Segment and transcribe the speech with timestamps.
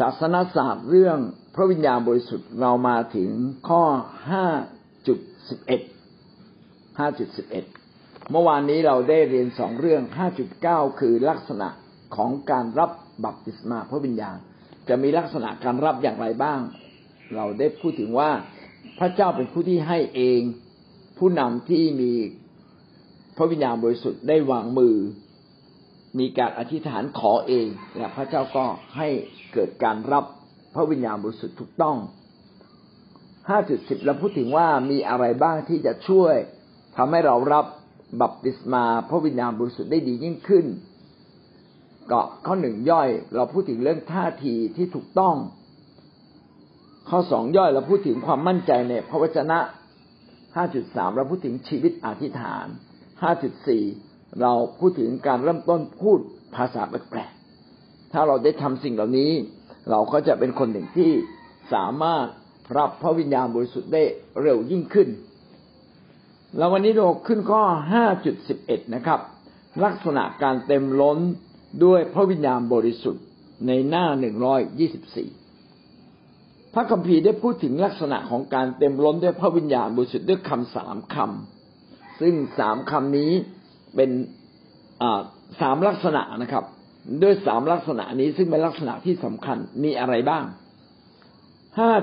[0.00, 1.18] ศาสนศาสตร์เรื่อง
[1.54, 3.30] พระวิญญาณบริสุทธิ์เรามาถึง
[3.68, 3.82] ข้อ
[4.30, 4.46] ห้า
[5.06, 5.18] จุด
[5.48, 5.80] สิบเอ็ด
[6.98, 7.64] ห้าจุดสิบเอ็ด
[8.30, 11.68] เมื่อวานนี้เราได้เรียนสองเรื่องห้าจุดเก้าคือลักษณะ
[12.16, 12.90] ของการรับ
[13.24, 14.36] บัพติศมาพระวิญญาณ
[14.88, 16.60] จะมีลักษณะการรับอย่างไรบ้าง
[17.36, 18.30] เราได้พูดถึงว่า
[18.98, 20.40] พระเจ้าเป็นผู้ที่ให้เอง
[21.18, 22.12] ผู้นำที่มี
[23.36, 24.96] พระวิญญาณบริสุทธิ์ได้วางมือ
[26.18, 28.64] มีการอธิษฐานขอเองและพระเจ้าก็
[28.96, 29.08] ให้
[29.52, 30.24] เกิดการรับ
[30.74, 31.96] พระวิญญาณบริสุทธิ์ถูกต้อง
[33.20, 36.34] 5.10 เราพูดถึงว่ามีอะไรบ้างที่จะช่วย
[36.96, 37.66] ทำให้เรารับ
[38.20, 40.66] บัพติศมาพระวิญญาณบริสุทธิ์ได้ดียิ่งขึ้น
[42.10, 45.36] ก็ข้อหนึ่งย่อย เราพูดถึงเรื่องท่าทีที่ถูกต้อง
[47.08, 49.58] ข้อสองย่อยเราพูดถึงความมั่นใจในพระวจนะ
[50.36, 52.66] 5.3 เราพูดถึงชีวิตอธิษฐาน
[53.20, 54.09] 5.4
[54.42, 56.18] เราพูดถึงการเริ่มต้นพูด
[56.56, 59.32] ภาษาแปลกๆถ้าเราได้ทำสิ่งเหล่านี้
[59.90, 61.10] เราก็จะเป็นคนหนึ่งที่
[61.72, 62.26] สามารถ
[62.78, 64.02] รับพระวิญญาณบริสุทธิ์ได้
[64.42, 65.08] เร็วยิ่งขึ้น
[66.56, 67.62] แล้ววันนี้เราขึ้นข้อ
[68.28, 69.20] 5.11 นะครับ
[69.84, 71.18] ลักษณะการเต็มล้น
[71.84, 73.24] ด้วยพระวิญญาณบริสุทธิ์
[73.66, 74.06] ในหน้า
[75.40, 83.32] 124 พระคัมภีร์ได้พูดถึงลักษณะของการเต็มล้นด้วยพระวิญญาณบริสุทธิ์ด้วยคำสามคำ ซึ่งสามคำนี้
[83.96, 84.10] เป็น
[85.60, 86.64] สามลักษณะนะครับ
[87.22, 90.44] ด้วยสามลักษณะนี้ซึ่งเป็นลักษณะที่สำคัญมีอะไรบ้าง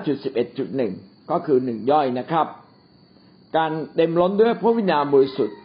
[0.05, 2.47] 5.11.1ก็คือหนึ่งย่อยนะครับ
[3.57, 5.57] การเต็มล้นด้วยพระวิญญาณบริสุทธิ์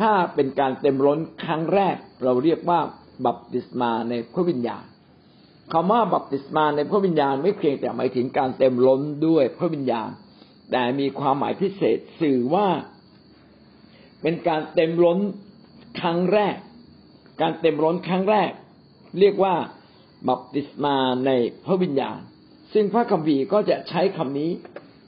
[0.00, 2.80] ถ้าเป็นการเต็มล้นครั้งแรก เราเรียกว่า
[3.26, 4.84] บัพติศมาในพระวิญญาณ
[5.72, 10.08] คำว่าบัพติศมาในพระวิญญาณไม่เพียงแต่หมายถึงการเต็มล้นด้วยพระวิญญาณ
[10.70, 12.68] แต่มีความหมายพิเศษสื่อว่า
[14.22, 15.18] เป็นการเต็มล้น
[16.00, 16.56] ครั้งแรก
[17.40, 18.50] การเต็มล้นครั้งแรก
[19.20, 19.54] เรียกว่า
[20.28, 20.96] บัพติศมา
[21.26, 21.30] ใน
[21.64, 22.18] พระวิญญาณ
[22.72, 24.50] ซึ่งพระคัมภีร์ก็จะใช้คำนี้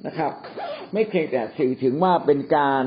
[0.06, 0.32] นะครับ
[0.92, 2.82] ไม่เพียงแต่สื่อถึงว่าเป็นการ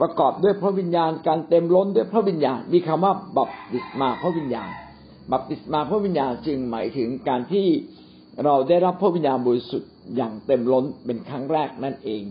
[0.00, 4.70] ประกอบด้วยพระวิญญาณ การเต็มล้นด้วยพระวิญญาณ มีคำว่าบัพติศมาพระวิญญาณ
[5.32, 7.66] บัพติศมาพระวิญญาณจึงหมายถึงการที่
[8.44, 12.22] เราได้รับพระวิญญาณบริสุทธิ์อย่างเต็มล้นเป็นครั้งแรกนั่นเอง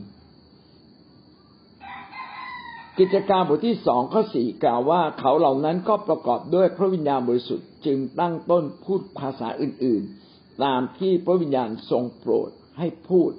[3.00, 10.02] กิจการบทที่สองข้อสี่กล่าวว่าเขาเหล่านั้นก็ประกอบด้วยพระวิญญาณบริสุทธิ์จึงตั้งต้นพูดภาษาอื่น
[10.32, 12.50] ๆ ตามที่พระวิญญาณทรงโปรด
[12.80, 13.32] ให้พูด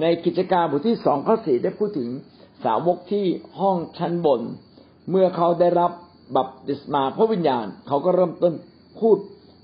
[0.00, 2.10] ในกิจการบทที่สองข้อสี่ได้พูดถึง
[2.64, 3.26] สาวกที่
[3.60, 4.40] ห้องชั้นบน
[5.10, 5.92] เมื่อเขาได้รับ
[6.36, 8.54] บัพติศมาพระวิญญาณ เขาก็เริ่มต้น
[9.00, 9.16] พูด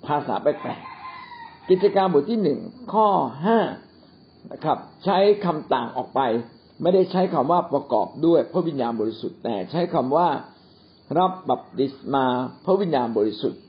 [0.06, 2.60] ภาษาแปลกๆกิจการบทที่หนึ่ง
[2.92, 3.08] ข้อ
[3.44, 3.58] ห้า
[4.52, 6.20] นะครับ ใช้คำต่างออกไป
[6.82, 10.28] ไม่ได้ใช้คำว่าประกอบด้วยพระวิญญาณบริสุทธิ์แต่ใช้คำว่า
[11.18, 12.24] รับบัพติศมา
[12.64, 13.60] พระวิญญาณบริสุทธิ์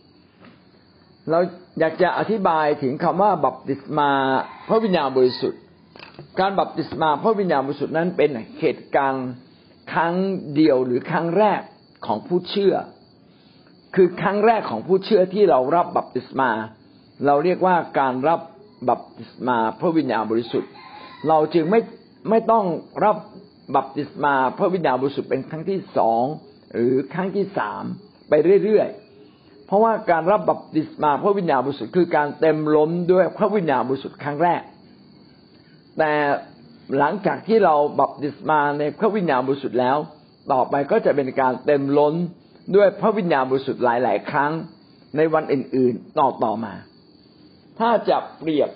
[1.29, 1.39] เรา
[1.79, 4.09] อยากจะอธิบายถึงคำว่าบัพติศมา
[4.67, 5.61] พระวิญญาณบริสุทธิ์
[6.39, 8.29] การบัพติศมาพระวิญญาณบริสุทธิ์นั้นเป็น
[8.59, 9.27] เหตุการณ์
[9.93, 10.15] ครั้ง
[10.55, 11.61] เดียวหรือครั้งแรก
[12.05, 12.75] ของผู้เชื่อ
[13.95, 16.49] คือครั้งแรกของผู้เชื่อที่เรารับบัพติศมา
[17.25, 18.39] เราเรียกว่าการรับ
[18.89, 20.69] บัพติศมาพระวิญญาณบริสุทธิ์
[21.27, 21.79] เราจึงไม่
[22.29, 22.65] ไม่ต้อง
[23.03, 23.17] รับ
[23.75, 26.23] บัพติศมาพระวิญญาณบริสุทธิ์เป็นครั้งที่สอง
[26.73, 27.83] หรือครั้งที่สาม
[28.29, 34.61] ไปเรื่อยๆ เพราะว่าการรับบัพติศมาพระวิญญาณบริสุทธิ์คือการเต็มล้นด้วยพระวิญญาณบริสุทธิ์ครั้งแรก
[35.97, 36.11] แต่
[36.97, 39.97] หลังจากที่เราบัพติศมาในพระวิญญาณบริสุทธิ์แล้ว
[40.51, 42.13] ต่อไปก็จะเป็นการเต็มล้น
[42.75, 44.51] ด้วยพระวิญญาณบริสุทธิ์หลาย ๆ ครั้ง
[45.17, 46.73] ในวันอื่นๆต่อต่อมา
[47.79, 48.69] ถ้าจะเปรียบ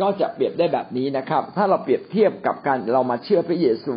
[0.00, 3.96] ก็จะเปรียบได้แบบนี้นะครับ ถ้าเราเปรียบเทียบกับการเรามาเชื่อพระเยซู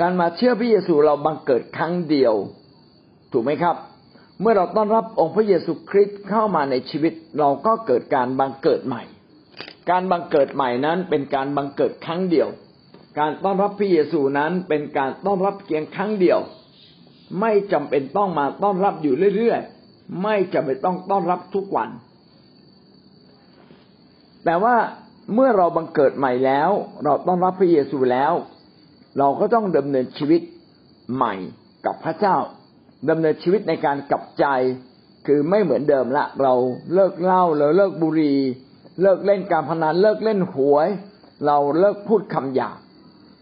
[0.00, 2.34] การมาเชื่อพระเยซูเราบังเกิดครั้งเดียว
[3.32, 3.76] ถูกไหมครับ
[4.40, 9.02] เมื่อเราต้อนรับองค์พระเยซูคริสต์เข้ามาในชีวิต เราก็เกิดการบังเกิดใหม่
[9.90, 12.48] การบังเกิดใหม่นั้นเป็นการบังเกิดครั้งเดียว
[13.18, 16.38] การต้อนรับพระเยซูนั้นเป็นการต้อนรับเพียงครั้งเดียว
[17.40, 21.88] ไม่จำเป็นต้องมาต้อนรับอยู่เรื่อยๆ ไม่จำเป็นต้องต้อนรับทุกวัน
[24.44, 24.76] แต่ว่า
[25.34, 26.70] เมื่อเราบังเกิดใหม่แล้ว
[27.04, 28.32] เราต้องรับพระเยซูแล้ว
[29.18, 30.40] เราก็ต้องดำเนินชีวิต
[31.14, 31.34] ใหม่
[31.86, 32.36] กับพระเจ้า
[33.10, 34.46] ดำเนินชีวิตในการกลับใจ
[35.26, 36.54] คือไม่เหมือนเดิมละ เรา
[36.94, 38.38] เลิกเหล้าเราเลิกบุหรี่
[39.02, 40.88] เลิกเล่นการพนันเลิกเล่นหวย
[41.46, 42.78] เราเลิกพูดคำหยาบ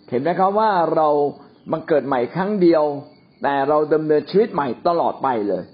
[0.08, 1.08] เห็นไหมครับว่าเรา
[1.72, 2.84] บังเกิดใหม่ครั้งเดียว
[3.42, 5.64] แต่เราดำเนินชีวิตใหม่ตลอดไปเลย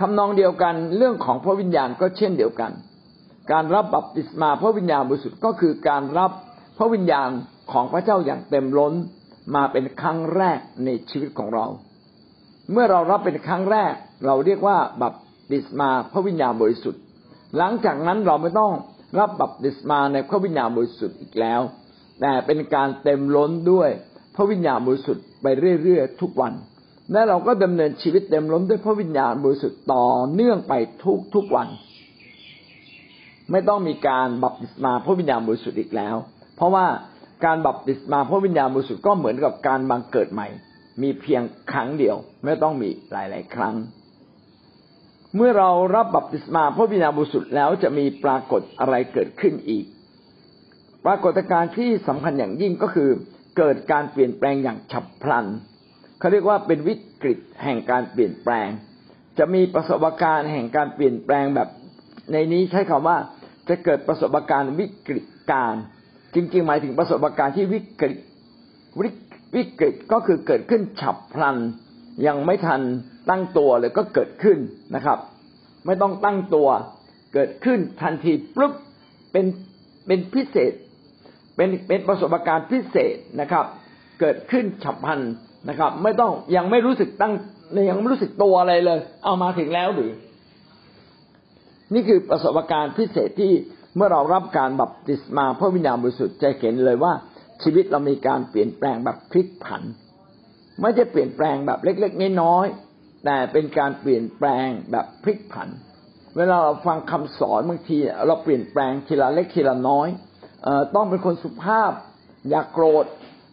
[0.00, 2.70] ทำนองเดียวกันเรื่องของพระวิญญาณก็เช่นเดียวกัน
[3.52, 6.30] การรับบัพติศมาพระวิญญาณบริสุทธิ์ก็คือการรับ
[6.78, 7.30] พระวิญญาณ
[7.72, 8.94] ของพระเจ้าอย่างเต็มล้น
[9.54, 11.66] มาเป็นครั้งแรกในชีวิตของเรา
[12.72, 13.92] เมื่อเรารับเป็นครั้งแรก
[14.26, 15.14] เราเรียกว่าบัพ
[15.50, 17.02] ติศมาพระวิญญาณบริสุทธิ์
[17.56, 18.72] หลังจากนั้นเราไม่ต้อง
[19.18, 21.60] รับบัพติศมาในพระวิญญาณบริสุทธิ์อีกแล้ว
[22.20, 23.90] แต่เป็นการเต็มล้นด้วย
[24.36, 25.46] พระวิญญาณบริสุทธิ์ไป
[25.82, 26.52] เรื่อยๆทุกวัน
[27.12, 30.72] และเราก็ดำเนินชีวิตเต็มล้นด้วยพระวิญญาณบริสุทธิ์ต่อเนื่องไป
[31.02, 31.68] ทุกทุกวัน
[33.52, 36.16] ไม่ต้องมีการบัพติศมาพระวิญญาณบริสุทธิ์อีกแล้ว
[36.56, 36.86] เพราะว่า
[37.44, 40.48] การบัพติศมาพระวิญญาณบริสุทธิ์ก็เหมือนกับการบังเกิดใหม่
[41.02, 41.42] มีเพียง
[41.72, 43.74] ครั้งเดียว ไม่ต้องมีหลาย ๆ ครั้ง
[45.36, 49.84] เมื่อเรารับบัพติศมาพระวิญญาณบริสุทธิ์แล้วจะมีปรากฏอะไรเกิดขึ้นอีก
[51.06, 53.10] ปรากฏการณ์ที่สำคัญอย่างยิ่งก็คือ
[53.58, 55.46] เกิดการเปลี่ยนแปลงอย่างฉับพลัน
[56.18, 58.68] เขาเรียกว่าเป็นวิกฤตแห่งการเปลี่ยนแปลง
[59.38, 61.68] จะมีประสบการณ์แห่งการเปลี่ยนแปลงแบบ
[62.32, 63.16] ในนี้ใช้คำว่า
[63.70, 65.74] จะเกิดประสบการณ์วิกฤตการ
[66.34, 68.18] จริงๆ หมายถึงประสบการณ์ที่วิกฤต
[69.56, 71.56] วิกฤตก็คือเกิดขึ้นฉับพลัน
[72.26, 72.82] ยังไม่ทัน
[73.30, 74.58] ตั้งตัวเลยก็เกิดขึ้น
[74.94, 75.18] นะครับ
[75.86, 76.68] ไม่ต้องตั้งตัว
[77.34, 78.72] เกิดขึ้นทันทีปุ๊บ
[79.32, 79.46] เป็น
[80.06, 80.72] เป็นพิเศษ
[81.56, 83.64] เป็นเป็นประสบการณ์พิเศษนะครับ
[84.20, 85.20] เกิดขึ้นฉับพลัน
[85.68, 87.32] นะครับ ไม่ต้องยังไม่รู้สึกตั้ง
[87.90, 90.10] ยังไม่รู้สึกตัวอะไรเลย เอามาถึงแล้วหรือ
[91.94, 93.52] นี่คือประสบการณ์พิเศษที่
[93.96, 97.12] เมื่อเรารับการบัพติศมาพระวิญญาณบริสุทธิ์จะเห็นเลยว่า
[97.62, 99.82] ชีวิตเรามีการเปลี่ยนแปลงแบบพลิกผัน
[100.80, 105.68] ไม่ใช่เปลี่ยนแปลงแบบเล็กๆน้อยๆแต่เป็นการเปลี่ยนแปลงแบบพลิกผัน
[106.36, 110.08] เวลาเราฟังคำสอนบางที เราเปลี่ยนแปลงทีละเล็กทีละน้อย
[110.64, 111.92] เอต้องเป็นคนสุภาพ
[112.50, 113.04] อย่ากโกรธ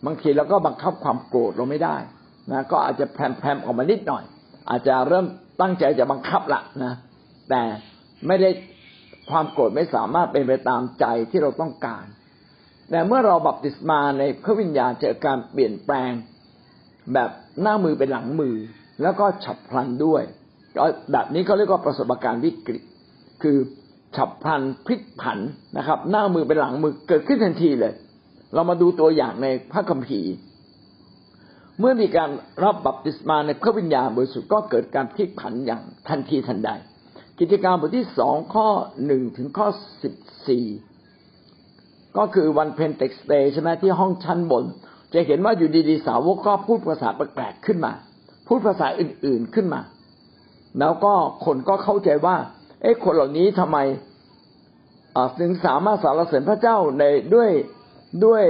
[0.05, 1.97] บางทีเราก็บังคับความโกรธเราไม่ได้
[2.51, 4.23] นะก็อาจจะแพรมๆออกมานิดหน่อย
[4.69, 5.25] อาจจะเริ่ม
[5.61, 6.93] ตั้งใจจะบังคับละนะ
[7.49, 7.61] แต่
[8.27, 8.49] ไม่ได้
[9.29, 12.05] ความโกรธไม่สามารถเป็นไปตามใจที่เราต้องการ
[12.89, 16.11] แต่เมื่อเราบัพติศมาในพระวิญญาณเจอการเปลี่ยนแปลง
[17.13, 17.29] แบบ
[17.61, 18.55] หน้ามือเป็นหลังมือ
[19.01, 20.23] แล้วก็ฉับพลันด้วย
[21.11, 22.81] แบบนี้เขาเรียกว่าประสบการณ์วิกฤต
[23.43, 23.57] คือ
[24.15, 25.39] ฉับพลันพลิกผัน
[25.77, 27.93] นะครับ หน้ามือเป็นหลังมือเกิดขึ้นทันทีเลย
[28.53, 30.31] เรามาดูตัวอย่างในพระคัมภีร์
[31.79, 32.29] เมื่อมีการ
[32.63, 36.71] รับบัพติศมาในพระวิญญาณบริสุทธิ์ก็เกิดการพลิกผันอย่างทันทีทันใด
[37.39, 38.67] กิจการบทที่สองข้อ
[39.05, 39.67] หนึ่งถึงข้อ
[40.03, 40.13] สิบ
[40.47, 40.65] สี่
[42.17, 44.63] ก็คือวันเพนเทคสเตย์ใช่ไหมที่ห้องชั้นบน
[45.13, 47.91] จะเห็นว่าอยู่ดีๆสาวกก็พูดภาษาแปลกๆขึ้นมา
[48.47, 49.81] พูดภาษาอื่นๆขึ้นมา
[50.79, 51.13] แล้วก็
[51.45, 52.35] คนก็เข้าใจว่า
[52.81, 53.77] เอ๊ะคนเหล่านี้ทำไม
[55.39, 57.03] ถึงสามารถสารเสริญพระเจ้าใน
[57.35, 57.49] ด้วย
[58.25, 58.43] ด้วย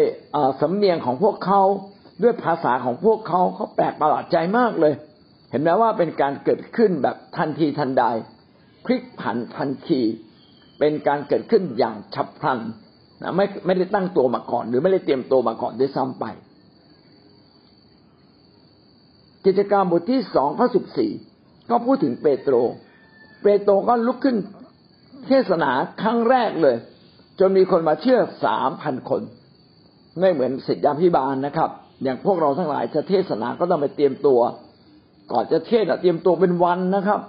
[0.62, 1.62] สำเนียงของพวกเขา
[2.24, 4.94] ด้วยภาษาของพวกเขาเขาแปลกประหลาดใจมากเลย
[5.52, 8.04] เห็นไหมว่าเป็นการเกิดขึ้นแบบทันทีทันใด
[8.88, 10.02] พลิกผันทันที
[10.80, 12.60] เป็นการเกิดขึ้นอย่างฉับพลัน
[13.22, 16.26] นะไม่ไม่ได้ตั้งตัวมาก่อน หรือไม่ได้เตรียมตัวมาก่อนด้วยซ้ำไป
[19.46, 21.12] กิจกรรมบทที่สองข้อสิบสี่
[21.70, 22.56] ก็พูดถึงเปโตร
[23.44, 24.38] เปโตรก็ลุกขึ้น
[25.28, 26.76] เทศนาครั้งแรกเลย
[27.40, 29.22] จนมีคนมาเชื่อสามพันคน
[30.20, 31.70] ไม่เหมือนศิษยาพิบาลนะครับ
[32.04, 34.40] อย่างพวกเราทั้งหลายจะเทศนาก็ต้องไปเตรียมตัว
[35.32, 37.22] ก่อนจะเทศเตรียมตัวเป็นวันนะครับ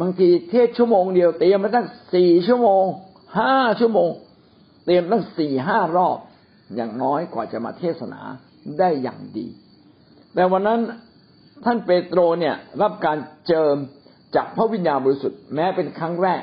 [0.00, 2.84] บางทีเทศชั่วโมงเดียวเตรียมมาตั้งสี่ชั่วโมง
[3.38, 4.10] ห้าชั่วโมง
[4.84, 6.18] เตรียมตั้งสี่ห้ารอบ
[6.76, 8.20] อย่างน้อยกว่าจะมาเทศนา
[8.78, 9.46] ได้อย่างดี
[10.34, 10.80] แต่วันนั้น
[11.64, 13.76] ท่านเปโตรเนี่ยรับการเจิม
[14.34, 16.42] จากพระวิญญาณบริสุทธิ์แม้เป็นครั้งแรก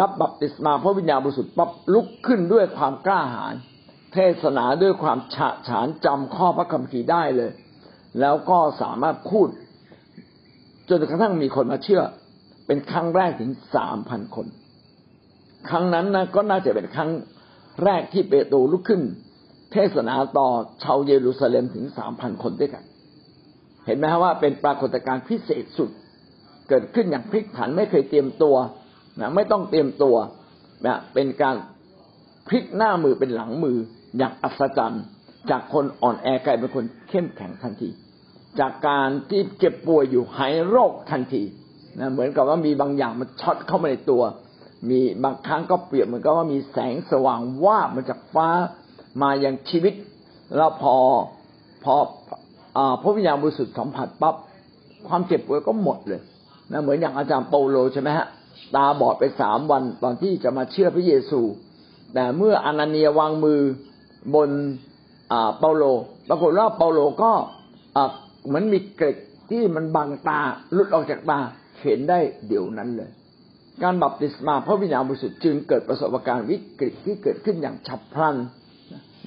[0.00, 3.54] รับบัพติศมาพระวิญญาณบริสุทธิ์ปั๊บลุกขึ้นด้วยความกล้าหาญ
[4.12, 7.52] เทศนาด้วยความฉะฉานจำข้อพระคัมภีร์ได้เลย
[8.20, 9.48] แล้วก็สามารถพูด
[10.88, 12.02] จนกระทั่งมีคนมาเชื่อ
[12.66, 14.46] เป็นครั้งแรกถึงสามพันคน
[15.68, 17.10] ครั้งนั้นนะก็น่าจะเป็นครั้ง
[17.84, 19.02] แรกที่เปโตรลุกขึ้น
[19.72, 20.48] เทศนาต่อ
[20.82, 22.84] ชาวเยรูซาเล็มถึงสามพันคนด้วยกัน
[23.86, 25.90] เห็นไหมว่าเป็นปรากฏการณ์พิเศษสุด
[26.68, 28.56] เกิดขึ้นอย่างพลิกผันไม่เคยเตรียมตัว
[29.20, 30.16] นะไม่ต้องเตรียมตัว
[30.86, 31.56] นะเป็นการ
[32.48, 33.76] พลิกหน้ามือเป็นหลังมือ
[34.18, 35.04] อย่างอัศจรรย์
[35.50, 37.88] จากคนอ่อนแอกลายเป็นคนเข้มแข็งทันที
[38.60, 41.42] จากการที่เจ็บป่วยอยู่หายโรคทันที
[41.98, 44.22] นะเหมือนกับว่ามีบางอย่างมันช็อตเข้ามาในตัว
[44.88, 48.48] มีบางครั้งก็เปรียบเหมือนกับว่ามีแสงสว่างวาบมาจากฟ้า
[49.22, 49.94] มาอย่างชีวิต
[50.56, 50.96] แล้วพอ
[51.84, 51.94] พอ
[53.02, 54.34] พระวิญญาณบริสุทธิ์สัมผัสปั๊บ
[55.08, 56.20] ความเจ็บป่วยก็หมดเลย
[56.72, 58.26] นะเหมือนอย่างอาจารย์เปาโลใช่ไหมฮะ
[58.74, 61.40] ตาบอดไปสามวันตอนที่จะมาเชื่อพระเยซู
[62.14, 63.60] แต่เมื่ออนาเนียวางมือ
[64.34, 64.50] บน
[65.58, 65.84] เปาโล
[66.28, 67.32] ปรากฏว่าเปาโลก็
[68.46, 69.16] เหมือนมีเกล็ด
[69.50, 70.40] ที่มันบังตา
[70.72, 71.38] หลุดออกจากตา
[71.82, 72.18] เห็นได้
[72.48, 73.10] เดี๋ยวนั้นเลย
[73.82, 78.36] การบัพติศมาพระวิญญาณบริสุทธิ์จึงเกิดประสบการณ์วิกฤตที่เกิดขึ้นอย่างฉับพลัน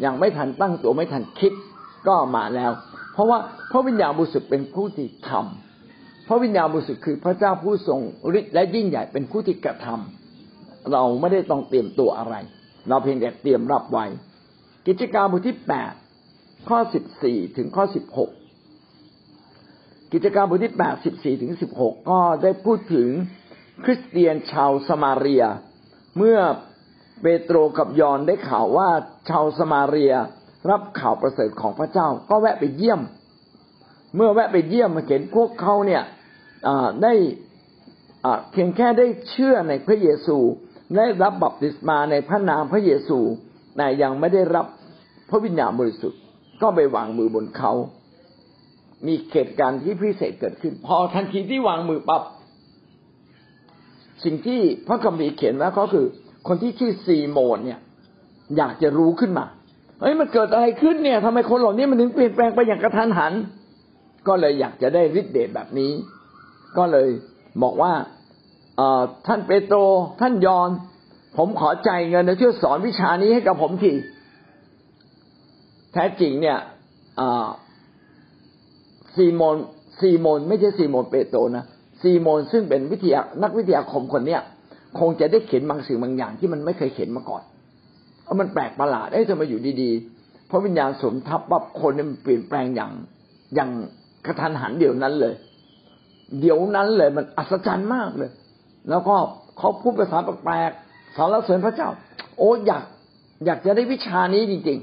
[0.02, 1.54] อย่างไม่ทันตั้งตัวไม่ทันคิด
[2.08, 2.72] ก็มาแล้ว
[3.14, 3.40] เพราะว่า
[3.72, 8.00] พระวิญญาณบริสุทธิ์เป็นผู้ที่ทำพระวิญญาณบริสุทธิ์คือพระเจ้าผู้ทรง
[8.40, 12.36] ฤทธิ์และยิ่งใหญ่เป็นผู้ที่กระทำเราไม่ได้ต้องเตรียมตัวอะไร
[12.90, 14.06] เราเพียงแต่เตรียมรับไว้
[14.88, 15.94] กิจการบทที่แปด
[16.70, 18.30] ข้อสิบสี่ถึงข้อสิบหก
[20.14, 23.10] กิจการบทที่แปดสิบสี่ถึงสิบหกก็ได้พูดถึง
[23.84, 25.44] คริสเตียนชาวสมาเรีย
[26.18, 26.40] เมื่อ
[27.22, 28.90] เปโตรกับยอนได้ข่าวว่า
[29.30, 30.14] ชาวสมาเรีย
[30.70, 33.02] รับข่าวประเสริฐของพระเจ้า ก็แวะไปเยี่ยม
[34.16, 36.04] เมื่อแวะไปเยี่ยมมาเห็นพวกเขาเนี่ย
[37.04, 37.14] ได้
[38.52, 40.38] เพียงแค่ได้เชื่อในพระเยซู
[40.98, 43.20] ได้รับบัพติศมาในพระนามพระเยซู
[43.78, 44.66] แต่ยังไม่ได้รับ
[45.30, 46.20] พระวิญญาณบริสุทธิ์
[46.62, 47.72] ก็ไปวางมือบนเขา
[49.08, 52.24] มีเหตุการณ์ที่พิเศษเกิดขึ้น พอทันทีที่วางมือปับ๊บ
[54.24, 56.06] สิ่งที่พระคัมภีร์เขียนไว้ก็คือ
[56.48, 57.80] คนที่ชื่อซีโมนเนี่ย
[58.58, 59.46] อยากจะรู้ขึ้นมา
[60.02, 63.34] เฮ้ยมันเกิดอะไรขึ้นเนี่ยทำไมคนเหล่านี้มันถึงเปลี่ยนแปลงไปอย่างกระทันหัน
[64.28, 65.92] ก็เลยอยากจะได้ฤทธิ์เดชแบบนี้
[66.78, 67.10] ก็เลย
[67.64, 67.94] บอกว่า
[69.28, 69.78] ท่านเปโตร
[70.22, 70.70] ท่านยอน
[71.38, 73.94] ผมขอใจเงินนะช่วยสอนวิชานี้ให้กับผมที
[75.94, 76.58] แท้จริงเนี่ย
[79.16, 79.56] ซีโมน
[80.00, 81.66] ซีโมนไม่ใช่ซีโมนเปโตรนะ
[82.02, 84.42] ซีโมนซึ่งเป็นวิทยานักวิทยาคมคนเนี้ย
[85.00, 87.44] คงจะได้เขียนบางสิ่งบางอย่างที่มันไม่เคยเขียนมาก่อน
[88.24, 92.92] เอามันแปลกประหลาดเอ้ยทำไมอยู่ดีๆเพราะวิญญาณสมทับว่าคนเนี่ยมันเปลี่ยนแปลงอย่าง
[93.56, 93.70] อย่าง
[94.26, 95.34] กระทันหันเดี๋ยวนั้นเลย
[96.40, 98.32] เดี๋ยวนั้นเลยมันอัศจรรย์มากเลย
[98.90, 99.16] แล้วก็
[99.58, 101.90] เขาพูดภาษาแปลกๆสารเสริญพระเจ้า
[102.38, 102.84] โอ้อยาก
[103.46, 104.80] อยากจะได้วิชานี้จริง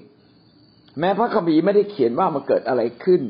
[0.47, 3.23] ๆ แม้พระคัมภีร์ไม่ได้เขียนว่ามันเกิดอะไรขึ้น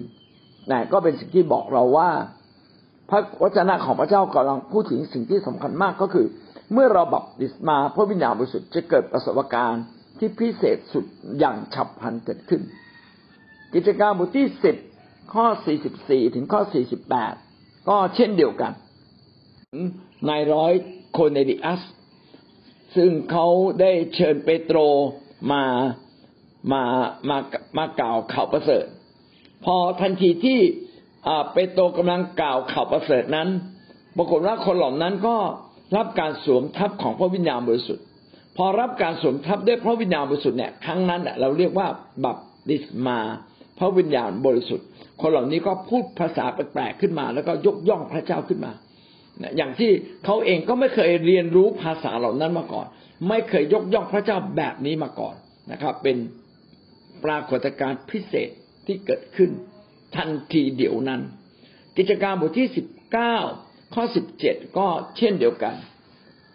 [0.68, 2.11] แต่ก็เป็นสิ่งที่บอกเราว่า
[3.11, 6.26] พระวจนะของพระเจ้ากำลังพูดถึงสิ่งที่สำคัญมากก็คือ
[6.73, 9.85] เมื่อเราบัพติศมาพระวิญญาณบริสุทธิ์จะเกิดประสบการณ์
[10.18, 11.04] ที่พิเศษสุด
[11.38, 12.62] อย่างฉับพลันเกิดขึ้น
[13.75, 14.76] กิจการบทที่สิบ
[15.35, 17.35] ข้อสี่สิบสี่ถึงข้อสี่สิบแปด
[17.88, 18.73] ก็เช่นเดียวกัน
[20.28, 20.73] นายร้อย
[21.12, 21.82] โคเนดิอัส
[22.96, 23.46] ซึ่งเขา
[23.80, 24.78] ได้เชิญเปโตร
[25.52, 25.62] มา
[26.73, 26.82] มา
[27.28, 27.37] มา
[27.78, 28.87] มากล่าวข่าวประเสริฐ
[29.66, 30.58] พอทันทีที่
[31.52, 33.49] เปโตรกำลังกล่าวข่าวประเสริฐนั้น
[34.16, 35.37] ปรากฏว่าคนเหล่านั้นก็
[35.96, 38.04] รับการสวมทับของพระวิญญาณบริสุทธิ์
[38.56, 41.88] พอรับการสวมทับด้วยพระวิญญาณบริสุทธิ์เนี่ยครั้งนั้นเราเรียกว่า
[42.25, 43.18] บัพติศมา
[43.78, 44.87] พระวิญญาณบริสุทธิ์
[45.20, 48.73] คนเหล่านี้ก็พูดภาษาแปลกๆขึ้นมา แล้วก็ยกย่องพระเจ้าขึ้นมา
[49.56, 49.90] อย่างที่
[50.25, 52.87] เขาเองก็ไม่เคยเรียนรู้ภาษาเหล่านั้นมาก่อน
[53.28, 55.35] ไม่เคยยกย่องพระเจ้าแบบนี้มาก่อน
[55.73, 56.16] นะครับ เป็น
[57.25, 58.50] ปรากฏการณ์พิเศษ
[58.87, 59.50] ที่เกิดขึ้น
[60.16, 61.21] ทันทีเดี๋ยวนั้น
[61.97, 63.37] กิจการบทที่สิบเก้า
[63.95, 65.75] ข้อสิบเจ็ดก็เช่นเดียวกัน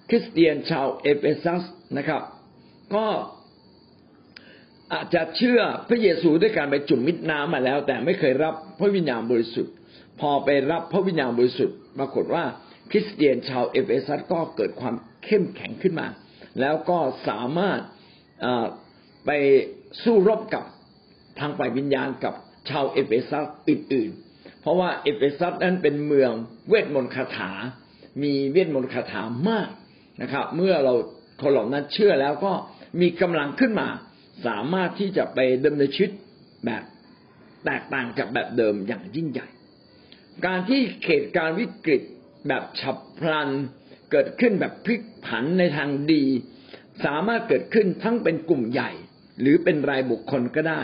[0.10, 1.64] คริสเตียนชาวเอเฟซัส
[1.98, 2.22] นะครับ
[2.96, 3.06] ก็
[4.94, 9.74] อาจจะเชื่อพระเยซูด้วยการไปจุ่มมิดน้ำมาแล้ว แต่ไม่เคยรับพระวิญญาณบริสุทธิ์
[10.20, 12.44] พอไปรับพระวิญญาณบริสุทธิ์ปรากฏว่า
[12.92, 16.08] คริสเตียนชาวเอเฟซัสก็เกิดความเข้มแข็งขึ้นมา
[16.60, 17.80] แล้วก็สามารถ
[19.26, 19.32] ไป
[20.04, 20.64] สู้รบกับ
[21.40, 22.34] ทางฝ่ายวิญญาณกับ
[22.70, 26.32] ชาวเอเฟซัสอื่น ๆ เพราะว่าเอเฟซัสนั้นเป็นเมือง
[26.70, 27.52] เวทมนต์คาถา
[28.24, 29.70] มีเวทมนต์คาถามาก
[30.22, 30.94] นะครับ เมื่อเรา
[31.42, 32.52] คนเหล่านั้นเชื่อแล้วก็
[33.02, 33.88] มีกำลังขึ้นมา
[34.46, 36.12] สามารถที่จะไปดำเนินชีวิต
[36.66, 36.84] แบบ
[37.66, 39.48] แตกต่างจากแบบเดิมอย่างยิ่งใหญ่
[40.46, 42.02] การที่เขตการวิกฤต
[42.48, 43.50] แบบฉับพลัน
[44.12, 46.24] เกิดขึ้นแบบพลิกผันในทางดี
[47.06, 48.92] สามารถเกิดขึ้นทั้งเป็นกลุ่มใหญ่
[49.42, 50.82] หรือเป็นรายบุคคลก็ได้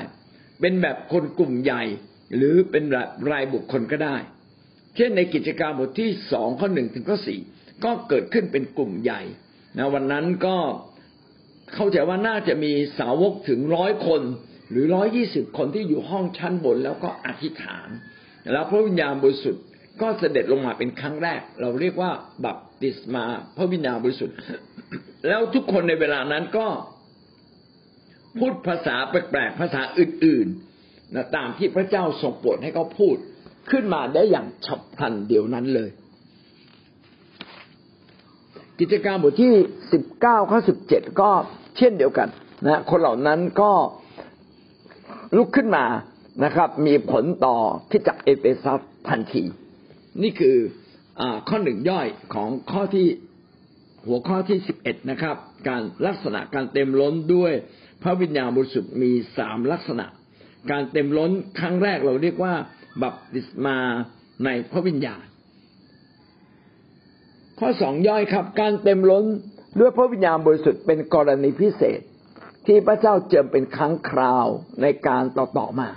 [0.59, 1.83] เป็นแบบคนกลุ่มใหญ่
[2.35, 4.15] หรือเป็นแบบรายบุคคลก็ได้
[4.95, 7.39] เช่นในกิจการบทที่สองข้อหนึ่งถึงข้อสี่
[7.83, 9.21] ก็เกิดขึ้นเป็นกลุ่มใหญ่
[9.77, 10.57] นะวันนั้นก็
[11.73, 14.21] เข้าใจว่าน่าจะมีสาวกถึงร้อยคน
[14.71, 17.87] หรือร้อยยี่สิบคนที่อยู่ห้องชั้นบนแล้วก็อธิษฐาน
[18.53, 19.63] แล้วพระวิญญาณบริสุทธิ์
[20.01, 22.11] ก็เสด็จลงมาเป็นครั้งแรก เราเรียกว่า
[22.45, 23.23] บัพติศมา
[23.57, 24.35] พระวิญญาณบริสุทธิ์
[25.27, 26.67] แล้วทุกคนในเวลานั้นก็
[28.39, 33.15] พูดภาษาแปลกๆภาษาอื่นๆนะตามที่พระเจ้าทรงโปรดให้เขาพูด
[33.71, 35.89] ขึ้นมาได้อย่างฉับพลันเดียวนั้นเลย
[38.79, 39.53] กิจการบทที่
[39.93, 41.29] สิบเก้าข้อสิบเจ็ดก็
[41.77, 42.29] เช่นเดียวกัน
[42.65, 43.71] นะคนเหล่านั้นก็
[45.35, 45.85] ลุกขึ้นมา
[46.43, 47.57] นะครับ มีผลต่อ
[47.89, 49.43] คริสตจักรเอเฟซัสทันที
[50.23, 50.57] นี่คือ
[51.19, 53.07] อข้อหนึ่งย่อยของข้อที่
[54.07, 55.35] หัวข้อที่สิบเอ็ดนะครับ
[55.67, 57.53] การลักษณะการเต็มล้นด้วย
[58.03, 60.05] พระวิญญาณบริสุทธิ์มีสามลักษณะ
[60.71, 62.53] การเต็มล้นครั้งแรกเราเรียกว่า
[63.01, 63.77] บัพติศมา
[64.45, 65.23] ในพระวิญญาณ
[67.59, 69.25] ข้อสองย่อยครับ การเต็มล้น
[69.79, 72.01] ด้วยพระวิญญาณบริสุทธิ์เป็นกรณีพิเศษ
[72.65, 74.47] ที่พระเจ้าเจิมเป็นครั้งคราว
[74.81, 75.89] ในการต่อต่อมา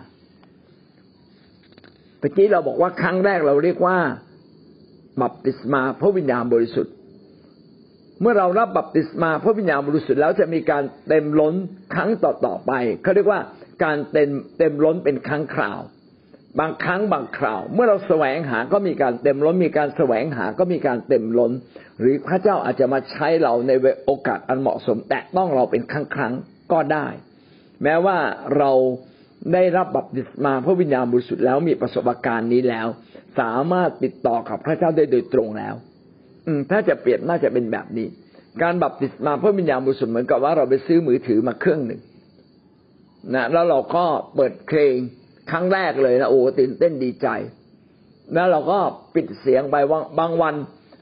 [2.19, 3.99] เมื่อกี้เราบอกว่าครั้งแรกเราเรียกว่า
[5.23, 6.95] บัพติศมาพระวิญญาณบริสุทธิ์
[8.21, 11.55] เมื่อเรารับบัพติศมาพระวิญญาณบริสุทธิ์แล้วจะมีการเต็มล้น
[11.95, 12.73] ครั้งต่อๆไป
[13.03, 13.41] เขาเรียกว่า
[13.85, 15.81] การเต็มเต็มล้นเป็นครั้งคราว
[16.61, 21.53] บางครั้งบางคราว เมื่อเราแสวงหาก็มีการเต็มล้น มีการแสวงหาก็มีการเต็มล้น
[22.00, 23.73] หรือพระเจ้าอาจจะมาใช้เราใน
[24.07, 26.33] โอกาสอันเหมาะสม แต่ต้องเราเป็นครั้งครั้ง
[26.73, 27.07] ก็ได้
[27.83, 28.19] แม้ว่า
[28.57, 28.73] เรา
[29.53, 32.87] ได้รับบัพติศมาพระวิญญาณบริสุทธิ์แล้วมีประสบการณ์นี้แล้ว
[33.41, 35.75] สามารถติดต่อกับพระเจ้าได้โดยตรงแล้ว
[36.71, 38.07] ถ้าจะเปรียบน่าจะเป็นแบบนี้
[38.62, 42.00] การบัพติศมาพระวิญญาณบริสุทธิ์เหมือนกับว่าเราไปซื้อมือถือมาเครื่องหนึ่ง
[43.35, 44.04] นะแล้วเราก็
[44.37, 44.95] เปิดเพลง
[45.50, 47.28] ครั้งแรกเลยนะโอ้ตื่นเต้นดีใจ
[48.35, 48.78] แล้วเราก็
[49.14, 50.54] ปิดเสียงไปว่าบางวัน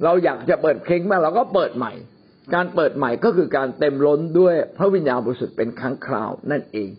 [0.05, 1.93] เราอยากจะเปิดเพลงมาเราก็เปิดใหม่
[2.55, 6.91] การเปิดใหม่ก็คือการเต็มล้นด้วยพระวิญญาณบริสุทธิ์เป็นครั้งคราวนั่นเอง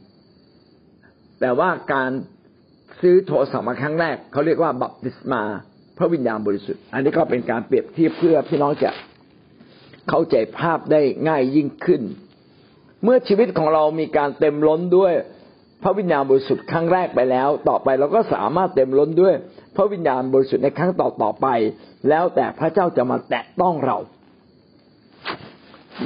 [1.40, 2.12] แต่ว่าการ
[3.02, 5.44] ซื้อโทรศัพท์มาครั้งแรกเขาเรียกว่าบัพติศมา
[6.00, 8.92] พระวิญญาณบริสุทธิ์ อันนี้ก็เป็นการเปรียบเทียบเพื่อพี่น้องจะ
[10.10, 12.02] เข้าใจภาพได้ง่ายยิ่งขึ้น
[13.04, 15.14] เมื่อชีวิตของเรามีการเต็มล้นด้วย
[15.84, 19.34] พระวิญญาณบริสุทธิ์ครั้งแรกไปแล้ว ต่อไปเราก็สามารถเต็มล้นด้วย
[19.76, 21.48] พระวิญญาณบริสุทธิ์ในครั้งต่อต่อไป
[22.10, 23.98] แล้วแต่พระเจ้าจะมาแตะต้องเรา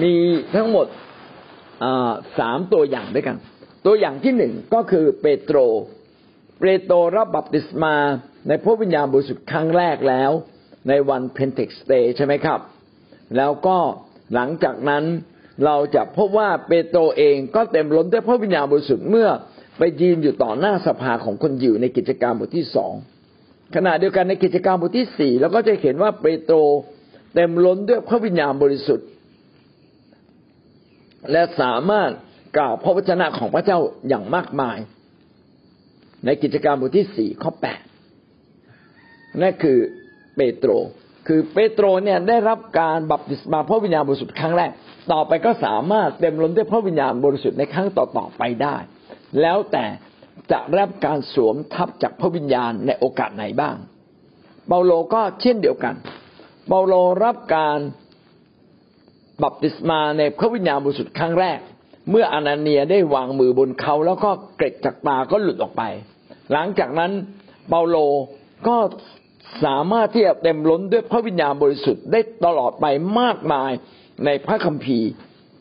[0.01, 0.13] มี
[0.55, 0.87] ทั้งหมด
[2.39, 3.37] สามตัวอย่างด้วยกัน
[3.85, 5.57] ตัวอย่างที่หนึ่งก็คือเปโตร
[6.59, 7.95] เปโตรรับบัพติศมา
[8.47, 10.31] ในพระวิญญาณบริสุทธิ์ครั้งแรกแล้ว
[10.89, 12.59] ในวันเพนเทคสเตย์ใช่ไหมครับ
[13.37, 13.77] แล้วก็
[14.33, 15.03] หลังจากนั้น
[15.65, 19.29] เราจะพบว่าเปโตรเองก็เต็มล้นด้วยพระวิญญาณบริสุทธิ์เมื่อ
[19.77, 22.93] ไปยืนอยู่ต่อหน้าสภาของคนยิวในกิจการบทที่สอง
[23.75, 26.57] ขณะเดียวกันในกิจการบทที่สี่เราก็จะเห็นว่าเปโตร
[27.33, 29.07] เต็มล้นด้วยพระวิญญาณบริสุทธิ์
[31.31, 32.11] และสามารถ
[32.57, 34.77] กล่าวพระวจนะของพระเจ้าอย่างมากมาย
[36.25, 37.81] ในกิจการบทที่สี่ข้อแปด
[39.41, 39.77] นั่นคือ
[40.35, 40.71] เปโตร
[41.27, 44.71] คือเปโตรเนี่ยได้รับการบัพติศมาพระวิญญาณบริสุทธิ์ครั้งแรก
[45.11, 48.75] ต่อไปก็สามารถเต็มล้นด้วยพระวิญญาณบริสุทธิ์ในครั้งต่อๆไปได้
[49.41, 49.85] แล้วแต่
[50.51, 53.75] จะรับการสวมทับจากพระวิญญาณในโอกาสไหนบ้าง
[54.67, 55.95] เปาโลก็เช่นเดียวกัน
[56.67, 56.93] เปาโล
[57.23, 57.79] รับการ
[59.43, 61.59] บัพติศมาในพระวิญญาณบริสุทธิ์ครั้งแรก
[62.09, 65.83] เมื่ออนาเนียได้วางมือบนเขาแล้วก็เกล็ดจากตาก็หลุดออกไป
[66.51, 67.11] หลังจากนั้น
[67.69, 67.97] เปาโล
[68.67, 68.75] ก็
[69.63, 72.85] สามารถที่จะเต็มล้นด้วยพระวิญญาณบริสุทธิ์ได้ตลอดไป
[73.19, 73.71] มากมาย
[74.25, 75.09] ในพระคัมภีร์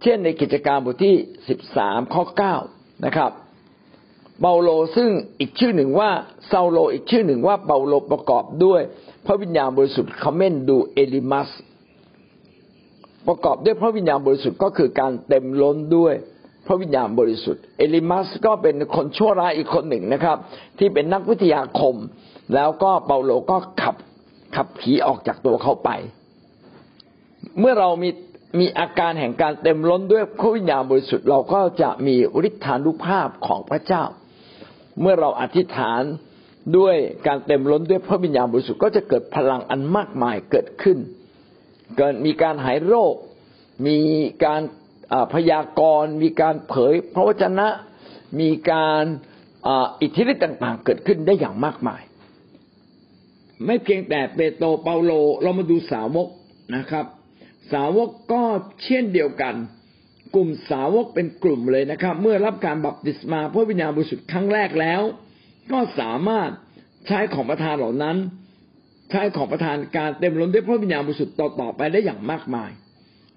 [0.02, 1.16] เช่นในกิจการบทที่
[1.48, 2.54] สิบสามข้อเก้า
[3.06, 3.30] นะครับ
[4.40, 5.08] เปาโลซึ่ง
[5.40, 6.10] อีกชื่อหนึ่งว่า
[6.50, 8.80] เซาโลอีกชื่อหนึ่งว่าเปาโลประกอบด้วย
[9.26, 11.50] พระวิญญาณบริสุทธิ์เขม้นดูเอลีมาส
[13.28, 16.14] ประกอบด้วยพระวิญญาณบริสุทธิ์ก็คือการเต็มล้นด้วย
[16.66, 20.36] พระวิญญาณบริสุทธิ์ เอลิมัสก็เป็นคนชั่วร้ายอีกคนหนึ่งนะครับ
[20.78, 21.94] ที่เป็นนักวิทยาคม
[22.54, 23.96] แล้วก็เปาโลก็ขับ
[24.54, 25.90] ขับผีออกจากตัวเขาไป
[27.58, 28.10] เมื่อเรามี
[28.58, 32.16] มีอาการแห่งการเต็มล้นด้วยพระวิญญาณบริสุทธิ์เราก็จะมี
[32.48, 34.04] ฤทธานุภาพของพระเจ้า
[35.00, 36.02] เมื่อเราอธิษฐาน
[36.76, 40.98] ด้วยการเต็มล้นด้วยพระวิญญาณบริสุทธิ์ก็จะเกิดพลังอันมากมายเกิดขึ้น
[41.96, 43.14] เกิดมีการหายโรค
[43.86, 43.98] มี
[44.44, 44.62] การ
[45.34, 47.68] พยากรณ์ มีการเผยพระวจนะ
[48.40, 49.02] มีการ
[50.00, 52.02] อิทธิฤทธิ์ต่าง ๆ เกิดขึ้นได้อย่างมากมาย
[53.66, 56.28] ไม่เพียงแต่เปโตรเปาโลเรามาดูสาวก
[56.76, 57.06] นะครับ
[57.72, 58.42] สาวกก็
[58.84, 59.54] เช่นเดียวกัน
[60.34, 65.02] กลุ่มสาวกเป็นกลุ่มเลยนะครับ เมื่อรับการบัพติศมาพระวิญญาณบริสุทธิ์ครั้งแรกแล้ว
[65.72, 66.50] ก็สามารถ
[67.06, 68.16] ใช้ของประทานเหล่านั้น
[69.10, 72.70] ใช้ของประทานการเต็มล้นด้วยพระวิญญาณบริสุทธิ์ต่อๆไปได้อย่างมากมาย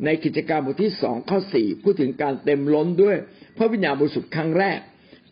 [0.05, 3.15] ในกิจการบทที่สองข้อสี่พูดถึงการเต็มล้นด้วย
[3.57, 4.79] พระวิญญาณบริสุทธิ์ครั้งแรก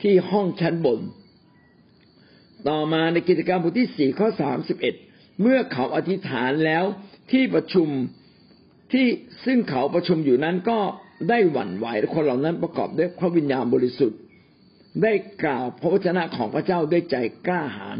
[0.01, 0.99] ที่ห้องชั้นบน
[2.69, 4.95] ต่อมาในกิจกรรมบทที่สี่ข้อสามสิบเอ็ด
[5.41, 6.83] เมื่อเขาอธิษฐานแล้ว
[7.31, 7.87] ที่ประชุม
[8.91, 9.05] ที่
[9.45, 10.79] ซึ่งเขาประชุมอยู่นั้นก็
[11.29, 14.19] ได้หวั่นไหวคนเหล่านั้นประกอบด้วยพระวิญญาณบริสุทธิ์
[15.03, 17.15] ได้กล่าวพระวจนะของพระเจ้าด้วยใจ
[17.47, 17.97] กล้าหาญ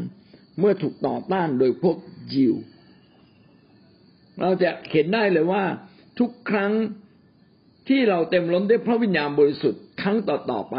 [0.59, 1.97] เมื่อถูกต่อต้านโดยพวก
[2.33, 2.53] ยิว
[4.41, 5.63] เราจะเห็นได้เลยว่า
[6.19, 6.71] ทุกครั้ง
[7.87, 10.77] ที่เราเต็มล้นด้วยพระวิญญาณบริสุทธิ์ครั้งต่อๆไป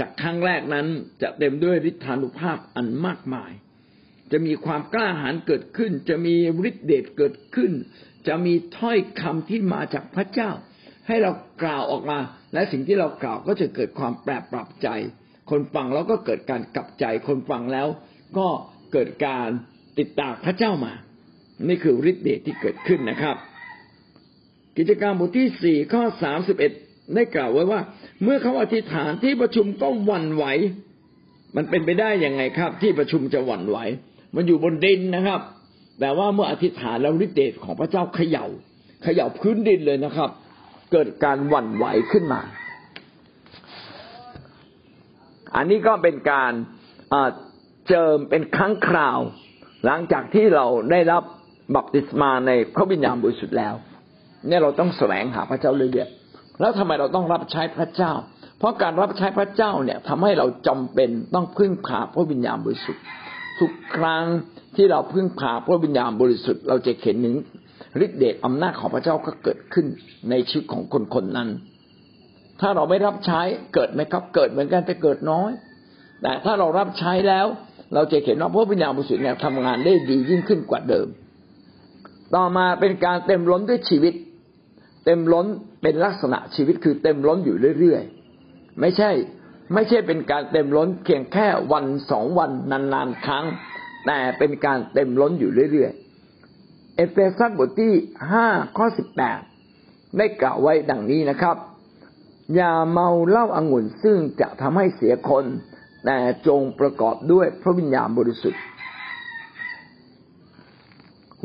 [0.00, 0.86] จากครั้งแรกนั้น
[1.22, 3.52] จะเต็มด้วยฤทธานุภาพอันมากมาย
[4.32, 6.34] จะมีความกล้าหาญเกิดขึ้น จะมี
[6.68, 7.72] ฤทธิเดชเกิดขึ้น
[8.28, 10.50] จะมีถ้อยคำที่มาจากพระเจ้า
[11.06, 11.32] ให้เรา
[11.62, 12.18] กล่าวออกมา
[12.54, 14.88] และสิ่งที่เรากล่าวก็จะเกิดความแปรปรับใจ
[15.50, 17.88] คนฟังแล้วก็เกิดการกลับใจ คนฟังแล้ว
[18.38, 18.48] ก็
[18.92, 19.48] เกิดการ
[19.98, 20.92] ติดตามพระเจ้ามา
[21.68, 23.36] นี่คือฤทธิเดชที่เกิดขึ้นนะครับ
[24.76, 26.72] กิจการมบทที่สี่ข้อสามสิบเอ็ด
[27.14, 27.80] ได้กล่าวไว้ว่า
[28.22, 30.44] เมื่อเขาอธิษฐานที่ประชุมก็หวั่นไหว
[31.56, 33.78] มันเป็นไปได้ยังไงครับ ที่ประชุมจะหวั่นไหว
[34.34, 35.40] มันอยู่บนดินนะครับ
[36.00, 38.46] แต่ว่าเมื่ออธิษฐานแล้วฤทธิเดชของพระเจ้าเขยา่า
[39.02, 40.30] เขย่าพื้นดินเลยนะครับ
[40.92, 42.40] เกิดการหวั่นไหวขึ้นมา
[45.56, 46.52] อันนี้ก็เป็นการ
[47.88, 49.18] เจิมเป็นครั้งคราว
[49.84, 51.22] หลังจากที่เราได้รับ
[51.76, 53.74] บัพติศมาในพระวิญญาณบริสุทธิ์แล้ว
[54.46, 56.19] เนี่ยเราต้องแสวงหาพระเจ้าเรื่อยๆ
[56.60, 58.12] แล้วทำไมเราต้องรับใช้พระเจ้า
[58.58, 63.02] เพราะการรับใช้พระเจ้าเนี่ยทำให้เราจำเป็นต้องพึ่งพาพระวิญญาณบริสุทธิ์
[63.60, 64.24] ทุกครั้ง
[64.76, 67.36] ที่เราพึ่งพาพระวิญญาณบริสุทธิ์ เราจะเห็นถึง
[68.04, 69.86] ฤทธิเดชอำนาจของพระเจ้าก็เกิดขึ้น
[70.30, 71.48] ในชีวิตของคนคนนั้น
[72.60, 73.40] ถ้าเราไม่รับใช้
[73.74, 75.50] เกิดไหมครับ เกิดเหมือนกันแต่เกิดน้อย
[76.22, 77.46] แต่ถ้าเรารับใช้แล้ว
[77.94, 81.06] เราจะเห็นว่าพระวิญญาณบริสุทธิ์เนี่ยทำงานได้ดียิ่งขึ้นกว่าเดิม
[82.34, 84.14] ต่อมาเป็นการเต็มล้นด้วยชีวิต
[85.04, 85.46] เต็มล้น
[85.82, 89.10] เป็นลักษณะชีวิตคือเต็มล้นอยู่เรื่อยๆ ไม่ใช่
[89.74, 93.44] ไม่ใช่เป็นการเต็มล้นเพียงแค่วันสองวันนานๆครั้ง
[94.06, 97.92] แต่เป็นการเต็มล้นอยู่เรื่อยๆ เอเฟซัสบทที่
[98.32, 99.40] ห้าข้อสิบแปด
[100.18, 101.56] ได้กล่าวไว้ดังนี้นะครับ
[102.54, 105.44] อย่าเมาเหล้าอางุ่นซึ่งจะทำให้เสียคน
[106.04, 108.62] แต่จงประกอบด้วยพระวิญญาณบริสุทธิ์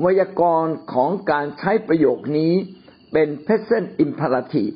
[0.04, 2.54] วยากรณ์ของการใช้ประโยคนี้
[3.14, 4.76] เป็น present imperative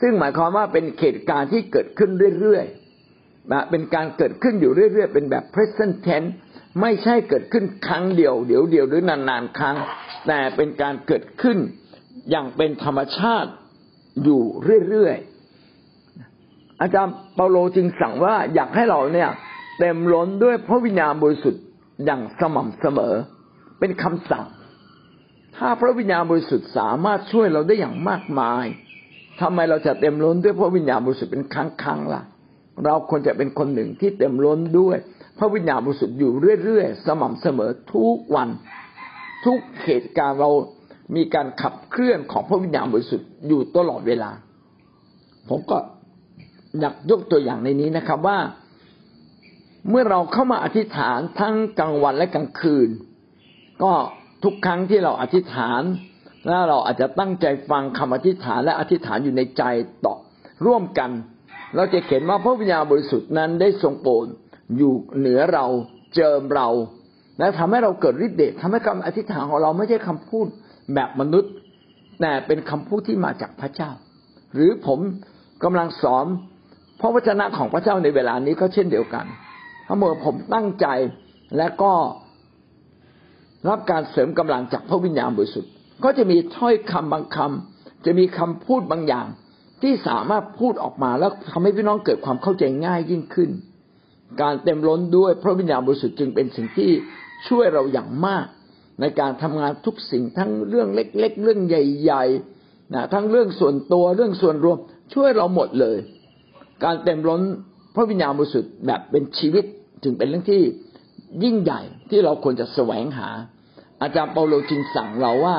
[0.00, 6.30] ซึ่งหมายความว่าเป็นเหตุการณ์ที่เกิดขึ้นเรื่อยๆนะเป็นการเกิดขึ้นอยู่เรื่อยๆ เป็นแบบ present tense
[6.80, 9.76] ไม่ใช่เกิดขึ้นครั้งเดียวเดี๋ยวเดียวหรือนานๆครั้ง
[10.26, 11.58] แต่เป็นการเกิดขึ้น
[12.30, 13.50] อย่างเป็นธรรมชาติ
[14.24, 14.42] อยู่
[14.88, 19.30] เรื่อยๆ อาจารย์เปาโลจึงสั่งว่าอยากให้เราเนี่ย
[19.78, 21.62] เต็มล้นด้วยพระวิญญาณบริสุทธิ์
[22.04, 23.14] อย่างสม่ำเสมอ
[23.80, 24.44] เป็นคำสั่ง
[25.56, 28.64] ถ้าพระวิญญาณบริสุทธิ์สามารถช่วยเราได้อย่างมากมาย
[29.40, 32.22] ทำไมเราจะเต็มล้นด้วยพระวิญญาณบริสุทธิ์เป็นครั้งครั้งล่ะ
[32.84, 34.96] เราควรจะเป็นคนหนึ่งที่เต็มล้นด้วย
[35.38, 38.48] พระวิญญาณบริสุทธิ์อยู่เรื่อยๆ สม่ำเสมอทุกวัน
[39.44, 40.50] ทุกเหตุการณ์เรา
[41.16, 44.30] มีการขับเคลื่อนของพระวิญญาณบริสุทธิ์อยู่ตลอดเวลา
[45.48, 45.78] ผมก็
[46.80, 48.38] อยากยกตัวอย่างในนี้นะครับว่า
[49.88, 52.88] เมื่อเราเข้ามาอธิษฐานทั้งกลางวันและกลางคืน
[53.82, 53.92] ก็
[54.44, 55.82] ทุกครั้งที่เราอธิษฐาน
[56.46, 59.62] แล้วเราอาจจะตั้งใจฟังคำอธิษฐานและอธิษฐานอยู่ในใจ
[60.06, 60.14] ต่อ
[60.66, 61.10] ร่วมกัน
[61.76, 64.26] เราจะเห็นว่าพระวิญญาณบริสุทธิ์นั้นได้ทรงโปรด
[64.76, 65.66] อยู่เหนือเรา
[66.14, 66.68] เจิมเรา
[67.38, 70.46] และทำให้เราเกิดฤทธิ์เดชทำให้คำอธิษฐานของเราไม่ใช่คำพูด
[70.94, 71.52] แบบมนุษย์
[72.20, 73.90] แต่เป็นคำพูดที่มาจากพระเจ้า
[74.54, 74.98] หรือผม
[75.64, 76.26] กำลังสอน
[77.00, 79.24] พระวจนะของพระเจ้าในเวลานี้ก็เช่นเดียวกัน
[79.86, 80.86] ถ้าเมื่อผมตั้งใจ
[81.56, 81.92] และก็
[83.68, 85.70] รับการเสริมกำลังจากพระวิญญาณบริสุทธิ์
[86.04, 89.26] ก็จะมีถ้อยคำบางคำจะมีคำพูดบางอย่าง
[89.82, 93.50] ที่สามารถพูดออกมาแล้วทำให้พี่น้องเกิดความเข้าใจง่ายยิ่งขึ้น
[94.42, 96.90] การเต็มล้นด้วยพระวิญญาณบริสุทธิ์จึงเป็นสิ่งที่
[97.48, 98.46] ช่วยเราอย่างมาก
[99.00, 104.78] ในการทำงานทุกสิ่งทั้งเรื่องเล็ก ๆ เรื่องใหญ่ๆนะทั้งเรื่องส่วนตัวเรื่องส่วนรวม
[105.14, 105.98] ช่วยเราหมดเลย
[106.84, 107.42] การเต็มล้น
[107.94, 109.64] พระวิญญาณบริสุทธิ์แบบเป็นชีวิต
[110.02, 110.62] จึงเป็นเรื่องที่
[111.44, 113.28] ยิ่งใหญ่ที่เราควรจะแสวงหา
[114.04, 115.56] อาจารย์เปาโลจึงสั่งเราว่า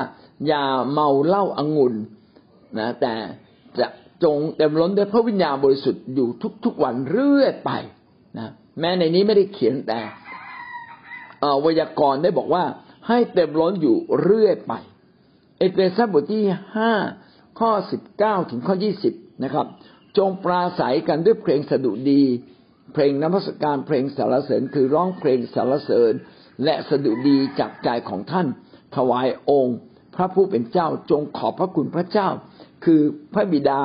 [0.47, 1.95] อย่าเมาเหล้าอางุ่น
[2.79, 3.13] นะแต่
[3.79, 3.87] จะ
[4.23, 6.27] จงเต็มล้นด้วยพระวิญญาณบริสุทธิ์อยู่
[6.65, 7.71] ทุกๆวันเรื่อยไป
[8.37, 9.99] นะแม้ในนี้ไม่ได้เขียนแต่
[11.63, 12.63] วยากรณ์ได้บอกว่า
[13.07, 14.73] ให้เต็มล้นอยู่เรื่อยไป
[15.57, 16.43] เอเฟซัสบทที่
[16.75, 16.91] ห้า
[17.59, 19.65] ข้อสิบเก้าถึงข้อยี่สิบนะครับ
[20.17, 22.23] จงปราศัยกันด้วยเพลงสดุดี
[22.93, 26.13] เพลงนมัสการเพลงสารเสริญคือร้องเพลงสารเสริญ
[26.63, 28.47] และสดุดีจากใจของท่าน
[28.95, 29.77] ถวายองค์
[30.15, 32.29] พระผู้เป็นเจ้าจงขอบพระคุณพระเจ้า
[32.85, 33.01] คือ
[33.33, 33.81] พระบิดา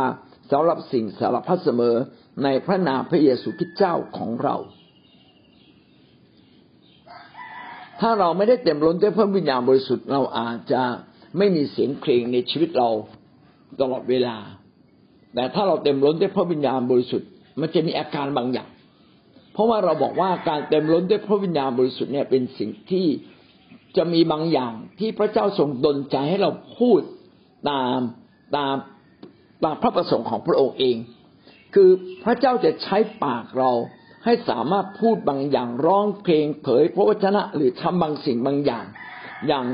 [0.51, 1.97] สำหรับสิ่งสารพัดเสมอ
[2.43, 4.57] ในพระนามพระเยซูคริสต์เจ้าของเรา
[8.01, 10.83] ถ้าเราไม่ได้เต็มล้นด้วยพระวิญญาณบริสุทธิ์เราอาจจะ
[11.39, 12.91] ไม่มีเสียงเพลงในชีวิตเรา
[13.81, 14.37] ตลอดเวลา
[15.35, 17.29] แต่ถ้าเราเต็มล้นด้วยพระวิญญาณบริสุทธิ์
[17.61, 18.69] มันจะมีอาการบางอย่าง
[19.53, 23.07] เพราะว่าเราบอกว่าการเต็มล้นด้วยพระวิญญาณบริสุทธิ์เนี่ยเป็นสิ่งที่
[23.97, 27.01] จะมีบางอย่างที่พระเจ้าทรงดลใจให้เราพูด
[27.71, 27.99] ตาม
[28.57, 28.75] ตาม
[29.65, 30.97] ตามพระประสงค์ของพระองค์เอง
[31.75, 31.91] คือ
[32.25, 33.71] พระเจ้าจะใช้ปากเรา
[34.25, 38.85] ให้สามารถพูดบางอย่างร้องเพลงเผยพระวจนะหรือทำบางสิ่งบางอย่าง
[39.49, 39.67] อย่าง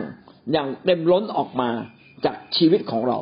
[0.52, 1.70] อย่างเต็มล้นออกมา
[2.24, 3.18] จากชีวิตของเรา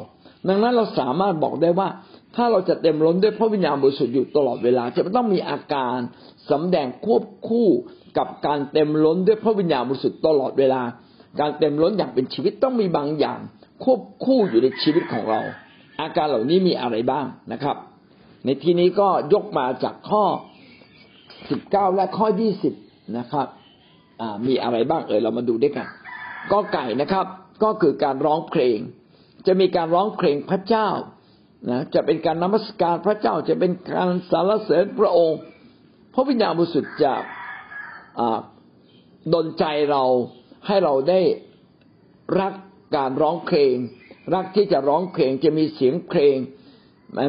[0.48, 1.88] ดังนั้นเราสามารถบอกได้ว่า
[2.36, 5.98] ถ้าเราจะเต็มล้นด้วยพระวิญญาณบริสุทธิ์อยู่ตลอดเวลา จะต้องมีอาการ
[6.50, 7.68] สำแดงควบคู่
[8.18, 10.82] กับการเต็มล้นด้วยพระวิญญาณบริสุทธิ์ตลอดเวลา
[11.40, 13.38] การเต็มล้นอย่างเป็นชีวิตต้องมีบางอย่าง
[13.84, 15.40] ควบคู่อยู่ในชีวิตของเรา
[16.00, 17.76] อาการเหล่านี้มีอะไรบ้างนะครับ
[18.44, 20.24] ในที่นี้ก็ยกมาจากข้อ
[21.50, 22.74] สิบเก้าและข้อยี่สิบ
[23.18, 23.48] นะครับ
[24.46, 25.88] มีอะไรบ้างเอ่ยเรามาดูด้วยกัน
[26.52, 27.26] ก็ไก่นะครับ
[27.62, 28.78] ก็คือการร้องเพลง
[29.46, 30.88] จะมีการร้องเพลงพระเจ้า
[31.70, 35.38] นะจะเป็นการนมัสการพระเจ้าจะเป็นการสรรเสริญพระองค์
[36.14, 37.14] พระวิญญาณบริสุทธิ์จะ
[39.34, 40.04] ดลใจเรา
[40.66, 41.20] ให้เราได้
[42.40, 42.52] รัก
[42.96, 43.74] การร้องเพลง
[44.34, 46.36] รักที่จะร้องเพลงจะมีเสียงเพลง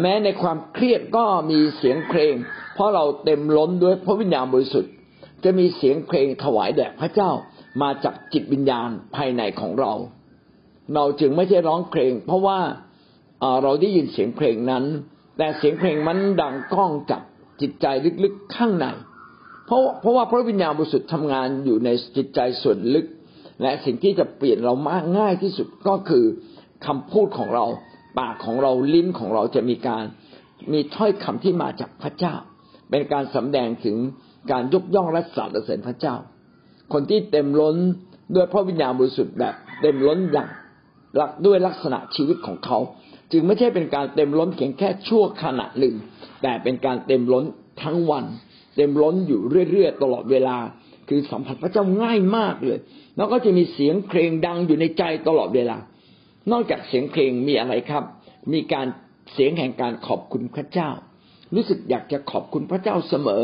[0.03, 2.33] แม้ในความเครียดก็มีเสียงเพลง
[2.73, 4.91] เพราะเราเต็มล้นด้วยพระวิญญาณบริสุทธิ์
[5.43, 7.31] จะมีเสียงเพลงถวายแด่พระเจ้า
[7.81, 9.93] มาจากจิตวิญญาณภายในของเรา
[10.95, 12.59] เราจึงไม่ใช่ร้องเพลง เพราะว่า
[13.63, 14.83] เราได้ยินเสียงเพลงนั้น
[15.37, 17.21] แต่เสียงเพลงมันดังก้องจาก
[17.61, 17.85] จิตใจ
[18.23, 18.87] ลึกๆข้างใน
[19.65, 23.05] เพราะเพราะว่าพระวิญญาณบริสุทธิ์ทำงานอยู่ในจิตใจส่วนลึก
[23.61, 26.25] และสิ่งที่จะเปลี่ยนเรามากง่ายที่สุดก็คือ
[26.85, 27.65] คำพูดของเรา
[28.19, 30.03] ปากของเราลิ้นของเราจะมีการ
[30.73, 32.35] มีถ้อยคำที่มาจากพระเจ้า
[32.89, 33.97] เป็นการสำแดงถึง
[34.51, 36.15] การยกย่องและสรรเสริญพระเจ้า
[36.93, 37.75] คนที่เต็มล้น
[38.35, 40.49] ด้วยพระวิญญาณบริสุทธิ์แบบเต็มล้นอย่าง
[41.19, 42.77] ลักด้วยลักษณะชีวิตของเขา
[43.31, 45.95] จึงไม่ใช่เป็นการเต็มล้นเพียงแค่ชั่วขณะหนึ่ง
[46.41, 47.45] แต่เป็นการเต็มล้น
[47.83, 48.25] ทั้งวัน
[48.75, 50.57] เต็มล้นอยู่เรื่อยๆตลอดเวลา
[51.09, 52.79] คือสัมผัสพระเจ้าง่ายมากเลย
[53.17, 55.77] แล้วก็จะมีเสียงเพลงดังอยู่ในใจตลอดเวลา
[56.51, 58.03] นอกจากเสียงเพลงมีอะไรครับ
[58.53, 58.87] มีการ
[59.33, 60.89] เสียงแห่งการขอบคุณพระเจ้า
[61.55, 63.43] รู้สึกอยากจะขอบคุณพระเจ้าเสมอ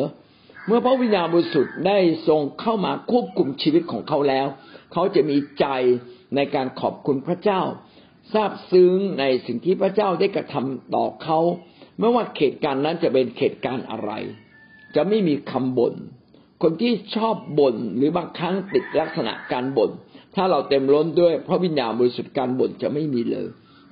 [0.68, 4.48] เมื่อพระวิญญาณบริสุทธิ์ได้ทรงเข้ามาควบคุมชีวิตของเขาแล้ว
[4.94, 5.66] เขาจะมีใจ
[6.36, 7.62] ในการขอบคุณพระเจ้า
[8.34, 11.40] ทราบซึ้งในสิ่งที่พระเจ้าได้กระทำต่อเขา
[12.00, 14.12] ไม่ว่าเหตุการณ์นั้นจะเป็นเหตุการณ์อะไร
[14.96, 15.96] จะไม่มีคำบน่น
[16.62, 19.92] คนที่ชอบบ่นหรือบางครั้งติดลักษณะการบ่น
[20.36, 23.48] ถ้าเราเต็มล้นด้วยพระวิญญาณบริสุทธิ์การบ่นจะไม่มีเลย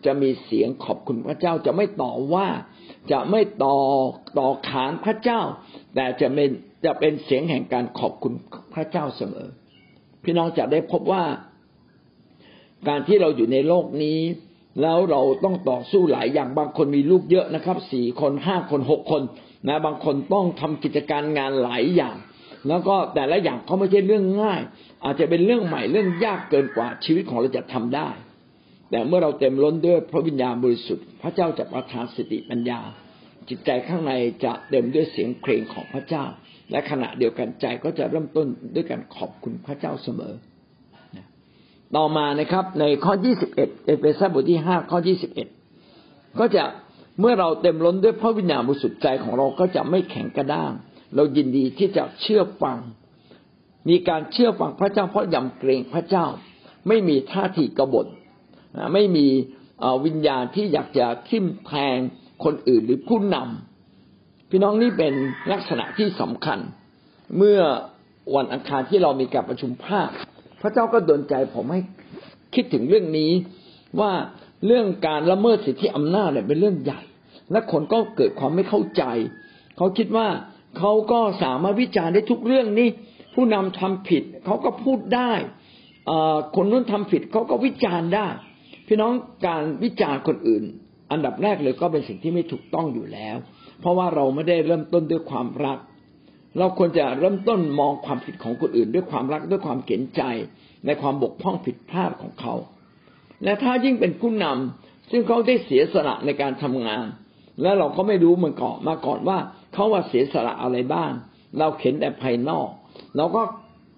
[0.06, 2.48] จะมีเสียงขอบคุณพระเจ้าจะไม่ต่อว่า
[3.12, 3.78] จะไม่ต่อ
[4.40, 5.42] ต่อขานพระเจ้า
[5.96, 6.50] แต่จะเป็น
[6.86, 8.34] จะเป็นเสียงแห่งการขอบคุณ
[8.74, 9.48] พระเจ้าเสมอ
[10.24, 11.24] พี่น้องจะได้พบว่า
[12.88, 14.20] การที่เราอยู่ในโลกนี้
[14.82, 19.22] แล้วเราต้องต่อสู้หลายอย่างบางคนมีลูกเยอะนะครับสี่คนห้าคนหกคน
[19.68, 22.16] นะบางคนต้องทำกิจการงานหลายอย่าง
[22.68, 24.62] แล้วก็แต่ละอย่างเขาไม่ใช่เรื่องง่าย
[25.04, 28.10] อาจจะเป็นเรื่องใหม่เรื่องยากเกินกว่าชีวิตของเราจะทำได้
[28.92, 32.80] แต่เมื่อเราเต็มล้นด้วยพระวิญญาณบริสุทธิ์ พระเจ้าจะประทานสติปัญญา
[33.50, 34.14] จิตใจข้างใน
[34.46, 36.24] จะเต็มด้วยเสียงเพลงของพระเจ้า
[36.72, 40.34] และขณะเดียวกันใจก็จะเริ่มต้นด้วยการขอบคุณพระเจ้าเสมอ
[41.96, 43.14] ต่อมานะครับ ในข้อ
[43.52, 45.00] 21 เอเฟซัสบทที่ 5 ข้อ
[45.70, 46.64] 21 ก็จะ
[47.20, 50.72] เมื่อเราเต็มล้นด้วยพระวิญญาณบริสุทธิ์ใจของเราก็จะไม่แข็งกระด้าง
[51.16, 52.78] เรายินดีที่จะเชื่อฟัง
[53.90, 56.26] มีการเชื่อฟังพระเจ้าเพราะยำเกรงพระเจ้า
[56.88, 58.08] ไม่มีท่าทีกบฏ
[58.94, 59.28] ไม่มี
[60.06, 61.98] วิญญาณที่อยากจะทิ่มแทง
[62.44, 65.14] คนอื่นหรือผู้นำพี่น้องนี่เป็น
[65.52, 66.60] ลักษณะที่สำคัญ
[67.38, 67.60] เมื่อ
[68.36, 70.10] วันอังคารที่เรามีการประชุมภาค
[70.62, 71.82] พระเจ้าก็ดลใจผมให้
[72.56, 73.32] คิดถึงเรื่องนี้
[74.00, 74.12] ว่า
[74.66, 77.02] เรื่องการละเมิดสิทธิอำนาจเนี่ยเป็นเรื่องใหญ่
[77.52, 79.04] และคนก็เกิดความไม่เข้าใจ
[79.78, 80.28] เขาคิดว่า
[80.78, 82.90] เขาก็สามารถวิจารณ์ได้ทุกเรื่องนี่
[83.36, 85.32] ผู้นำทำผิดเขาก็พูดได้
[86.56, 88.28] คนนู้นทำผิดเขาก็วิจารณ์ได้
[88.88, 89.14] พี่น้อง
[89.46, 90.64] การวิจารณ์คนอื่น
[91.12, 93.36] อันดับแรกเลยก็เป็นสิ่งที่ไม่ถูกต้องอยู่แล้ว
[93.80, 95.78] เพราะว่าเราไม่ได้เริ่มต้นด้วยความรัก
[96.58, 100.22] เราควรจะเริ่มต้นมองความผิดของคนอื่น ด้วยความรักด้วยความเกรงใจ
[100.86, 102.54] ในความบกพร่องผิดพลาดของเขา
[103.44, 107.06] และถ้ายิ่งเป็นผู้นำซึ่งเขาได้เสียสละในการทำงาน
[107.62, 109.38] และเราก็ไม่รู้มาก่อนมาก่อนว่า
[109.74, 111.12] เขาว่าเสียสละอะไรบ้าง
[111.60, 112.68] เราเข็นแต่ภายนอก
[113.18, 113.42] เราก็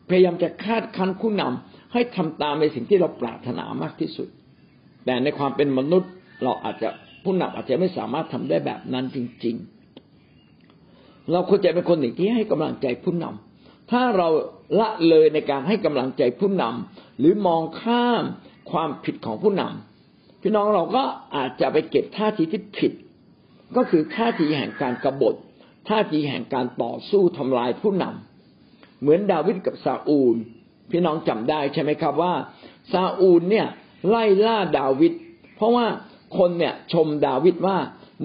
[0.10, 4.28] พยายามจะคาดคั้นผู้นำให้ทำตามในสิ่งที่เราปรารถนามากที่สุด
[5.06, 6.12] แต่ในความเป็นมนุษย์
[6.44, 6.90] เราอาจจะ
[7.24, 9.81] ผู้นำอาจจะไม่สามารถทำได้แบบนั้นจริง ๆ
[11.32, 14.28] เราควรจะเป็นคนหนึ่งที่ให้กำลังใจผู้นำถ้าเรา
[14.80, 18.24] ละเลยในการให้กำลังใจผู้นำหรือมองข้าม
[18.72, 21.04] ความผิดของผู้นำพี่น้องเราก็
[21.36, 22.92] อาจจะไปเก็บท่าทีที่ผิด
[23.76, 25.36] ก็คือท่าทีแห่งการกรบฏ
[25.90, 30.36] ท่าทีแห่งการต่อสู้ทำลายผู้นำเหมือนดาวิดกับซาอูล
[30.92, 32.34] พี่น้องจำได้ใช่ไหมครับว่า
[32.92, 33.68] ซาอูลเนี่ย
[34.10, 35.14] ไล่ล่าดาวิด
[35.56, 35.86] เพราะว่า
[36.38, 37.78] คนเนี่ยชมดาวิดว่า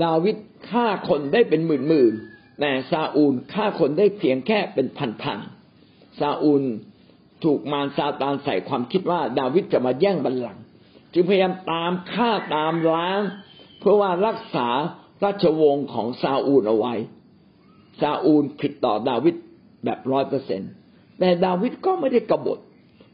[0.04, 0.36] ดาวิด
[0.70, 2.14] ฆ่าคนได้เป็นหมื่นหมื่น
[2.60, 5.38] แต่ซาอูลฆ่าคนได้เพียงแค่เป็นพันพัน
[6.18, 6.62] ซาอูล
[7.44, 10.62] ถูกมารซาตานใส่ความคิดว่า ดาวิดจะมาแย่งบัลลังก์
[11.12, 13.20] จึงพยายามตามฆ่าตามล้าง
[13.78, 14.68] เพื่อว่ารักษา
[15.24, 16.94] ราชวงศ์ของซาอูลเอาไว้
[18.00, 19.34] ซาอูลผิดต่อดาวิด
[19.84, 20.66] แบบร้อยเปอร์เซ็นต
[21.18, 22.58] แต่ดาวิดก็ไม่ได้กบฏ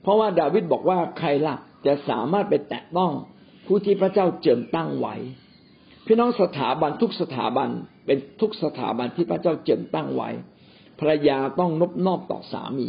[0.02, 3.12] เพราะว่าดาวิดบอกว่าใครล่ะจะสามารถไปแตะต้อง
[3.66, 5.14] ผู้ที่พระเจ้าเจิมตั้งไว้
[6.07, 7.68] พี่น้องสถาบันทุกสถาบัน
[8.07, 10.31] เป็นทุกสถาบันที่พระเจ้าเจิมตั้งไว้
[11.01, 12.88] ภรรยาต้องนบนอบต่อสามี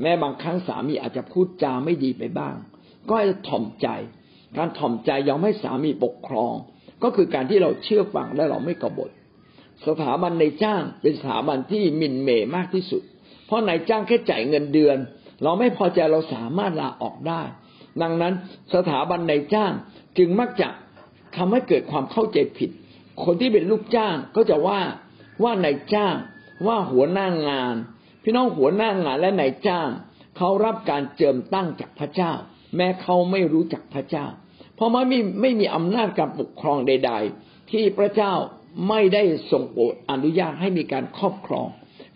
[0.00, 2.54] แม้บางครั้งสามีอาจจะพูดจาไม่ดีไปบ้าง
[3.08, 3.88] ก็ให้ถ่อมใจ
[4.56, 6.54] การถ่อมใจยอมให้สามีปกครอง
[7.02, 9.10] ก็คือการที่เราเชื่อฟังและเราไม่กบฏ
[9.86, 13.02] สถาบันในจ้างเป็นสถาบันที่มินเมย์มากที่สุด
[13.46, 14.96] เพราะนายจ้างแค่จ่ายเงินเดือน
[15.42, 17.42] เราไม่พอใจเราสามารถลาออกได้
[18.02, 18.34] ดังนั้น
[18.74, 19.72] สถาบันในจ้าง
[20.18, 20.68] จึงมักจะ
[21.36, 22.70] ทำให้เกิดความเข้าใจผิด
[23.24, 24.80] คนที่เป็นลูกจ้างก็จะว่า
[25.42, 26.14] ว่านายจ้าง
[26.66, 27.74] ว่าหัวหน้างาน
[28.22, 29.88] พี่น้องหัวหน้างานและนายจ้าง
[30.36, 32.32] เขารับการเจิมตั้งจากพระเจ้า
[32.76, 34.26] แม้เขาไม่รู้จักพระเจ้า
[34.74, 38.32] เพราะไม่มีไม่มีอำนาจการปกครองใด ๆ ที่พระเจ้า
[38.88, 41.68] ไม่ได้ทรงโปรดอนุญาตให้มีการครอบครอง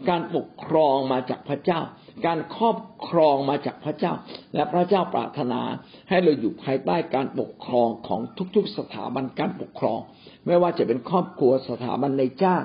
[0.09, 1.81] การปกครองมาจากพระเจ้า
[2.27, 2.79] การครอบ
[3.09, 4.13] ครองมาจากพระเจ้า
[4.55, 5.61] และพระเจ้าปรารถนา
[6.09, 8.21] ให้เราอยู่ภายใต้การปกครองของ
[8.55, 10.01] ทุกๆสถาบันการปกครอง
[10.47, 12.63] ไม่ว่าจะเป็นครอบครัวสถาบันในจ้าง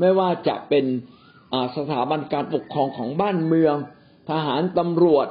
[0.00, 0.84] ไม่ว่าจะเป็น
[1.76, 3.76] สถาบันการปกครองของบ้านเมือง
[4.30, 5.26] ทหารตำรวจ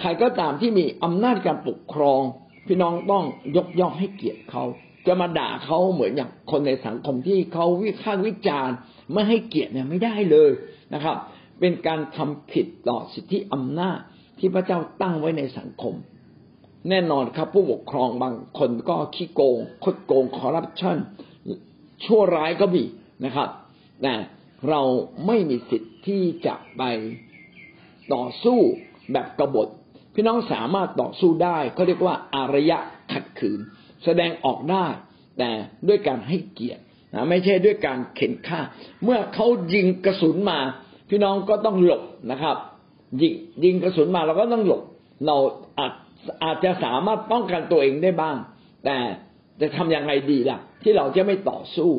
[0.00, 2.20] ใครก็ตามที่มีอำนาจการปกครอง
[2.66, 3.24] พี่น้องต้อง
[3.56, 4.64] ยกย่องให้เกียรติเขา
[5.06, 8.76] จะมาด่าเขาเหมือนอย่างคนในสังคมที่เขาวิพากษ์วิจารณ์
[9.12, 10.50] ไม่ให้เกียรติเนี่ยไม่ได้เลย
[10.94, 11.16] นะครับ
[11.60, 13.98] เป็นการทำผิดต่อสิทธิอำนาจ
[14.38, 15.94] ที่พระเจ้าตั้งไว้ในสังคม
[16.88, 20.96] แน่นอนครับผู้ปกครองบางคนก็ขี้โกงคดโกงคอร์รัปชัน
[22.04, 22.84] ชั่วร้ายก็มี
[23.24, 23.48] นะครับ
[24.02, 24.14] แต่
[24.68, 24.82] เรา
[25.26, 26.82] ไม่มีสิทธิ์ที่จะไป
[28.14, 28.60] ต่อสู้
[29.12, 29.68] แบบกบฏ
[30.14, 32.78] พี่น้องสามารถต่อสู้ได้เขาเรียกว่าอารยะ
[33.12, 33.60] ขัดขืน
[34.04, 34.86] แสดงออกได้
[35.38, 35.50] แต่
[35.88, 36.82] ด้วยการให้เกียรติ
[37.14, 38.60] นะไม่ใช่ด้วยการเข็นฆ่า
[39.04, 40.58] เมื่อเขายิงกระสุนมา
[41.10, 42.56] พี่น้องก็ต้องหลบนะครับ
[43.20, 43.34] ยิง
[43.64, 44.82] ยิงกระสุนมาเราก็ต้องหลบ
[45.26, 45.36] เรา
[45.78, 45.92] อาจ
[46.44, 48.36] อาจจะสามารถป้องกันตัวเองได้บ้าง
[48.84, 48.96] แต่
[49.60, 51.90] จะทำยังไงดีล่ะ ที่เราจะไม่ต่อสู้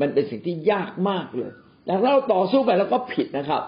[0.00, 1.50] มันเป็นสิ่งที่ยากมากเลย
[1.84, 3.62] แต่ถ้าเราต่อสู้ไปแล้วก็ผิดนะครับ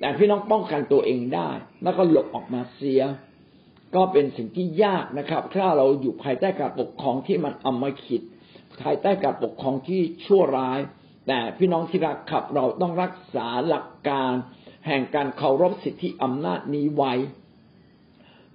[0.00, 1.50] แต่พี่น้องป้องกันตัวเองได้
[1.82, 3.02] แล้วก็หลบออกมาเสีย
[3.94, 8.22] ก็เป็นสิ่งที่ยากนะครับ ถ้าเราอยู่ภายใต้การปกครองที่มันอมขิด
[8.82, 10.80] ภายใต้การปกครองที่ชั่วร้าย
[11.28, 14.32] แต่พี่น้องที่รักขับ เราต้องรักษาหลักการ
[14.86, 17.12] แห่งการเคารพสิทธิอำนาจนี้ไว้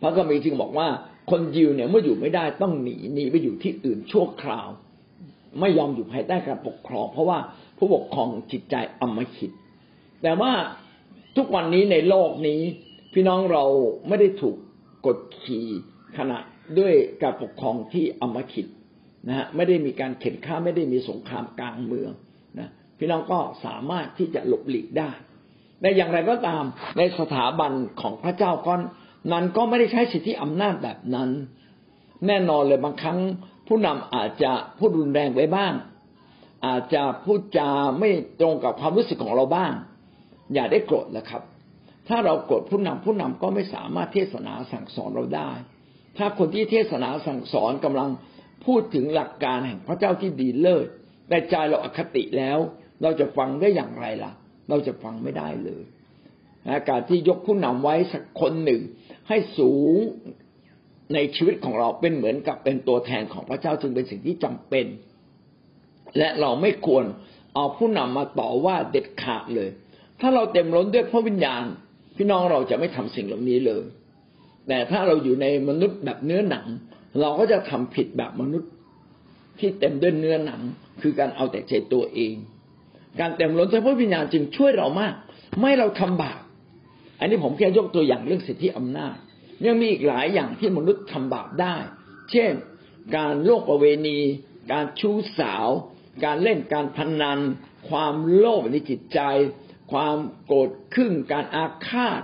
[0.01, 0.87] พระคัมภีร์จึงบอกว่า
[1.29, 4.67] คนยิวเนี่ยเมื่ออยู่ไม่ได้ต้องหนีหนีไปอยู่ที่อื่นชั่วคราว
[5.59, 7.39] ไม่ยอมอยู่ภายใต้การปกครอง เพราะว่า
[7.77, 9.51] ผู้ปกครองจิตใจอมขิด
[10.23, 10.51] แต่ว่า
[11.35, 12.61] ทุกวันนี้ในโลกนี้
[13.13, 13.63] พี่น้องเรา
[14.07, 14.55] ไม่ได้ถูก
[15.05, 15.67] กดขี่
[16.17, 16.39] ขณะ
[16.79, 18.67] ด้วยการปกครองที่อมขิด
[19.27, 22.11] นะฮะไม่ได้มีการเข็นฆ่าไม่ได้มีสงครามกลางเมือง
[22.59, 25.11] นะพี่น้องก็สามารถที่จะหลบหลีกได้
[25.81, 26.63] แต่อย่างไรก็ตาม
[26.97, 28.73] ในสถาบันของพระเจ้าก็
[29.32, 31.29] นั้นก็ไม่ได้ใช้สิทธิอำนาจแบบนั้น
[32.27, 33.19] แน่นอนเลยบางครั้ง
[33.67, 35.73] ผู้นำอาจจะพูดรุนแรงไปบ้าง
[36.65, 39.73] อาจจะพูดจาไม่ตรงกับความรู้สึกของเราบ้าง
[40.53, 41.41] อย่าได้โกรธนะครับ
[42.08, 45.51] ถ้าเราโกรธผู้นำผู้นำก็ไม่สามารถเทศนาสั่งสอนเราได้
[46.17, 48.10] ถ้าคนที่เทศนาสั่งสอนกำลัง
[48.65, 50.88] พูดถึงหลักการแห่งพระเจ้าที่ดีเลิศ
[51.29, 52.58] แต่ใจเราอคติแล้ว
[53.01, 54.32] เราจะฟังได้อย่างไรล่ะ
[54.69, 55.84] เราจะฟังไม่ได้เลย
[56.89, 58.82] การที่ยกผู้นำไว้สักคนหนึ่ง
[59.29, 59.95] ให้สูง
[61.13, 64.85] ในชีวิตของเราเป็นเหมือนกับเป็นตัวแทนของพระเจ้าจึงเป็นสิ่งที่จำเป็น
[66.17, 67.05] และเราไม่ควร
[67.55, 69.69] เอาผู้นำมาต่อว่าเด็ดขาดเลย
[70.19, 71.63] ถ้าเราเต็มล้นด้วยพระวิญญาณ
[72.17, 73.83] พี่น้องเราจะไม่ทำสิ่งเหล่านี้เลย
[74.67, 76.65] แต่ถ้าเราอยู่ในมนุษย์แบบเนื้อหนัง
[77.21, 78.69] เราก็จะทำผิดแบบมนุษย์
[79.59, 80.61] ที่เต็มด้วยเนื้อหนัง
[81.01, 82.35] คือการเอาแต่ใจตัวเอง
[83.19, 85.13] การเต็มล้นด้วยพระวิญญาณจึงช่วยเรามาก
[85.59, 86.39] ไม่เราทำบาป
[87.19, 89.15] อันนี้ผมแค่ยกตัวอย่างเรื่องสิทธิอำนาจ
[89.65, 91.75] ยังมีอีกหลายอย่างที่มนุษย์ทำบาปได้
[92.32, 92.51] เช่น
[93.15, 94.19] การโลกประเวณี
[94.71, 95.67] การชู้สาว
[96.25, 97.39] การเล่นการพนัน
[97.89, 99.19] ความโลภในจิตใจ
[99.91, 102.21] ความโกรธขึ้นการอาฆาต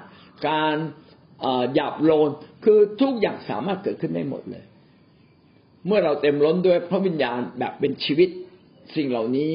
[0.50, 0.76] การ
[1.74, 2.30] หยาบโลน
[2.66, 4.64] คือทุกอย่างสามารถเกิดขึ้นได้หมดเลย
[5.86, 8.30] เมื่อเราเต็มล้นด้วยพระวิญญาณแบบเป็นชีวิต
[8.96, 9.54] สิ่งเหล่านี้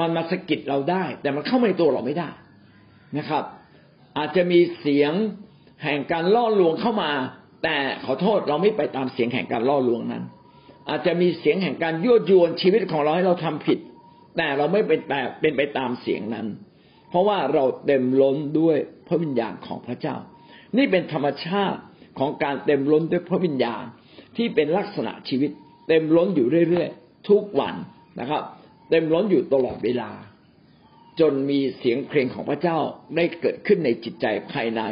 [0.00, 2.28] มันมาสะกิดเราได้ แต่มันเข้ามาในตัวเราไม่ได้
[3.18, 3.44] นะครับ
[4.18, 5.12] อาจจะมีเสียง
[5.84, 7.12] แห่งการล่อลวงเข้ามา
[7.62, 10.24] แต่ขอโทษเราไม่ไปตามเสียงแห่งการล่อลวงนั้น
[10.88, 13.78] อาจจะมีเสียงแห่งการยั่วยวนชีวิตของเราให้เราทำผิด
[14.36, 16.46] แต่เราไม่เป็นแบบเป็นไปตามเสียงนั้น
[17.08, 18.76] เพราะว่าเราเต็มล้นด้วย
[19.08, 20.16] พระวิญญาณของพระเจ้า
[20.76, 21.80] นี่เป็นธรรมชาติ
[22.18, 23.84] ของการเต็มล้นด้วยพระวิญญาณ
[24.36, 25.50] ที่เป็นลักษณะชีวิต
[25.88, 27.74] เต็มล้นอยู่เรื่อยๆทุกวัน
[28.20, 28.42] นะครับ
[28.90, 30.10] เต็มล้นอยู่ตลอดเวลา
[31.20, 32.78] จนมีเสียงเพลงของพระเจ้า
[33.16, 34.82] ได้เกิดขึ้นในจิตใจภายใน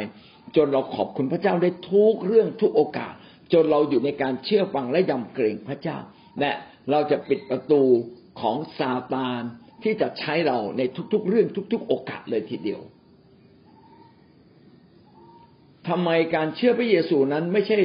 [0.55, 3.13] จนเราขอบคุณพระเจ้าได้ทุกเรื่องทุกโอกาส
[3.53, 5.97] จนเราอยู่ในการเชื่อฟังและยำเกรงพระเจ้า
[6.39, 6.51] และ
[6.91, 7.81] เราจะปิดประตู
[8.41, 9.41] ของซาตาน
[9.83, 10.81] ที่จะใช้เราใน
[11.13, 12.81] ทุกๆ เรื่องทุก ๆ โอกาสเลยทีเดียว
[15.87, 17.77] ทำไมการเชื่อพระเยซูนั้นไม่ใช่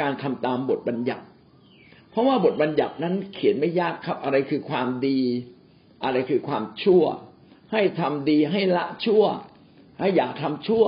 [0.00, 1.24] การทำตามบทบัญญัติ
[2.10, 5.20] เพราะว่าบทบัญญัตินั้นเขียนไม่ยากครับ อะไรคือความดี
[6.04, 7.04] อะไรคือความชั่ว
[7.72, 9.24] ให้ทำดีให้ละชั่ว
[10.00, 10.84] ให้อย่าทำชั่ว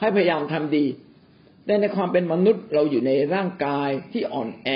[0.00, 0.84] ให้พยายามทำดี
[1.64, 4.68] แต่ในความเป็นมนุษย์เราอยู่ในร่างกายที่อ่อนแอ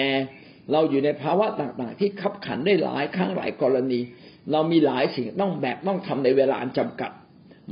[0.73, 4.01] เราอยู่ในภาวะต่างๆ ที่ขับขันได้หลายครั้งหลายกรณี
[4.53, 7.11] เรามีหลายสิ่งต้องแบกต้องทำในเวลาอันจำกัด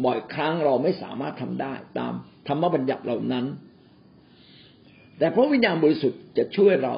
[0.04, 2.12] บ่อยครั้งเราไม่สามารถทำได้ตาม
[2.48, 3.44] ธรรมบัญญัติเหล่านั้น
[5.18, 6.96] แต่พระวิญญาณบริสุทธิ์จะช่วยเรา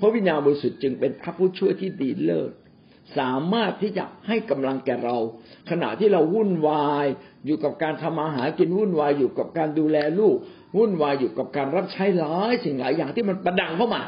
[0.00, 2.52] พระวิญญาณบริสุทธิ์จึงเป็นพระผู้ช่วยที่ดีเลิศ
[3.18, 5.16] สามารถที่จะให้กำลังแก่เรา
[5.70, 7.06] ขณะที่เราวุ่นวาย
[7.46, 10.36] อยู่กับการทำอาหารกินวุ่นวายอยู่กับการดูแลลูก
[10.76, 14.02] วุ่นวายอยู่กับการรับใช้หลายสิ่งหลายอย่างที่มันประดังเข้ามา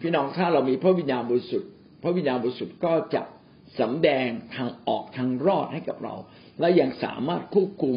[0.00, 1.68] พี่น้องถ้าเรามีพระวิญญาณบริสุทธิ์
[2.02, 3.22] พระวิญญาณบริสุทธิ์ก็จะ
[3.80, 6.14] สำแดงทางออกทางรอดให้กับเรา
[6.60, 7.96] และยังสามารถควบคุม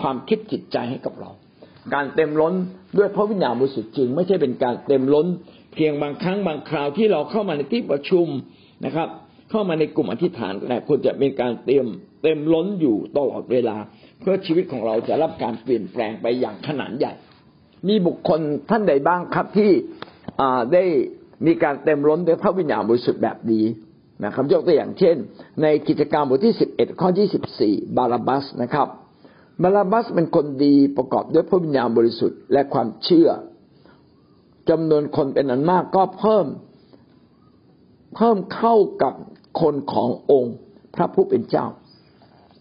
[0.00, 1.30] ความคิดจิตใจให้กับเรา
[1.94, 2.54] การเต็มล้น
[2.98, 5.26] ด้วยพระวิญญาณบริสุทธิ์จึง ไม่ใช่เป็นการเต็มล้น
[5.74, 8.26] เพียงบางครั้งบางคราวที่เราเข้ามาในที่ประชุม
[8.84, 9.08] นะครับ
[9.50, 11.86] เข้ามาในกลุ่มอธิษฐานแต่ควรจะเป็นการเต็ม
[12.22, 13.76] เต็มล้นอยู่ตลอดเวลา
[14.20, 17.12] เพื่อชีวิตของเราจะรับการเปลี่ยนแปลงไปอย่างขนาดใหญ่
[17.88, 18.40] มีบุคคล
[18.70, 19.70] ท่านใดบ้างครับที่
[20.72, 20.84] ได้
[21.46, 23.64] มีการเต็มล้นด้วยพระวิญญาณบริสุทธิ์แบบนี้
[24.24, 25.16] นะครับยกตัวอย่างเช่น
[25.62, 28.88] ในกิจกรรมบทที่สิบเอ็ดข้อที่สิบสี่บาราบัสนะครับ
[29.62, 33.28] บาราบัสเป็นคนดีประกอบด้วยพระวิญญาณบริสุทธิ์และความเชื่อ
[34.70, 36.46] จำนวนคนเป็นอันมากก็เพิ่ม
[38.16, 39.14] เพิ่มเข้ากับ
[39.60, 40.56] คนขององค์
[40.94, 41.66] พระผู้เป็นเจ้า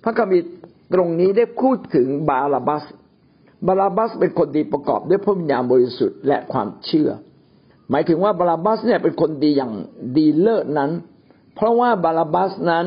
[0.04, 0.48] พระคัมภีร์
[0.94, 2.84] ตรงนี้ได้พูดถึงบาราบัส
[3.68, 7.10] บาราบัสเป็นคนดีประกอบด้วยพระวิญญาณบริสุทธิ์และความเชื่อ
[7.90, 9.74] หมายถึงว่าบาราบัสเนี่ยเป็นคนดีอย่าง
[10.18, 10.92] ดีเลิศนั้น
[11.56, 12.86] เพราะว่าบาลาบัสนั้น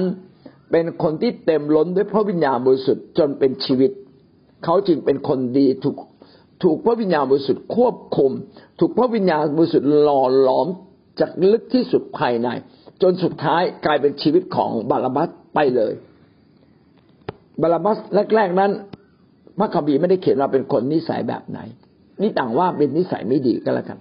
[0.70, 3.90] เป็นคนที่เต็มล้นด้วยพระวิญญาณบริสุทธิ์จนเป็นชีวิต
[4.64, 5.96] เขาจึงเป็นคนดีถูก
[6.62, 8.30] ถูกพระวิญญาณบริสุทธิ์ควบคุม
[8.78, 10.66] ถูกพระวิญญาณบริสุทธิ์หล่อหลอม
[11.20, 12.48] จากลึกที่สุดภายใน
[13.02, 15.92] จนสุดท้ายกลายเป็นชีวิตของบาลบัสไปเลย
[17.62, 17.98] บาลบัส
[18.36, 18.70] แรก ๆ นั้น
[19.58, 21.58] พระคัมภีร์ไม่ได้เขียนว่าเป็นคนนิสัยแบบไหน
[22.22, 23.98] นี่ต่างว่าเป็นนิสัยไม่ดีก็แล้วกัน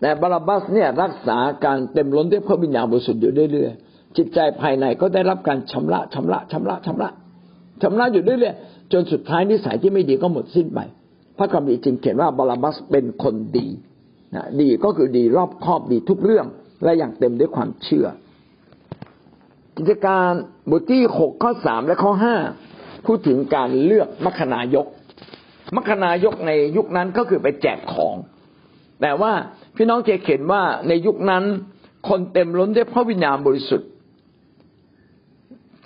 [0.00, 7.10] แต่บารบัสเนี่ยรักษาการเต็มล้นด้วยพระวิญญาณบริสุทธิ์อยู่เรื่อยๆจิตใจภายในก็ได้รับการชำระชำระชำระชำระ
[7.82, 10.80] ชำระอยู่เรื่อยๆจนสุดท้ายนิสัยที่ไม่ดีก็หมดสิ้นไป
[11.38, 13.68] พระคัมภีร์จึงเขียนว่าบารบัสเป็นคนดี
[14.34, 16.46] นะดีก็คือดีรอบครอบดีทุกเรื่อง
[16.84, 18.06] และอย่างเต็มด้วยความเชื่อ
[19.76, 20.30] กิจการ
[20.70, 22.36] บทที่หกข้อสามและข้อห้า
[23.06, 24.86] พูดถึงการเลือกมัคคณายก
[25.76, 28.16] มัคคณายกในยุคนั้นก็คือไปแจกของ
[29.00, 29.32] แต่ว่า
[29.76, 31.44] พี่น้องจะเห็นว่าในยุคนั้น
[32.08, 33.88] คนเต็มล้นด้วยพระวิญญาณบริสุทธิ์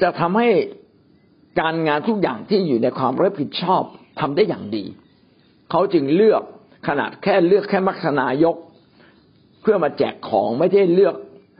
[0.02, 0.48] จะทำให้
[1.60, 3.82] การงานทุกอย่างที่อยู่ในความรับผิดชอบ
[4.20, 4.84] ทำได้อย่างดี
[5.70, 6.42] เขาจึงเลือก
[6.88, 8.56] ขนาดแค่เลือกแค่มัคคณายก
[9.66, 11.14] พื่อมาแจกของไม่ได้เลือก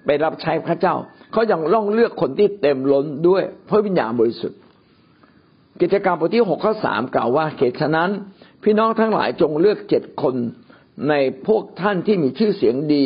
[0.07, 0.95] ไปรับใช้พระเจ้า
[1.33, 4.59] เขายังต้องเลือกคนที่เต็มล้นด้วยพระวิญญาณบริสุทธิ์
[5.81, 8.11] กิจกรรมบทที่หกข้อสามกล่าวว่าเหตุฉะนั้น
[8.63, 10.35] พี่น้องทั้งหลายจงเลือกเจ็ดคน
[11.09, 11.15] ใน
[11.47, 13.05] พวกท่านที่มีชื่อเสียงดี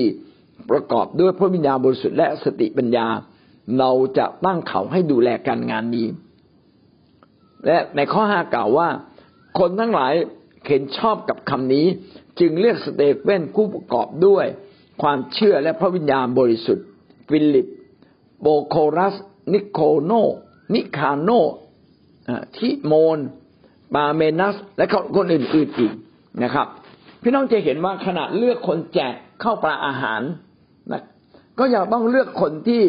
[0.71, 3.07] ประกอบด้วยพระวิญญาณบริสุทธิ์และสติปัญญา
[3.79, 6.07] เราจะตั้งเขาให้ดูแลการงานนี้
[7.67, 8.89] และในข้อห้ากล่าวว่า
[9.59, 10.13] คนทั้งหลาย
[10.67, 11.87] เห็นชอบกับคำนี้
[12.41, 14.47] จึงเรียกสเตเฟนผู้ประกอบด้วย
[15.03, 16.87] ความเชื่อและพระวิญญาณบริสุทธิ์
[17.29, 17.67] ฟิลิป
[18.41, 19.15] โปรโครัส
[19.53, 20.13] นิโคโน
[20.75, 21.31] นิคาโนร์
[22.57, 23.19] ทิโมน
[23.95, 24.87] ปารเมนัส และ
[25.17, 25.93] คนอื่นๆอีก
[26.43, 26.67] นะครับ
[27.23, 30.23] พี่น้องจะเห็นว่าขณะเลือกคนแจกเข้าปลาอาหาร
[30.93, 31.03] นะ
[31.59, 32.83] ก็ยังต้องเลือกคนที่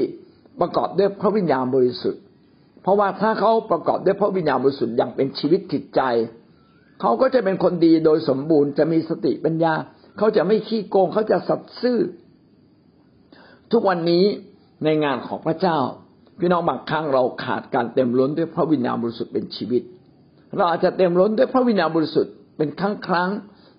[0.62, 2.22] ประกอบด้วยพระวิญญาณบริสุทธิ์
[2.84, 6.02] เพราะว่าถ้าเขาประกอบด้วยพระวิญญาณบริสุทธิ์อย่างเป็นชีวิตจิตใจ
[7.02, 9.74] เขาก็จะเป็นคนดีโดยสมบูรณ์จะมีสติปัญญา
[10.18, 12.00] เขาจะไม่ขี้โกงเขาจะสัตย์ซื่อ
[13.72, 14.26] ทุกวันนี้
[14.84, 15.78] ในงานของพระเจ้า
[16.40, 19.82] พี่น้องบางครั้งเราขาดการเต็มล้นด้วยพระวิญญาณบริสุทธิ์เป็นชีวิต
[20.56, 23.30] เราอาจจะเต็มล้นด้วยพระวิญญาณบริสุทธิ์เป็นครั้งครั้ง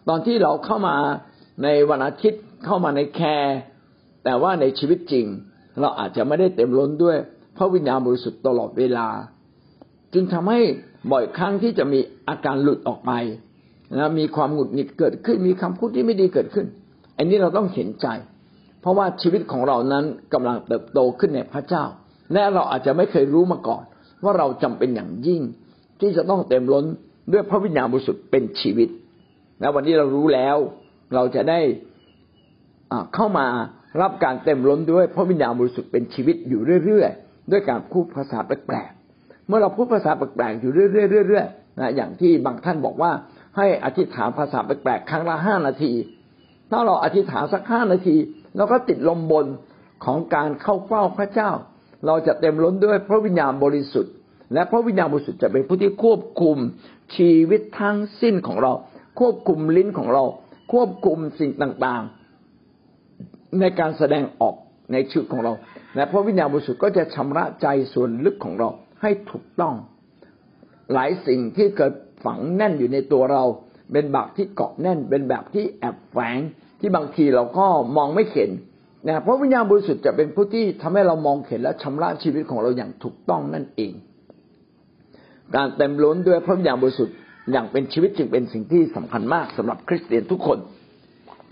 [0.08, 0.96] ตอนที่เราเข้ามา
[1.62, 3.56] ในวันอาทิตย์เข้ามาในแคร์
[4.24, 5.26] แต่ว่าในชีวิตจริง
[5.80, 7.16] เราอาจจะไม่ได้เต็มล้นด้วย
[7.56, 9.08] พระวิญญาณบริสุทธิ์ตลอดเวลา
[10.14, 10.60] จึงทำให้
[11.12, 13.12] บ่อยครั้งที่จะมีอาการหลุดออกไป
[14.00, 16.66] นะมีความหงุดหงิดเกิดขึ้น มีคำพูดที่ไม่ดีเกิดขึ้น
[17.18, 18.06] อันนี้เราต้องเห็นใจ
[18.80, 21.84] เพราะว่าชีวิตของเรานั้นกำลังเติบโตขึ้นในพระเจ้า
[22.32, 23.84] และเราอาจจะไม่เคยรู้มาก่อน
[24.24, 25.42] ว่าเราจำเป็นอย่างยิ่ง
[26.00, 26.84] ที่จะต้องเต็มล้น
[27.32, 28.88] ด้วยพระวิญญาณบริสุทธิ์เป็นชีวิต
[29.60, 30.56] และวันนี้เรารู้แล้ว
[31.14, 31.60] เราจะได้
[33.14, 33.46] เข้ามา
[34.02, 43.12] รับการเต็มล้นด้วยพระวิญญาณบริสุทธิ์เป็นชีวิตอยู่เรื่อยๆด้วยการพูดภาษาแปลกๆเมื่อเราพูดภาษาแปลกๆอยู่เรื่อยๆๆนะอย่างที่บางท่านบอกว่า
[43.56, 45.92] ให้อธิษฐานภาษาแปลกๆครั้งละห้านาที
[46.70, 48.16] ถ้าเราอธิษฐานสักห้านาที
[48.56, 49.46] เราก็ติดลมบน
[50.04, 51.50] ของการเข้าเฝ้าพระเจ้า
[52.06, 54.12] เราจะเต็มล้นด้วยพระวิญญาณบริสุทธิ์
[54.54, 56.56] และพระวิญญาณบริสุทธิ์จะเป็นผู้ที่ควบคุม
[57.16, 58.72] ชีวิตทั้งสิ้นของเรา
[59.20, 60.24] ควบคุมลิ้นของเรา
[60.72, 64.54] ควบคุมสิ่งต่างๆ ในการแสดงออก
[64.92, 65.52] ในชีวิตของเรา
[65.96, 68.68] และพระวิญญาณบริสุทธิ์ก็จะชำระใจส่วนลึกของเรา
[69.02, 69.74] ให้ถูกต้อง
[70.92, 71.92] หลายสิ่งที่เกิด
[72.24, 73.44] ฝังแน่นอยู่ในตัวเรา
[73.92, 76.38] เป็นแบบที่เกาะแน่น เป็นแบบที่แอบแฝง
[76.80, 77.66] ที่บางทีเราก็
[77.96, 78.50] มองไม่เห็น
[79.06, 83.92] นะเพราะวิญญาณบริสุทธิ์จะเป็นผู้ที่ทำให้เรามองเห็นและชำระชีวิตของเราอย่างถูกต้องนั่นเอง
[85.56, 87.14] การเต็มล้นด้วยพระวิญญาณบริสุทธิ์
[87.52, 90.58] อย่างเป็นชีวิตจึงเป็นสิ่งที่สำคัญมากสำหรับคริสเตียนทุกคน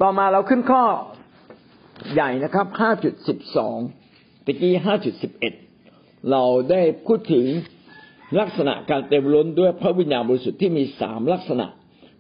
[0.01, 0.83] ต่อมาเราขึ้นข้อ
[2.15, 2.67] ใหญ่นะครับ
[3.37, 4.75] 5.12ตะกี้
[5.53, 7.45] 5.11 เราได้พูดถึง
[8.39, 11.67] ลักษณะการเต็มล้นด้วยพระวิญญาณบริสุทธิ์ที่มีสามลักษณะ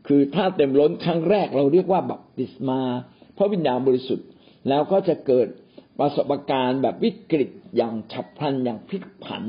[0.06, 2.80] คือถ้าเต็มล้นครั้งแรกเราเรียกว่าบัพติศมา
[3.36, 4.26] พระวิญญาณบริสุทธิ์
[4.68, 5.46] แล้วก็จะเกิด
[5.98, 9.44] ประสบการณ์แบบวิกฤตอย่างฉับพลันอย่างพลิกผัน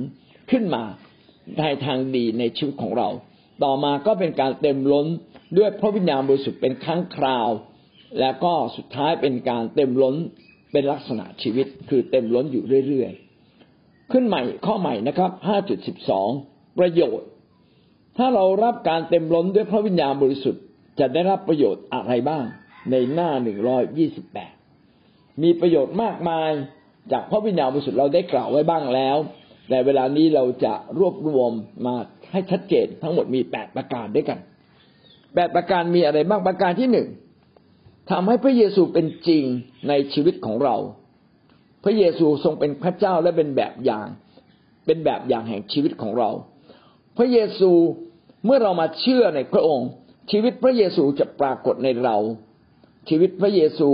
[0.51, 0.83] ขึ้นมา
[1.59, 3.09] ในทางดีในชีวิตของเรา
[3.63, 5.07] ต่อมาก็เป็นการเต็มล้น
[5.57, 7.49] ด้วยพระวิญญาณบริสุทธิ์เป็นครั้งคราว
[8.19, 10.15] แล้วก็สุดท้ายเป็นการเต็มล้น
[10.71, 15.31] เป็นลักษณะชีวิต คือเต็มล้นอยู่เรื่อยๆ ขึ้นใหม่ข้อใหม่นะครับ
[15.97, 17.29] 5.12 ประโยชน์
[18.17, 20.63] ถ้าเรารับการเต็มล้นด้วยพระวิญญาณบริสุทธิ์
[20.99, 22.43] จะได้รับประโยชน์อะไรบ้าง
[22.91, 23.29] ในหน้า
[24.55, 26.49] 128มีประโยชน์มากมาย
[27.11, 29.17] จากพระวิญญาณบริสุทธิ์เราได้กล่าวไว้บ้างแล้ว
[29.69, 31.51] แต่เวลานี้เราจะรวบรวม
[31.85, 31.95] มา
[32.31, 34.39] ให้ชัดเจนทั้งหมดมีแปดประการด้วยกัน
[35.33, 37.07] แปดประการมีอะไรบ้างประการที่หนึ่ง
[38.11, 39.43] ทำให้พระเยซูเป็นจริง
[39.87, 40.75] ในชีวิตของเรา
[41.83, 44.07] พระเยซูทรงเป็นพระเจ้าและเป็นแบบอย่าง
[44.85, 46.29] เป็นแบบอย่างแห่งชีวิตของเรา
[47.17, 47.71] พระเยซู
[48.45, 49.89] เมื่อเรามาเชื่อในพระองค์
[50.31, 52.17] ชีวิตพระเยซูจะปรากฏในเรา
[53.09, 53.89] ชีวิตพระเยซู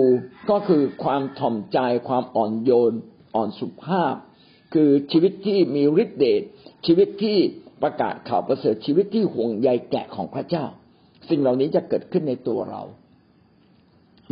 [0.49, 2.93] ก็คือความถ่อมใจความอ่อนโยน
[3.35, 4.15] อ่อนสุภาพ
[4.73, 6.41] คือชีวิตที่มีฤทธิ์เดช
[6.85, 7.37] ชีวิตที่
[7.83, 10.65] ประกาศข่าวประเสริฐชีวิตที่ห่วงใยแกะของพระเจ้า
[11.29, 12.83] สิ่งเหล่านี้จะเกิดขึ้นในตัวเรา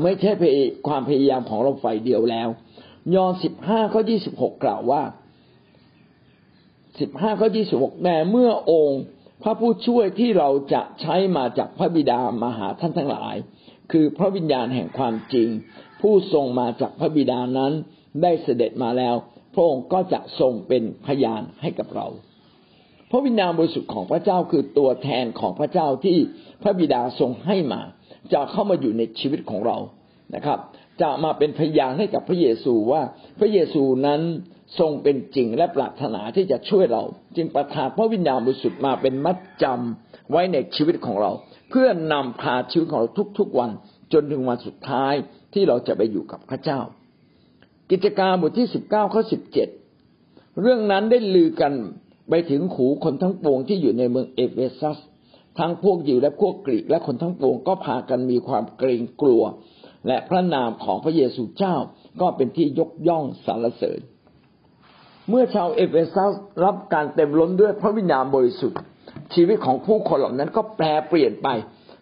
[0.02, 0.32] ไม่ใช่
[0.88, 2.50] ความพยายามของเราฝ่ายเดียวแล้ว
[3.16, 5.02] ยอห์นสิบห้าข้อยี่สิบหกกล่าวว่า
[7.00, 9.02] สิบห้าข้อยี่สิบหกแต่เมื่อองค์
[9.44, 13.36] พระผู้ช่วยที่เราจะใช้มาจากพระบิดามาหาท่านทั้งหลาย
[13.92, 15.50] คือพระวิญญาณแห่งความจริง
[16.02, 17.72] ผู้ทรงมาจากพระบิดานั้น
[18.22, 19.16] ได้เสด็จมาแล้ว
[19.54, 22.08] พระองค์ก็จะทรงเป็นพยานให้กับเรา
[23.12, 26.18] พระวิญญาณบริสุทธิ์ของพระเจ้าคือตัวแทนของพระเจ้าที่
[26.64, 27.82] พระบิดาทรงให้มา
[28.34, 29.78] จะเข้ามาอยู่ในชีวิตของเรา
[30.36, 30.60] นะครับ
[31.02, 33.02] จะมาเป็นพยานให้กับพระเยซูว่า
[33.40, 34.22] พระเยซูนั้น
[34.80, 37.04] ทรงเป็นจริงและปรารถนาที่จะช่วยเรา
[37.36, 41.32] จึงประทานพระวิญญาณบริสุทธิ์มาเป็นมัดจำไว้ในชีวิตของเรา
[41.70, 43.10] เพื่อนำพาชีวิตของเรา
[43.40, 43.72] ทุกๆวัน
[44.14, 45.14] จนถึงวันสุดท้าย
[45.54, 46.80] ที่เราจะไปอยู่กับพระเจ้า
[47.92, 49.70] กิจการบทที่สิบเก้าข้อสิบเจ็ด
[50.62, 51.74] เรื่องนั้นได้ลือกัน
[52.30, 54.98] ไปถึงหูคนทั้งปวงที่อยู่ในเมืองเอเฟซัส
[55.60, 59.44] ทั้งพวกยิวและพวกกรีกและคนทั้งปวงก็พากันมีความเกรงกลัว
[60.08, 61.76] และพระนามของพระเยซูเจ้า
[62.22, 64.00] ก็เป็นที่ยกย่องสรรเสริญ
[65.30, 68.80] เมื่อชาวเอเฟซัสรับการเต็มล้นด้วยพระวิญญาณบริสุทธิ์
[69.34, 71.48] ชีวิตของผู้คนเหล่านั้นก็แปรเปลี่ยนไป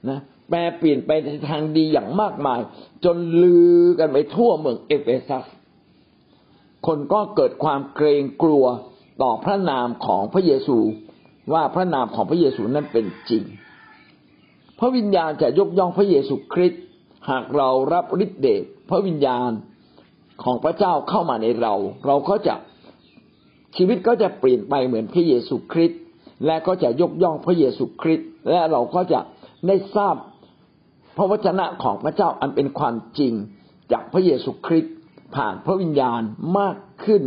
[0.10, 0.20] นะ
[0.50, 2.60] แปรเปลี่ยนไปในทางดีอย่างมากมาย
[3.06, 5.46] จนลือกันไปทั่วเมืองเอเฟซัส
[6.88, 8.66] คนก็เกิดความเกรงกลัว
[9.22, 10.78] ต่อพระนามของพระเยซู
[11.54, 13.44] ว่าพระนามของพระเยซูนั้นเป็นจริง
[14.80, 16.84] พระวิญญาณจะยกย่องพระเยซูคริสต์
[17.30, 19.52] หากเรารับฤทธิเดชพระวิญญาณ
[20.44, 21.74] ของพระเจ้าเข้ามาในเรา
[22.08, 22.56] เราก็จะ
[23.76, 26.00] ชีวิตก็จะเปลี่ยนไปเหมือนพระเยซูคริสต์
[26.46, 29.20] และก็จะยกย่องพระเยซูคริสต์และเราก็จะ
[29.68, 30.16] ได้ทราบ
[31.18, 33.34] พระวจนะของพระเจ้าอันเป็นความจริง
[33.92, 34.94] จากพระเยซูคริสต์
[35.36, 36.22] ผ่านพระวิญญาณ
[36.60, 37.24] มากขึ้น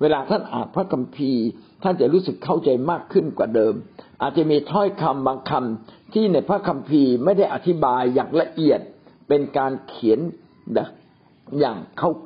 [0.00, 1.44] เวลาท่านอ่านพระคัมภีร์
[1.82, 3.74] ท่านจะรู้สึกเข้าใจมากขึ้นกว่าเดิม
[4.22, 8.80] อาจจะมีถ้อยคำบางคำที่ในพระคัมภีร์ไม่ได้อธิบายอย่างละเอียด
[9.28, 10.18] เป็นการเขียน
[11.60, 11.78] อย่าง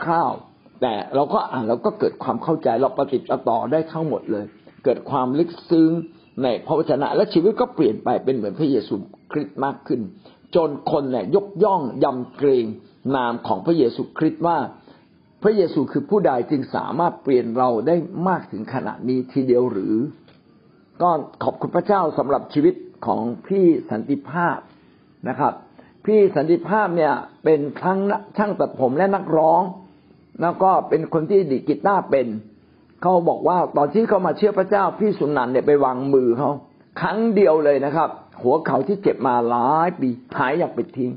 [0.05, 4.45] คร่าวๆ แต่เราก็อ่านเราก็เกิดความเข้าใจเราปฏิติต่อได้ทั้งหมดเลย
[4.85, 5.91] เกิดความลึกซึ้ง
[6.43, 8.95] ในพระวจนะ และชีวิตก็เปลี่ยนไปเป็นเหมือนพระเยซู
[9.33, 10.01] คริสต์มากขึ้น
[10.55, 12.67] จนคนเนี่ยยกย่องยำเกรง
[13.17, 14.59] นามของพระเยซูคริสต์ว่า
[15.43, 17.97] พระเยซูคือผู้ใดจึงสามารถเปลี่ยนเราได้
[18.29, 19.95] มากถึงขนาดนี้ทีเดียวหรือ
[21.03, 21.11] ก็
[21.45, 22.75] ขอบคุณพระเจ้าสำหรับชีวิต
[23.07, 24.59] ของพี่สันติภาพ
[25.29, 25.53] นะครับ
[26.07, 27.15] พี่สันติภาพเนี่ย
[27.45, 27.99] เป็นทั้ง
[28.37, 29.63] ช่างตัดผมและนักร้อง
[30.41, 32.27] แล้วก็เป็นคนที่ดีกีตาร์เป็น
[33.01, 36.51] เขาบอกว่าตอนที่เขามาเชื่อพระเจ้าพี่สุนันเนี่ยไปวางมือเขา
[37.01, 38.09] ครั้งเดียวเลยนะครับ
[38.43, 40.09] หัวเขาที่เจ็บมาหลายปี
[40.39, 41.11] หายอย่างไปทิ้ง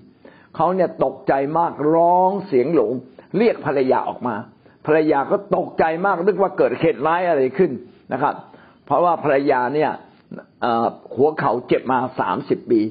[0.56, 2.92] เขาเนี่ยตกใจมากร้องเสียงหลง
[3.38, 4.36] เรียกภรรยาออกมา
[4.86, 7.72] ภรรยาก็ตกใจมากนึกว่าเกิดเหตุร้ายอะไรขึ้น
[8.14, 8.34] นะครับ
[8.86, 9.92] เพราะว่าภรรยาเนี่ย
[11.16, 12.82] หัวเข่าเจ็บมาสามสิบปี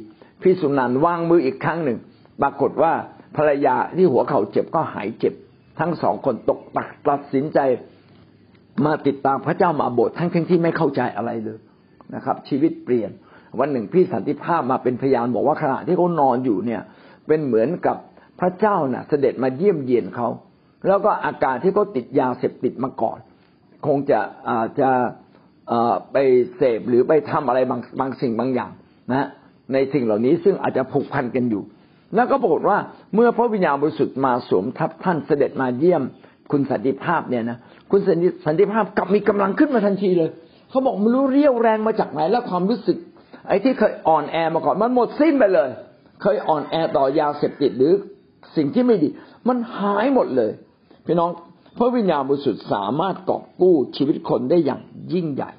[0.43, 1.99] พี่สุนันวางมืออีกครั้งหนึ่ง
[2.43, 2.93] ปรากฏว่า
[3.37, 5.35] ภรรยาที่หัวเข่าเจ็บก็หายเจ็บ
[5.79, 7.59] ทั้งสองคนตกตักตัดสินใจ
[8.87, 11.59] มาติดตามพระเจ้ามาโบสถ์ทั้งทั้งที่ไม่เข้าใจอะไรเลย
[12.14, 13.11] นะครับ ชีวิตเปลี่ยน
[13.59, 16.83] วันหนึ่งพี่สันติภาพมาเป็นพยานบอกว่าขณะที่เขานอนอยู่เนี่ย
[17.27, 17.97] เป็นเหมือนกับ
[18.41, 20.29] พระเจ้าน่ะ เสด็จมาเยี่ยมเยียนเขา
[20.87, 23.18] แล้วก็อาการที่เขาติดยาเสพติดมาก่อน
[23.87, 24.20] คงจะ
[24.51, 24.91] อาจจะ
[26.12, 26.16] ไป
[26.57, 28.70] เสพหรือไปทำอะไรบางบางสิ่งบางอย่าง
[29.12, 29.27] นะ
[29.72, 31.62] ในสิ่งเหล่านี้ซึ่งอาจจะผูกพันกันอยู่
[32.17, 32.79] แล้วก็ปรากฏว่า
[33.14, 36.03] เมื่อพระวิญญาณบริสุทธิ์มาสวมทับท่านเสด็จมาเยี่ยม
[36.51, 37.59] คุณสันติภาพเนี่ยนะ
[37.91, 38.01] คุณ
[38.47, 40.31] สันติภาพกลับมีกำลังขึ้นมาทันทีเลย
[40.71, 42.97] เขาบอกไม่รู้เรี่ยวแรงมาจากไหนแล้วความรู้สึก
[43.49, 45.69] ไอ้ที่เคยอ่อนแอมาก่อนมันหมดสิ้นไปเลย
[46.23, 47.93] เคยอ่อนแอต่อยาเสพติดหรือ
[48.57, 49.09] สิ่งที่ไม่ดี
[49.49, 50.51] มันหายหมดเลย
[51.07, 51.31] พี่น้อง
[51.79, 55.51] พระวิญญาณบริสุทธิ์สามารถกอบกู้ชีวิตคนได้อย่างยิ่งใหญ่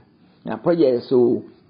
[0.48, 1.20] นะพระเยซู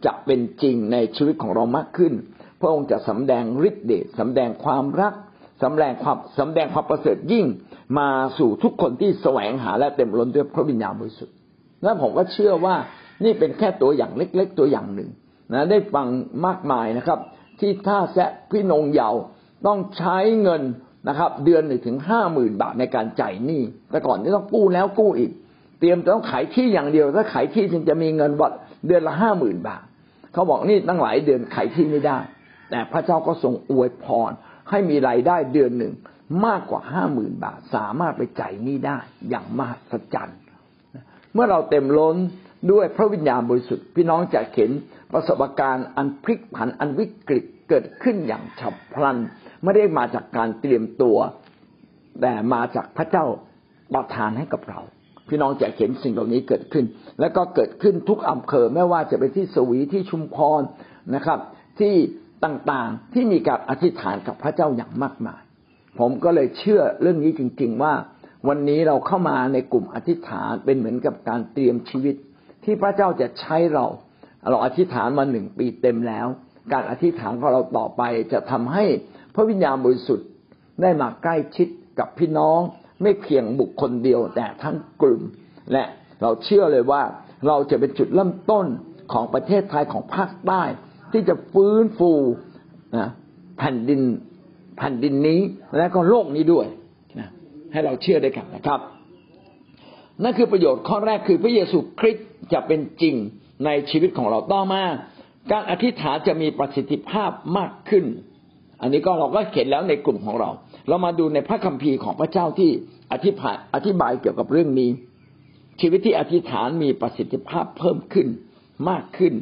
[0.05, 2.13] จะเป็นจริงในชีวิตของเรามากขึ้น
[2.61, 5.13] พระองค์จะสำแดงฤทธิ์เดชสำแดงความรัก
[5.63, 7.45] สำแดงความสำแดงความประเสริฐยิ่ง
[7.99, 11.35] มาสู่ทุกคนที่แสวงหาและเต็มล้นด้วยพระวิญญาณบริสุทธิ์
[11.83, 12.75] และผมก็เชื่อว่า
[13.23, 15.09] นี่เป็นแค่ตัวอย่างเล็ก ๆ ตัวอย่างหนึ่ง
[15.53, 16.07] นะได้ฟัง
[16.45, 17.19] มากมายนะครับ
[17.59, 19.09] ที่ท่าแซะพี่นงเยา
[19.67, 20.61] ต้องใช้เงิน
[21.07, 25.31] นะครับ เดือนหนึ่งถึงห้าหมื่นบาทในการจ่ายหนี้แต่ก่อนนี่ต้องกู้แล้วกู้อีก
[25.79, 28.51] เตรียมต้องขายที่อย่างเดียวถ้าขายที่จึงจะมีเงินวัด
[28.87, 29.81] เดือนละห้าหมื่นบาท
[30.33, 32.17] เขาบอกนี่ตั้งหลายเดือนขายที่ไม่ได้
[32.69, 34.31] แต่พระเจ้าก็ทรงอวยพร
[34.69, 35.93] ให้มีรายได้เดือนหนึ่ง
[36.45, 38.97] มากกว่าห้าหมื่นบาท สามารถไปจ่ายหนี้ได้
[39.29, 40.39] อย่างมหัศจรรย์
[41.33, 42.15] เมื่อเราเต็มล้น
[42.71, 44.71] ด้วยพระวิญญาณบริสุทธิ์พี่น้องจะเห็น
[45.13, 49.17] ประสบการณ์อันพลิกผันอันวิกฤตเกิดขึ้นอย่างฉับพลัน
[49.63, 51.17] ไม่ได้มาจากการเตรียมตัว
[52.21, 53.25] แต่มาจากพระเจ้า
[53.93, 54.79] ประทานให้กับเรา
[55.29, 56.85] พี่น้องจะเห็นสิ่งเหล่านี้เกิดขึ้น
[57.19, 60.61] แล้วก็เกิดขึ้นทุกอำเภอไม่ว่าจะเป็นที่สวีที่ชุมพร
[61.15, 61.39] นะครับ
[61.79, 61.93] ที่
[62.45, 65.41] ต่างๆ ที่มีการอธิษฐานกับพระเจ้าอย่างมากมาย
[65.99, 67.93] ผมก็เลยเชื่อเรื่องนี้จริง ๆ ว่า
[68.47, 72.15] วันนี้เราเข้ามาในกลุ่มอธิษฐานเป็นเหมือนกับการเตรียมชีวิต
[72.63, 73.85] ที่พระเจ้าจะใช้เรา
[74.49, 76.27] เราอธิษฐานมาหนึ่งปีเต็มแล้ว
[76.73, 78.01] การอธิษฐานของเราต่อไป
[78.33, 78.85] จะทำให้
[79.35, 80.27] พระวิญญาณบริสุทธิ์
[80.81, 81.67] ได้มาใกล้ชิด
[81.99, 82.59] กับพี่น้อง
[83.01, 85.21] ไม่เพียงบุคคลเดียวแต่ทั้งกลุ่ม
[85.71, 85.83] และ
[86.21, 87.01] เราเชื่อเลยว่า
[87.47, 88.65] เราจะเป็นจุดเริ่มต้น
[89.13, 90.63] ของประเทศไทยของภาคใต้
[91.11, 92.11] ที่จะฟื้นฟู
[92.97, 93.07] นะ
[93.57, 94.01] แผ่นดิน
[94.77, 95.39] แผ่นดินนี้
[95.77, 96.67] และก็โลกนี้ด้วย
[97.19, 97.29] นะ
[97.71, 98.79] ให้เราเชื่อได้กันนะครับ
[100.23, 103.15] นั่นคือประโยชน์ข้อแรกคือพระเยซูคริสต์จะเป็นจริง
[103.65, 104.83] ในชีวิตของเราต่อมา
[105.51, 108.05] การอธิษฐานจะมีประสิทธิภาพมากขึ้น
[108.81, 110.49] อันนี้ก็เราก็เขียนแล้วในกลุ่มของเรา
[110.87, 112.69] เรามาดูในพระคัมภีร์ของพระเจ้าที่
[113.11, 114.89] อธิบายอธิบายเกี่ยวกับเรื่องนี้
[115.81, 118.27] ชีวิตที่อธิษฐานมีประสิทธิภาพเพิ่มขึ้น
[118.89, 119.33] มากขึ้น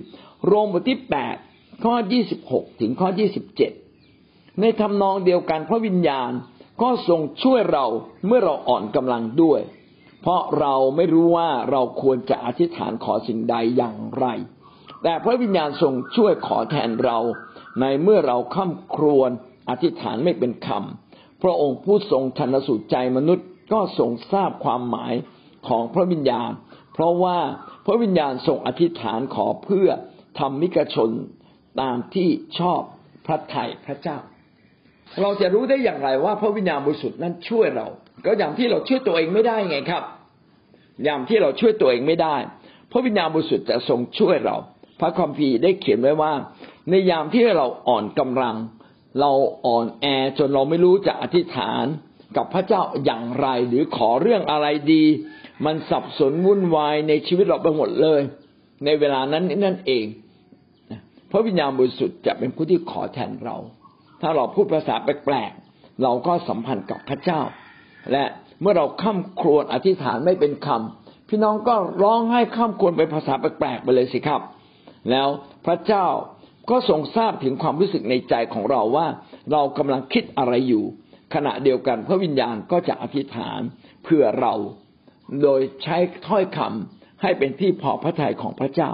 [0.46, 1.36] โรมบทที่แปด
[1.84, 3.72] ข้อยี่สิบหกถึงข้อยี่สิบเจ็ด
[4.60, 6.32] ในทำนองเดียวกันพระวิญญาณ
[6.82, 7.86] ก็ทรงช่วยเรา
[8.26, 9.62] เมื่อเราอ่อนกำลังด้วย
[10.22, 14.26] เพราะเราไม่รู้ว่าเราควรจะอธิษฐานขอสิ่งใดอย่างไร
[15.04, 17.18] แต่พระวิญญาณทรงช่วยขอแทนเรา
[17.82, 19.30] ในเมื่อเราข้ามครวญ
[19.70, 25.14] อธิษฐานไม่เป็นคำพระองค์ผู้ทรงชันสูตรใจมนุษย์ก็ทรงทราบความหมาย
[25.68, 26.50] ของพระวิญญาณ
[26.94, 27.38] เพราะว่า
[27.86, 29.88] พระวิญญาณทรงอธิษฐานขอเพื่อ
[30.40, 31.10] ทำมิกชน
[31.82, 32.82] ตามที่ชอบ
[33.26, 34.18] พระทัยพระเจ้า
[35.22, 37.88] เราจะรู้ได้อย่างไรว่าพระวิญญาณบริสุทธิ์นั้นช่วยเรา
[38.26, 40.04] ก็อย่างที่เราช่วยตัวเองไม่ได้ไงครับ
[41.08, 42.36] ยามที่เราช่วยตัวเองไม่ได้
[42.92, 44.56] พระวิญญาณบริสุทธิ์จะทรงช่วยเรา
[45.00, 46.34] พระคัมภีร์ได้เขียนไว้ว่า
[46.90, 48.56] ในยามที่เราอ่อนกำลัง
[49.20, 49.32] เรา
[49.66, 50.06] อ่อนแอ
[50.38, 51.86] จนเราไม่รู้จะอธิษฐาน
[52.38, 55.04] กับพระเจ้าอย่างไร หรือขอเรื่องอะไรดี
[55.66, 58.22] มันสับสนวุ่นวายในชีวิตเราไปหมดเลย
[58.86, 60.06] ในเวลานั้นนั่นเอง
[61.32, 63.58] พระวิญญาณบริสุทธิ์จะเป็นผู้ที่ขอแทนเรา
[64.22, 67.42] ถ้าเราพูดภาษาแปลกๆเราก็สัมพันธ์กับพระเจ้า
[68.12, 68.24] และ
[68.62, 74.42] เมื่อเราข้ามครวญอธิษฐานไม่เป็นคำพี่น้องก็ร้องให้ข้ามครวญเป็นภาษาแปลกๆไปเลยสิครับ
[75.12, 75.28] แล้ว
[75.66, 76.06] พระเจ้า
[76.70, 79.08] ก็ทรงทราบถึงความรู้สึกในใจของเราว่า
[79.52, 80.84] เรากำลังคิดอะไรอยู่
[81.36, 83.60] ขณะเดียวกันพระวิญญาณก็จะอธิษฐาน
[84.04, 84.54] เพื่อเรา
[85.42, 85.98] โดยใช้
[86.28, 88.92] ถ้อยคำให้เป็นที่พอพระทัยของพระเจ้า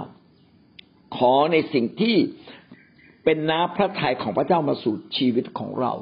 [1.18, 2.16] ขอในสิ่งที่
[3.24, 5.94] เป็นน้าพระทัยของพระเจ้ามาสู่ชีวิตของเรา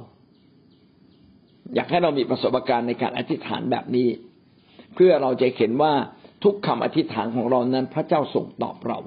[1.75, 4.07] อยากให้เรามีประสบการณ์ในการอธิษฐานแบบนี้
[4.95, 5.93] เพื่อเราจะเห็นว่า
[6.43, 8.99] ทุกคำอธิษฐานของเรานั้นพระเจ้าส่งตอบเรา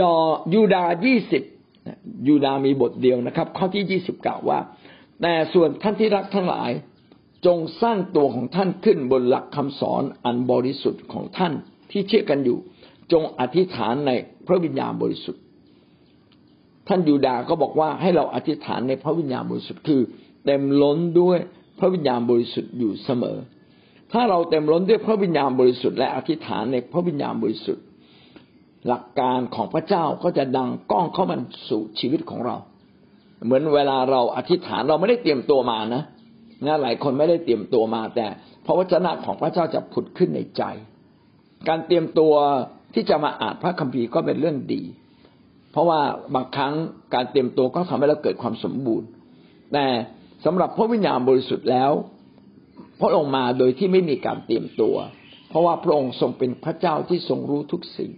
[0.00, 0.14] ยอ
[0.54, 1.42] ยูดายี่สิบ
[2.28, 4.58] ยูดามีบทเดียวนะครับ ข้อที่ยี่สิบกล่าวว่า
[5.22, 6.70] แต่ส่วนท่านที่รักทั้งหลาย
[7.46, 11.52] จงสร้างตัวของท่านขึ้นบนหลักคำสอนอันบริสุทธิ์ของท่าน
[11.90, 12.58] ที่เชื่อกันอยู่
[13.12, 14.10] จงอธิษฐานใน
[14.46, 15.42] พระวิญญาณบริสุทธิ์
[16.88, 20.00] ท่านยูดาก็บอกว่าให้เราอธิษฐานในพระวิญญาณบริสุทธิ์คือ
[20.44, 21.38] เต็มล้นด้วย
[21.78, 23.38] พระวิญญาณบริสุทธิ์อยู่เสมอ
[24.12, 27.84] ถ้าเราเต็มล้นด้วยพระวิญญาณบริสุทธิ์และอธิษฐานในพระวิญญาณบริสุทธิ์
[28.86, 31.36] หลักการของพระเจ้าก็จะดังก้องเข้ามา
[31.68, 32.56] สู่ชีวิตของเรา
[33.44, 36.02] เหมือนเวลาเราอธิษฐานเราไม่ได้เตรียมตัวมานะ
[36.66, 38.26] นะหลายคนไม่ได้เตรียมตัวมาแต่
[38.66, 40.62] พระวจนะของพระเจ้าจะผุดขึ้นในใจ
[41.68, 42.34] การเตรียมตัว
[42.94, 44.82] ที่จะมาอ่านพระคัมภีร์ก็เป็นเรื่องดี
[45.72, 46.00] เพราะว่า
[46.34, 46.74] บางครั้ง
[47.14, 49.08] การเตรียมตัวก็ทำให้เราเกิดความสมบูรณ์
[49.72, 49.86] แต่
[50.44, 51.92] สำหรับพระวิญญาณบริสุทธิ์แล้ว
[53.00, 54.96] พระองค์มาโดยที่ไม่มีการเตรียมตัว
[55.48, 58.10] เพราะว่าพระองค์ทรงเป็นพระเจ้าที่ทรงรู้ทุกสิ่ง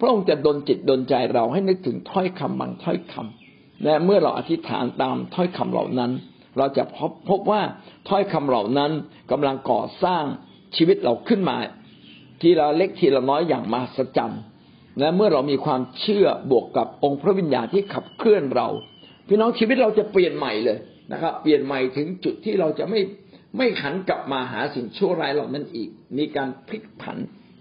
[0.00, 6.12] พระองค์จะดลจิตดลใจเราให้นึกถึงถ้อยคำบางถ้อยคำและเมื่อเราอธิษฐานตามถ้อยคำเหล่านั้น
[6.58, 7.62] เราจะพบพบว่า
[8.08, 8.90] ถ้อยคำเหล่านั้น
[9.30, 10.24] กำลังก่อสร้าง
[10.76, 11.56] ชีวิตเราขึ้นมา
[12.40, 14.42] ทีละเล็กทีละน้อยอย่างมหัศจรรย์
[14.98, 18.68] และเมื่อเรามีความเชื่อบวกกับองค์พระวิญญาณที่ขับเคลื่อนเรา
[19.28, 20.78] พี่น้องชีวิตเราจะเปลี่ยนใหม่เลย
[21.12, 23.00] นะครับ เปลี่ยนใหม่ถึงจุดที่เราจะไม่
[23.56, 27.16] ไม่หันกลับมาหาสิ่งชั่วร้ายเหล่านั้นอีก มีการพลิกผัน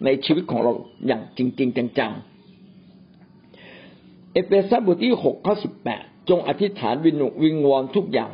[0.05, 0.73] ในชีวิตของเรา
[1.07, 8.31] อย่างจริง ๆ จังๆ เอเฟซัสบทที่หกข้อสิบแปดจงอธิษฐานวินวิงวอนทุกอย่าง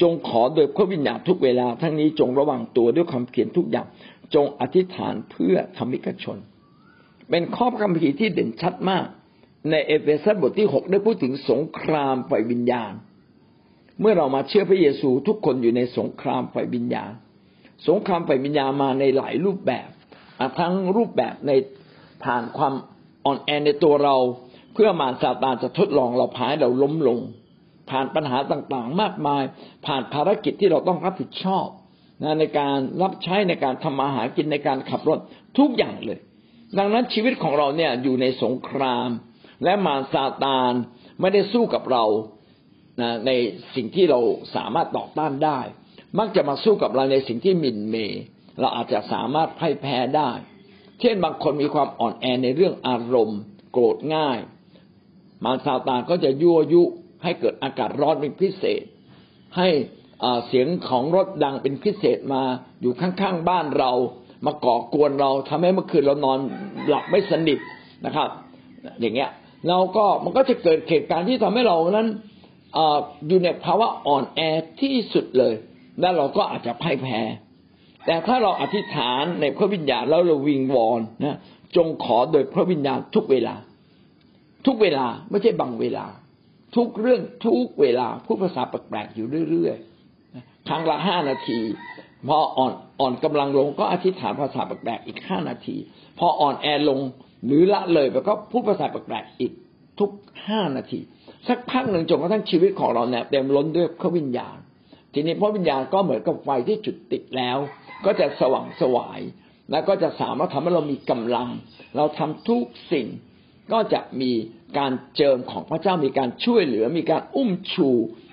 [0.00, 3.86] จงขอโดยพระวิญญาณทุกเวลา ทั้งนี้จงระวังตัวด้วยความเพียรทุกอย่าง
[4.34, 6.38] จงอธิษฐานเพื่อธรรมิกชน
[7.30, 9.06] เป็นข้อคัมภีร์ที่เด่นชัดมาก
[9.70, 12.92] ในเอเฟซัสบทที่หกได้พูดถึงสงครามฝ่ายวิญญาณ
[14.00, 17.12] เมื่อเรามาเชื่อพระเยซูทุกคนอยู่ในสงครามฝ่ายวิญญาณ
[17.88, 19.88] สงครามฝ่ายวิญญาณมาในหลายรูปแบบ
[20.58, 21.52] ทั้งรูปแบบใน
[22.24, 22.74] ผ่านความ
[23.24, 24.16] อ่อนแอในตัวเรา
[24.74, 27.20] เพื่อมารซาตานจะทดลองเราให้เราล้มลง
[27.90, 29.42] ผ่านปัญหาต่างๆ มากมาย
[29.86, 31.66] ผ่านภารกิจที่เราต้องรับผิดชอบ
[32.38, 35.18] ในการรับใช้ในการทำมาหากินในการขับรถ
[35.58, 36.18] ทุกอย่างเลย
[36.78, 39.08] ดังนั้นชีวิตของเราเนี่ยอยู่ในสงคราม
[39.64, 40.72] และมารซาตาน
[41.20, 42.04] ไม่ได้สู้กับเรา
[43.00, 43.30] นะใน
[43.74, 44.20] สิ่งที่เรา
[44.56, 45.60] สามารถต่อต้านได้
[46.18, 47.96] มักจะมาสู้กับเราในสิ่งที่มินเม
[48.60, 50.30] เราอาจจะสามารถพ่ายแพ้ได้
[51.00, 53.40] เช่นบางคนมีความอ่อนแอในเรื่องอารมณ์
[53.72, 54.38] โกรธง่าย
[55.44, 56.82] มารซาตานก็จะยั่วยุ
[57.26, 58.82] ให้เกิดอากาศร้อนเป็นพิเศษ
[59.56, 59.68] ให้
[60.46, 62.42] เสียงของรถดังเป็นพิเศษมา
[62.80, 63.92] อยู่ข้างๆบ้านเรา
[64.46, 66.38] มาก่อกวนเราทำให้เมื่อคืนเรานอน
[66.88, 67.58] หลับไม่สนิท
[68.06, 68.28] นะครับ
[69.00, 69.30] อย่างเงี้ย
[69.68, 72.08] เราก็มันก็จะเกิดเหตุการณ์ที่ทำให้เรานั้น
[73.28, 74.40] อยู่ในภาวะอ่อนแอ
[74.80, 75.54] ที่สุดเลย
[76.00, 77.20] แล้วเราก็อาจจะพ่ายแพ้
[78.06, 81.36] แต่ถ้าเราอธิษฐานในพระวิญญาณแล้วเราวิงวอนนะ
[81.76, 83.54] จงขอโดยพระวิญญาณทุกเวลา
[84.66, 86.06] ทุกเวลาไม่ใช่บางเวลา
[86.76, 91.60] ทุกเรื่องทุกเวลาพูดภาษาแปลกๆอยู่เรื่อยๆครั้งละห้านาที
[92.28, 95.76] พออ่อนอ่อนกำลังลงก็อธิษฐานภาษาแปลกๆอีกห้านาที
[96.18, 97.00] พออ่อนแอลง
[97.46, 99.52] หรือละเลยไปก็พูดภาษาแปลกๆอีก
[100.00, 100.10] ทุก
[100.48, 101.00] ห้านาที
[101.48, 104.56] สักพักหนึ่งจนกระทั่งชีวิตของเราเนี่ยเต็มล้นด้วยพระวิญญาณ
[105.12, 107.58] ทีนี้พระวิญญาณก็เหมือนกับไฟที่จุดติดแล้ว
[108.04, 109.20] ก็จะสว่างสวาย
[109.70, 111.48] แล้วก็จะสามารถทำให้เรามีกำลัง
[111.96, 113.06] เราทำทุกสิ่ง
[113.72, 114.32] ก็จะมี
[114.78, 117.88] การเจิมของพระเจ้ามีการช่วยเหลือ มีการอุ้มชู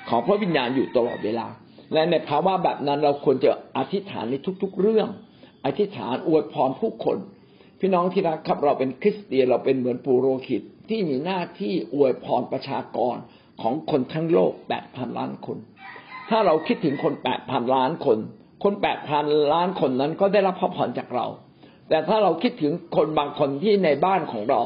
[0.10, 1.48] ของพระวิญญาณอยู่ตลอดเวลา
[1.94, 5.10] และในภาวะแบบนั้นเราควรจะอธิษฐานในทุก ๆ เรื่อง
[5.66, 7.18] อธิษฐานอวยพรผู้คน
[7.80, 13.16] พี่น้องที่รักครับเราเป็นคริสเตียนเราเป็นเหมือนปูโรหิตที่มีหน้าที่อวยพรประชากร
[13.62, 15.58] ของคนทั้งโลกแปดพันล้านคน
[16.30, 18.18] ถ้าเราคิดถึงคนแปดพันล้านคน
[18.64, 21.28] คนแปดพันล้านคนนั้นก็ได้รับพระพรจากเรา
[21.90, 24.62] แต่ถ้าเราคิดถึงคนบางคนที่ในบ้านของเรา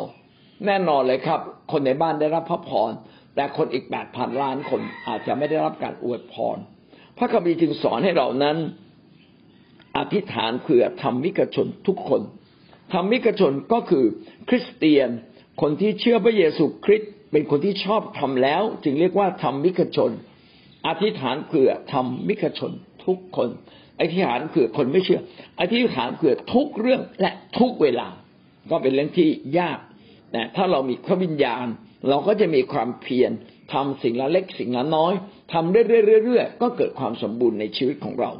[0.65, 1.39] แน่นอนเลยครับ
[1.71, 2.91] คนในบ้านได้รับพระพร
[3.35, 6.57] แต่คนอีกแปดพันล้านคนอาจจะไม่ได้รับการอวยพร
[7.17, 8.57] พระคัมภีร์จึงสอนให้เรานั้น
[9.97, 12.21] อธิษฐานเผื่อธรรมิกชนทุกคน
[12.93, 14.05] ธรรมิกชนก็คือ
[14.49, 15.09] คริสเตียน
[15.61, 20.11] คนที่เชื่อพระเยซูคริสต์เป็นคนที่ชอบทำแล้ว จึงเรียกว่าทำมิขชน
[20.87, 22.71] อธิษฐานเผื่อทำมิขชน
[23.05, 23.49] ทุกคน
[23.99, 25.21] อธิษฐานเผื่อคนไม่เชื่อ
[25.59, 28.07] อธิษฐานเผื่อทุกเรื่องและทุกเวลา
[28.69, 29.29] ก็เป็นเรื่องที่
[29.59, 29.79] ยาก
[30.31, 31.65] แต่ถ้าเรามีพระวิญญาณ
[32.09, 33.31] เราก็จะมีความเพียร
[33.73, 35.13] ทำสิ่งละเล็กสิ่งละน้อย
[35.53, 38.31] ทำเรื่อยๆก็เกิดความสมบูรณ์ในชีวิตของเรา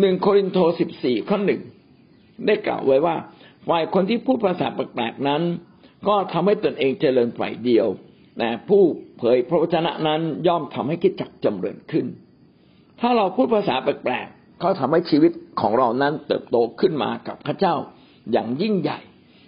[0.00, 1.60] หนึ่งโครินโตสิบสี่ข้อหนึ่ง
[2.46, 3.16] ได้กล่าวไว้ว่า
[3.68, 5.42] ฝ่ายคนที่พูดภาษาแปลกๆนั้น
[6.08, 7.86] ก็ทำให้ตนเองเจริญฝ่ายเดียว
[8.38, 8.82] แต่ผู้
[9.18, 12.06] เผยพระวจนะนั้นย่อมทำให้คิดจักจำเริญขึ้น
[13.00, 17.74] ถ้าเราพูดภาษาแปลกๆเขาทำให้ชีวิตของเรานั้นเติบโตขึ้นมากับพระเจ้า
[18.32, 18.98] อย่างยิ่งใหญ่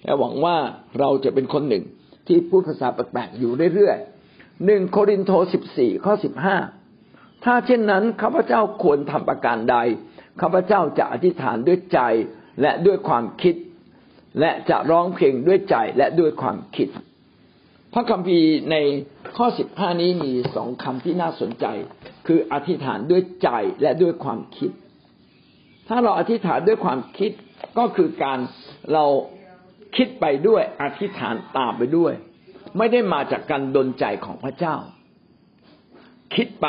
[0.04, 0.56] และหวังว่า
[0.98, 1.84] เราจะเป็นคนหนึ่ง
[2.26, 6.56] ที่พูดภาษาแปลกๆอยู่เรื่อยๆหนึ่งโครินโตสิบสี่ข้อสิบห้า
[7.44, 9.76] ถ้าเช่นนั้นข้าพเจ้าควรทำประการใด
[10.40, 12.00] ข้าพเจ้าจะอธิษฐานด้วยใจ
[12.62, 13.54] และด้วยความคิด
[14.40, 16.88] และจะร้องเพลงด้วยใจและด้วยความคิด
[17.92, 18.76] พระคัมภีร์ใน
[19.36, 21.66] ข้อสิบห้านี้มีสองคำที่น่าสนใจ
[22.26, 23.48] คืออธิษฐานด้วยใจ
[23.82, 24.70] และด้วยความคิด
[25.88, 27.32] ถ้าเราอธิษฐานด้วยความคิด
[27.78, 28.38] ก็คือการ
[28.92, 29.04] เรา
[29.96, 32.12] คิดไปด้วยอธิษฐานตามไปด้วย
[32.78, 34.76] ไม่ได้มาจากการดนใจของพระเจ้า
[36.34, 36.66] คิดไป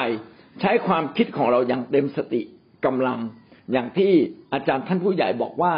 [0.62, 2.42] ใช้ความคิดของเราอย่างเต็มสติ
[2.86, 3.20] กำลัง
[3.72, 4.12] อย่างที่
[4.54, 5.74] อาจารย์ท่านผู้ใหญ่บอกว่า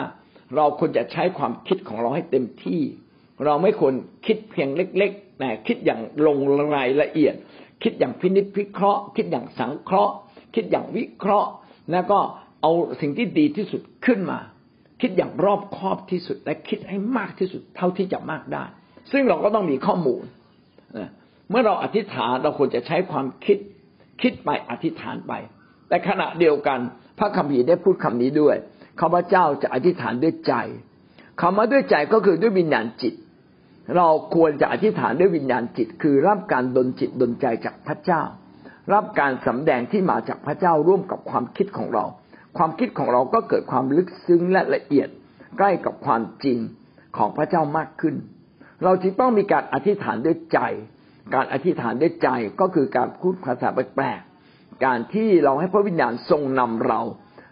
[0.55, 2.81] เราควรจะใช้ความคิดของเราให้เต็มที่
[3.45, 3.93] เราไม่ควร
[4.25, 6.37] คิดเพียงเล็กๆแต่คิดอย่างลง
[6.75, 7.35] รายละเอียด
[7.83, 10.13] คิดอย่างพินิจพิเคราะห์ คิดอย่างสังเคราะห์
[10.55, 11.49] คิดอย่างวิเคราะห์
[11.91, 12.19] แล้วก็
[12.61, 12.71] เอา
[13.01, 14.39] สิ่งที่ดีที่สุดขึ้นมา
[15.01, 18.63] คิดอย่างรอบคอบที่สุด และคิดให้มากที่สุดเท่าที่จะมากได้
[19.11, 20.23] ซึ่งเราก็ต้องมีข้อมูล
[21.49, 23.57] เมื่อเราอธิษฐานเราควรจะใช้ความคิด
[24.21, 25.33] คิดไปอธิษฐานไป
[25.89, 26.79] แต่ขณะเดียวกัน
[27.19, 28.55] พระคัมภีร์ได้พูดคำนี้ด้วย
[28.99, 30.53] ข้าเจ้าจะอธิษฐานด้วยใจ
[31.41, 33.13] คำว่าด้วยใจก็คือด้วยวิญญาณจิต
[33.95, 38.21] เราควรจะอธิษฐานด้วยวิญญาณจิต คือรับการดลจิตดลใจจากพระเจ้า
[38.93, 42.05] รับการสำแดงที่มาจากพระเจ้าร่วมกับความคิดของเรา
[42.58, 45.10] ความคิดของเราก็เกิดความลึกซึ้งและละเอียด
[45.58, 46.58] ใกล้กับความจริง
[47.18, 48.16] ของพระเจ้ามากขึ้น
[48.84, 50.60] เราจึงต้องมีการอธิษฐานด้วยใจ
[51.36, 52.30] การอธิษฐานด้วยใจ
[52.60, 57.01] ก็คือการพูดภาษาแปลกๆการที่เราให้พระวิญญาณทรงนำเรา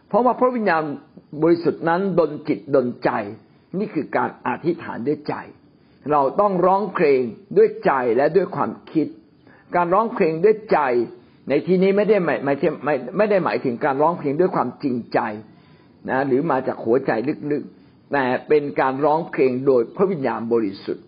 [0.07, 0.83] เพราะว่าพระวิญญาณ
[1.41, 3.09] บริสุทธิ์นั้นดลจิตดลใจ
[3.79, 5.35] นี่คือการอธิษฐานด้วยใจ
[6.11, 7.21] เราต้องร้องเพลง
[7.57, 9.07] ด้วยใจและด้วยความคิด
[9.75, 10.79] การร้องเพลงด้วยใจ
[11.49, 12.53] ในที่นี้ไม่ได้หมายไม่
[12.85, 15.19] ไม่ไม่ได้หมายถึงการร้องเพลงด้วยความจริงใจ
[16.09, 17.11] นะหรือมาจากหัวใจ
[17.51, 21.05] ลึกๆ แต่เป็นการร้องเพลงโดยพระวิญญาณบริสุทธิ์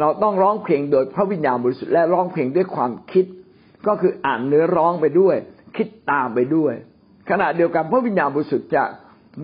[0.00, 3.24] เราต้องร้องเพลงโดยพระวิญญาณบริสุทธิ์และร้องเพลงด้วยความคิด
[3.86, 5.36] ก็คืออ่านเนื้อร้องไปด้วย
[5.76, 6.74] คิดตามไปด้วย
[7.30, 8.84] ขณะเดียวกันพระวิญญาณบริสุทธิ์จะ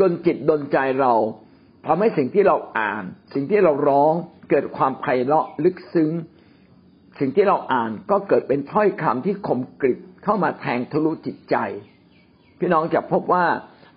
[0.00, 1.12] ดลจิตดลใจเรา
[1.86, 3.04] ทำให้สิ่งที่เราอ่าน
[3.34, 4.12] สิ่งที่เราร้อง
[4.50, 6.10] เกิดความไพเราะลึกซึ้ง
[7.20, 9.98] สิ่งที่เราอ่านก็เกิดเป็นถ้อยคำที่คมกริบ
[10.30, 11.56] เข้ามาแทงทะลุจิตใจ
[12.58, 13.44] พี่น้องจะพบว่า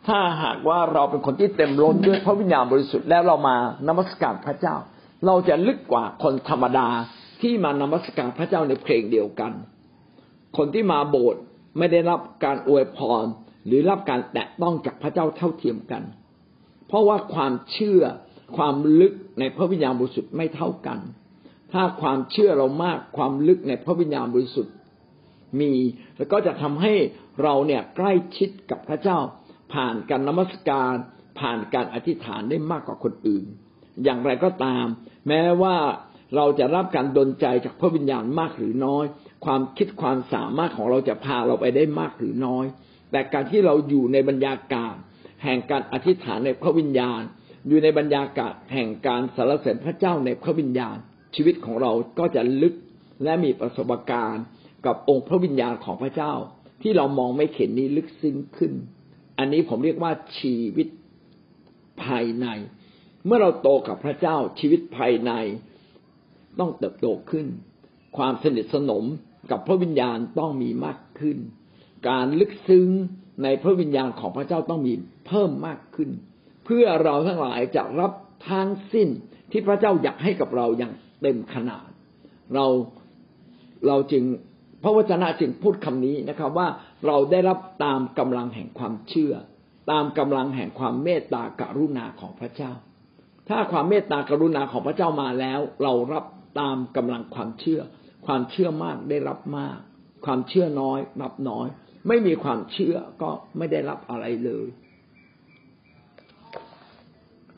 [0.08, 3.56] ถ้าหากว่าเราเป็นคนที่เต็มล้นด้วยพระวิญญาณบริสุทธิ์แล้วเรามา
[3.88, 4.76] นมัสการพระเจ้า
[5.26, 6.88] เราจะลึกกว่าคนธรรมดา
[7.42, 9.52] ที่มานมัสการพระเจ้าในเพลงเดียวกัน
[10.58, 11.42] คนที่มาโบสถ์
[11.78, 13.26] ไม่ได้รับการอวยพร
[13.66, 16.04] หรือรับการแตะต้องจากพระเจ้าเท่าเทียมกัน
[16.88, 18.02] เพราะว่าความเชื่อ
[18.58, 21.00] ความลึกในพระวิญญาณบริสุทธิ์ไม่เท่ากัน
[21.72, 24.74] ถ้าความเชื่อเรามากความลึกในพระวิญญาณบริสุทธิ์
[25.60, 25.74] มี
[26.18, 26.94] แล้วก็จะทำให้
[27.42, 29.18] เราเนี่ยใกล้ชิดกับพระเจ้า
[29.74, 30.94] ผ่านการนมัสการ
[31.40, 33.46] ผ่านการอธิษฐานได้มากกว่าคนอื่น
[34.04, 34.86] อย่างไรก็ตาม
[35.28, 35.76] แม้ว่า
[36.36, 39.06] เราจะรับการดลใจจากพระวิญญาณมากหรือน้อย
[39.46, 42.66] ความคิดความสามารถของเราจะพาเราไปได้มากหรือน้อย
[43.12, 44.96] แต่การที่เราอยู่ในบรรยากาศ
[45.44, 47.22] แห่งการอธิษฐานในพระวิญญาณ
[47.68, 50.98] อยู่ในบรรยากาศแห่งการสรรเสริญพระเจ้าในพระวิญญาณ
[51.36, 52.74] ชีวิตของเราก็จะลึก
[53.24, 54.44] และมีประสบการณ์
[54.86, 56.34] กับองค์พระวิญญาณของพระเจ้า
[56.82, 58.72] ที่เรามองไม่เห็นนี้ลึกซึ้งขึ้น
[59.38, 60.88] อันนี้ผมเรียกว่าชีวิต
[62.04, 62.48] ภายใน
[63.26, 65.32] เมื่อเราโตกับพระเจ้าชีวิตภายใน
[66.60, 67.48] ต้องเติบโตขึ้น
[68.18, 69.06] ความสนิทสนม
[69.52, 71.38] กับพระวิญญาณต้องมีมากขึ้น
[72.10, 72.88] การลึกซึ้ง
[73.44, 74.94] ในพระวิญญาณของพระเจ้าต้องมี
[75.28, 76.10] เพิ่มมากขึ้น
[76.66, 78.12] เพื่อเราทั้งหลายจะรับ
[78.50, 79.08] ทั้งสิ้น
[79.52, 81.88] ที่พระเจ้าอยากให้กับเราอย่างเต็มขนาด
[82.56, 82.66] เรา
[83.88, 84.24] เราจึง
[84.84, 86.68] พระวจนะจึงพูดคำนี้นะครับว่า
[87.08, 89.34] เราได้รับตามกำลังแห่งความเชื่อ
[89.92, 92.72] ตามกำลังแห่งความเมตตากรุณาของพระเจ้า
[93.50, 96.26] ถ้าความเมตตากรุณาของพระเจ้ามาแล้ว เรารับ
[96.60, 97.82] ตามกำลังความเชื่อ
[98.26, 99.78] ความเชื่อมากได้รับมาก
[100.26, 101.68] ความเชื่อน้อย รับน้อย
[102.08, 104.68] ไม่มีความเชื่อก็ไม่ได้รับอะไรเลย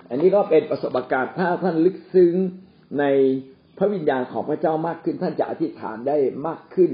[0.09, 2.33] อันนี้ก็เป็นประสบการณ์ถ้าท่านลึกซึ้ง
[2.99, 3.05] ใน
[3.77, 6.17] พระวิญญาณของพระเจ้ามากขึ้นท่านจะอธิษฐานได้
[6.47, 6.91] มากขึ้น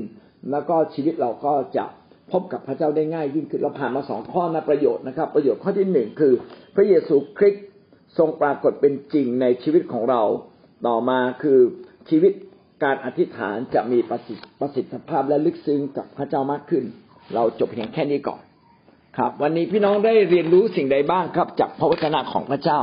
[0.51, 1.85] แล้วก็ชีวิตเราก็จะ
[2.31, 6.33] พบกับพระเจ้าได้ง่ายยิ่งขึ้นเราผ่านมาสองข้อนะประโยชน์นะครับ ประโยชน์ข้อที่หนึ่งคือ
[6.75, 7.65] พระเยซูคริสต์
[8.17, 10.21] ทรงปรากฏเป็นจริงในชีวิตของเรา
[10.87, 11.59] ต่อมาคือ
[12.09, 12.33] ชีวิต
[12.83, 16.83] การอธิษฐานจะมีประสิทธิภาพและลึกซึ้งกับพระเจ้ามากขึ้น
[17.35, 18.41] เราจบเพียงแค่นี้ก่อน
[19.17, 22.81] ครับ วันนี้พี่น้องได้เรียนรู้สิ่งใดบ้างครับ จากพระวจนะของพระเจ้า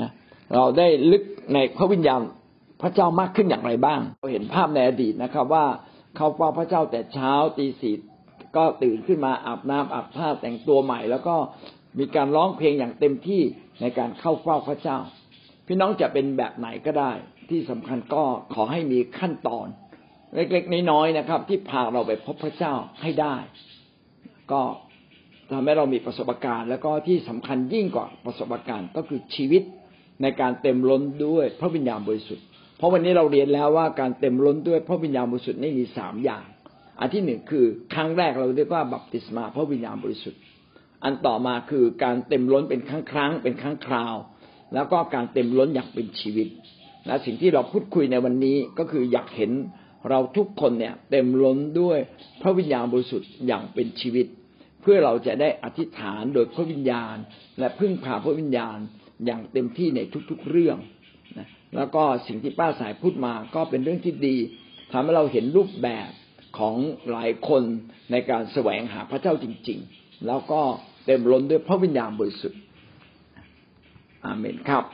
[0.00, 0.10] นะ
[0.54, 1.22] เราได้ลึก
[1.54, 2.20] ในพระวิญญาณ
[2.82, 5.66] พระเจ้ามากขึ้นอย่างไรบ้างเราเห็นภาพในอดีตนะครับ ว่า
[6.16, 7.94] เขาเฝ้าพระเจ้าแต่เช้าตีสี่
[8.56, 11.36] ก็ตื่นขึ้นมาอาบน้ำอาบผ้าแต่งตัวใหม่ แล้วก็
[11.98, 13.42] มีการร้องเพลงอย่างเต็มที่
[13.80, 14.98] ในการเข้าเฝ้าพระเจ้า
[15.66, 17.12] พี่น้องจะเป็นแบบไหนก็ได้
[17.50, 18.22] ที่สำคัญก็
[18.54, 19.66] ขอให้มีขั้นตอน
[20.34, 23.36] เล็กๆน้อยๆนะครับ ที่พาเราไปพบพระเจ้าให้ได้
[24.52, 24.62] ก็
[25.50, 29.62] ทำให้เรามีประสบการณ์ แล้วก็ที่สำคัญยิ่งกว่าประสบการณ์ก็คือชีวิต
[30.22, 32.46] ในการเต็มล้นด้วยพระวิญญาณบริสุทธิ์
[32.82, 36.44] ราะวันนี้เราเรียนแล้วว่าการเต็มล้นด้วยพระวิญญาณบริสุทธิ์นี่มีสามอย่าง
[37.00, 37.64] อันที่หนึ่งคือ
[37.94, 40.40] ครั้งแรกเราเรียกว่าบัพติศมาพระวิญญาณบริสุทธิ์
[41.04, 44.14] อันต่อมาคือการเต็มล้นเป็นครั้งครั้งเป็นครั้งคราว
[44.74, 46.48] แล้วก็การเต็มล้นอย่างเป็นชีวิต
[47.06, 49.50] และสิ่งที่เราพูดคุยในวันนี้ก็คืออยากเห็น
[50.10, 51.98] เราทุกคนเนี่ยเต็มล้นด้วย
[52.42, 54.26] พระวิญญาณบริสุทธิ์อย่างเป็นชีวิต
[54.82, 57.16] เพื่อเราจะได้อธิษฐานโดยพระวิญญาณ
[57.58, 58.78] และพึ่งพาพระวิญญาณ
[59.26, 60.78] อย่างเต็มที่ในทุกๆเรื่อง
[61.76, 64.36] แล้วก็สิ่งที่ป้าสายพูดมาก็เป็นเรื่องที่ดี
[64.92, 66.10] ทำให้เราเห็นรูปแบบ
[66.58, 66.76] ของ
[67.10, 67.62] หลายคน
[68.10, 70.60] ในการแสวงหาพระเจ้าจริง ๆ แล้วก็
[71.06, 72.60] เต็มล้นด้วยพระวิญญาณบริสุทธิ์
[74.24, 74.84] อาเมนครับ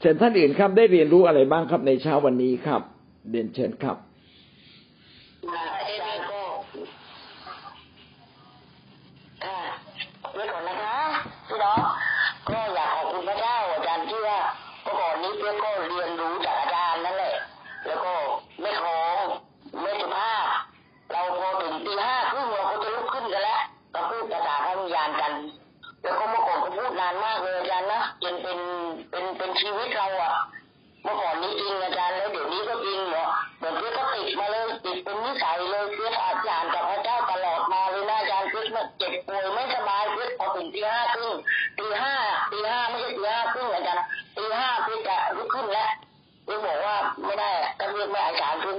[0.00, 2.82] เชิญท่านอื่นครับ ได้เรียนรู้อะไรบ้างครับในเช้าวันนี้ครับ
[3.30, 3.96] เรียนเชิญครับ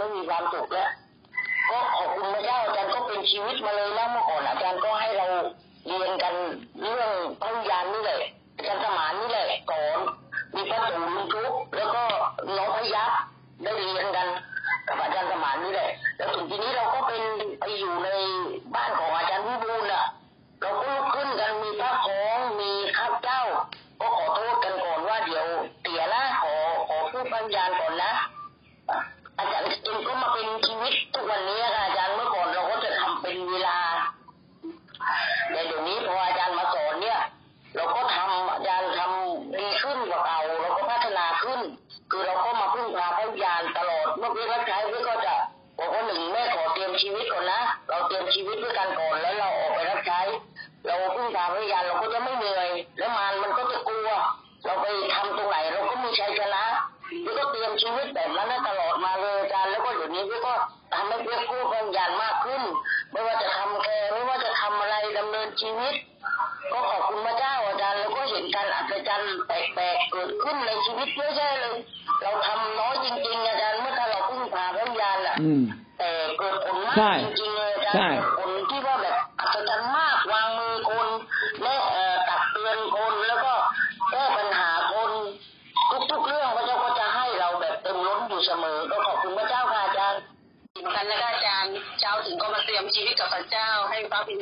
[0.06, 0.90] ไม่มีความสุขแล้ว
[1.70, 5.28] ก็ขอบคุณพระเจ้าอาจารย์ก็เป็นชีวิตมาเลยนะเมื่อก่อนอาจารย์ก็ให้เรา
[5.88, 6.34] เรียนกัน
[6.82, 8.20] เรื่องพระวิญญาณนี่แหละ
[8.58, 9.98] อาจารย์สมานนี่แหละสอน
[10.56, 12.04] มีพระสูงทุกแล้วก็
[12.58, 13.12] น้องพยัก
[13.64, 14.28] ได้เรียนกัน
[14.88, 17.22] กับอาจารย์สมานนี่แหละแล้วถึงทีนี้เราก็เป็น
[17.60, 18.10] ไปอยู่ใน
[18.76, 19.25] บ้านของอา
[47.04, 47.65] ชีวิตก่อนนะ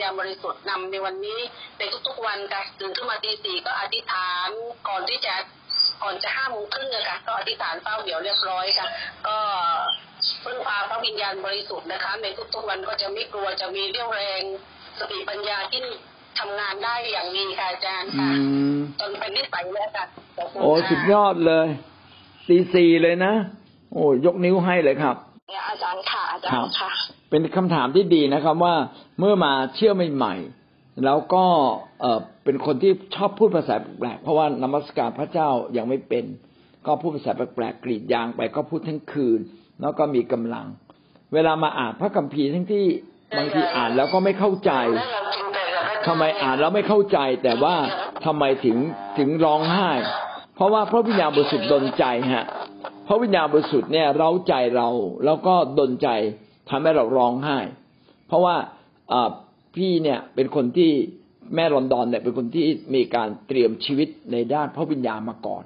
[0.03, 1.39] ญญาณบริสุทธิ์นำในวันนี้
[1.77, 4.49] ในทุกๆวันค่ะตื่นขึ้นมาตีสี่ก็อธิษฐาน
[4.89, 5.33] ก่อนที่จะ
[6.03, 8.87] ก่อนจะห้าโมงครึ่งอะค่ะก็อธิษฐานเฝ้าเดี๋ยวเรียบร้อยค่ะ
[9.27, 9.37] ก็
[10.43, 14.41] พึ่งพาพระวิญญาณบริสุทธิ์นะคะ ในทุกๆวันก็จะไม่กลัวจะมีเรี่ยวแรง
[14.99, 15.81] สติปัญญาที่
[16.39, 18.31] ทำงานได้อย่างดีค่ะอาจารย์อืค่ะ
[18.75, 20.05] มจนเป็นนิสัยแล้วค่ะ
[20.37, 21.67] ขบคุณโอ้ค่ะสุดยอดเลย
[22.47, 23.33] ตีสี่เลยนะ
[23.93, 25.15] โอ้ยกนิ้วให้เลยครับ
[25.49, 26.91] เนี่ยอาจารย์ค่ะอาจารครับย์ค่ะ
[27.29, 28.75] เป็นคำถามที่ดีนะครับว่า
[29.19, 31.45] เมื่อมาเชื่อใหม่ๆแล้วก็
[32.01, 32.05] เอ
[32.43, 36.25] เป็นคนที่ชอบพูดภาษาแปลกๆเพราะว่านมัสการพระเจ้ายังไม่เป็น
[36.85, 39.39] ก็พูดภาษาแปลกๆกรีดยางไปก็พูดทั้งคืน
[39.81, 40.67] แล้วก็มีกำลัง
[41.33, 42.85] เวลามาอ่านพระคัมภีร์ทั้งที่
[43.37, 44.71] บางทีอ่านแล้วก็ไม่เข้าใจ
[46.07, 47.75] ทำไมอ่านแล้วไม่เข้าใจ แต่ว่า
[48.25, 48.77] ทำไมถึง
[49.17, 49.91] ถึงร้องไห้
[50.55, 52.45] เพราะว่าพระวิญญาณบริสุทธิ์ดลใจฮะ
[53.07, 54.89] พระวิญญาณบริสุทธิ์เนี่ยเร้าใจเรา
[55.25, 56.09] แล้วก็ดลใจ
[56.69, 57.57] ทำให้เราร้องไห้
[58.27, 58.55] เพราะว่า
[59.75, 60.91] พี่เนี่ยเป็นคนที่
[61.55, 65.63] แม่ลอนดอนเนี่ยเป็นคนที่มีการเตรียมชีวิตในด้านพระวิญญาณมาก่อน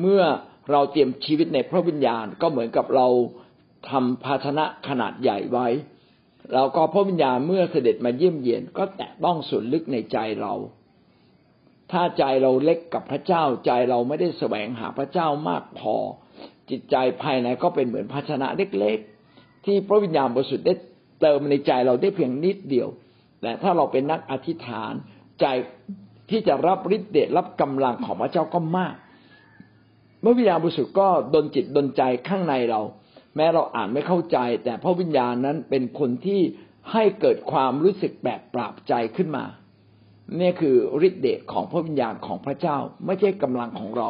[0.00, 0.22] เมื่อ
[0.70, 3.06] เราเตรียมชีวิตในพระวิญญาณก็เหมือนกับเรา
[3.90, 5.66] ทำภาชนะขนาดใหญ่ไว้
[6.52, 10.54] แล้วก็พระวิญญาณเมื่อเสด็จมาเยี่ยมเยียน ก็แตะต้องส่วนลึกในใจเรา
[11.92, 15.96] ถ้าใจเราเล็กกับพระเจ้าใจเราไม่ได้แสวงหาพระเจ้ามากพอ
[16.70, 18.98] จิตใจภายในก็เป็นเหมือนภาชนะเล็ก
[19.30, 20.74] ๆ ที่พระวิญญาณบริสุทธิ์ได้
[21.20, 22.88] เติมในใจเราได้เพียงนิดเดียว
[23.40, 24.92] แต่ถ้าเราเป็นนักอธิษฐาน
[25.40, 25.46] ใจ
[26.30, 28.94] ที่จะรับฤทธิ์เดชรับกำลังของพระเจ้าก็มาก
[30.20, 32.80] เมื่อวิญญาณบริสุทธิ์ก็ดนจิตดนใจข้างในเรา
[33.36, 36.40] แม้เราอ่านไม่เข้าใจ แต่พระวิญญาณนั้นเป็นคนที่
[36.92, 39.44] ให้เกิดความรู้สึกแบบปราบใจขึ้นมา
[40.40, 44.08] นี่คือฤทธิ์เดชของพระวิญญาณของพระเจ้า ไม่ใช่กำลังของเรา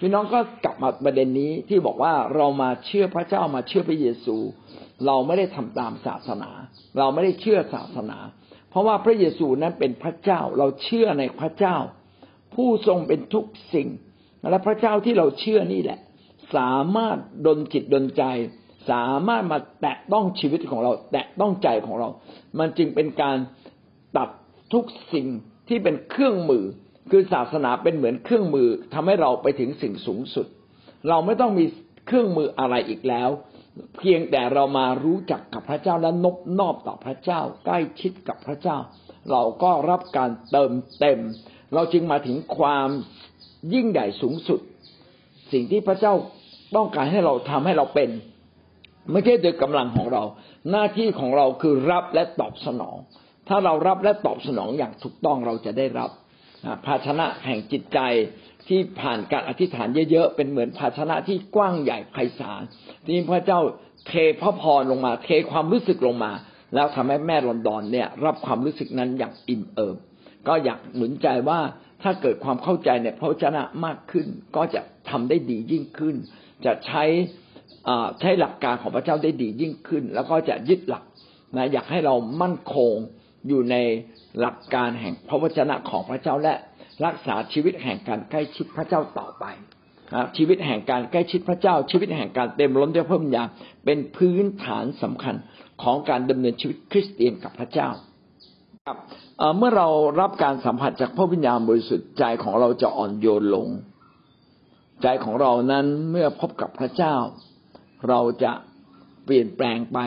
[0.00, 4.36] พี่น้องก็กลับมาประเด็นนี้ที่บอกว่าเรามาเชื่อพระเจ้ามาเชื่อพระเยซู
[5.06, 6.50] เราไม่ได้ทำตามศาสนา
[6.98, 8.18] เราไม่ได้เชื่อศาสนา
[8.70, 11.76] เพราะว่าพระเยซูนั้นเป็นพระเจ้าเราเชื่อในพระเจ้า
[12.54, 13.88] ผู้ทรงเป็นทุกสิ่ง
[14.50, 16.00] และพระเจ้าที่เราเชื่อนี่แหละ
[16.56, 18.24] สามารถดลจิตดลใจ
[18.90, 22.08] สามารถมาแตะต้องชีวิตของเรา แตะต้องใจของเรา
[22.58, 23.36] มันจึงเป็นการ
[24.16, 24.28] ตัด
[24.72, 24.84] ทุก
[25.14, 25.26] สิ่ง
[25.68, 26.64] ที่เป็นเครื่องมือ
[27.10, 30.46] คือศาสนาเป็นเหมือนเครื่องมือทำให้เราไปถึงสิ่งสูงสุด
[31.08, 31.64] เราไม่ต้องมี
[32.06, 33.28] เครื่องมืออะไรอีกแล้ว
[33.98, 38.76] เพียงแต่เรามารู้จักกับพระเจ้าและนบนอบต่อพระเจ้า ใกล้ชิดกับพระเจ้า
[39.30, 41.20] เราก็รับการเติมเต็ม
[41.74, 42.88] เราจึงมาถึงความ
[43.74, 44.60] ยิ่งใหญ่สูงสุด
[45.52, 46.14] สิ่งที่พระเจ้า
[46.76, 48.10] ต้องการให้เราทำให้เราเป็น
[49.12, 50.22] ไม่ใช่โดยกำลังของเรา
[50.70, 52.96] หน้าที่ของเราคือรับและตอบสนอง
[53.48, 56.10] ถ้าเรารับและตอบสนองอย่างถูกต้องเราจะได้รับ
[56.86, 57.98] ภาชนะแห่งจิตใจ
[58.68, 62.62] ที่ผ่านการอธิษฐานเยอะๆเป็นเหมือนภาชนะที่กว้างใหญ่ไพศาล
[63.06, 63.60] ที่พระเจ้า
[64.06, 66.32] เทพระพรลงมา เทความรู้สึกลงมา
[66.74, 69.96] แล้วทำให้แม่ลอนดอนเนี่ย รับความรู้สึกนั้นอย่างอิ่มเอิบ
[70.48, 71.60] ก็อยากหนุนใจว่า
[72.02, 76.16] ถ้าเกิดความเข้าใจในพระวจนะมากขึ้น ก็จะทำได้ดียิ่งขึ้น
[76.64, 77.04] จะใช้
[78.20, 81.04] ใช้หลักการของพระเจ้าได้ดียิ่งขึ้น แล้วก็จะยึดหลัก
[81.56, 82.92] นะอยากให้เรามั่นคง
[83.48, 83.76] อยู่ใน
[84.40, 86.54] หลักการแห่งพระวจนะของพระเจ้าและ
[87.04, 89.44] รักษาชีวิตแห่งการใกล้ชิดพระเจ้าต่อไป
[90.36, 93.48] ชีวิตแห่งการใกล้ชิดพระเจ้า ชีวิตแห่งการเต็มล้นด้วยพระวิญญาณ
[93.84, 95.34] เป็นพื้นฐานสำคัญ
[95.82, 97.88] ของการดำเนินชีวิตคริสเตียนกับพระเจ้า
[98.86, 98.98] ครับ
[99.58, 99.88] เมื่อเรา
[100.20, 103.68] รับการสัมผัสจากพระวิญญาณบริสุทธิ์ใจของเราจะอ่อนโยนลง
[105.02, 107.14] ใจของเรานั้นเมื่อพบกับพระเจ้า
[108.08, 108.52] เราจะ
[109.24, 109.98] เปลี่ยนแปลงไป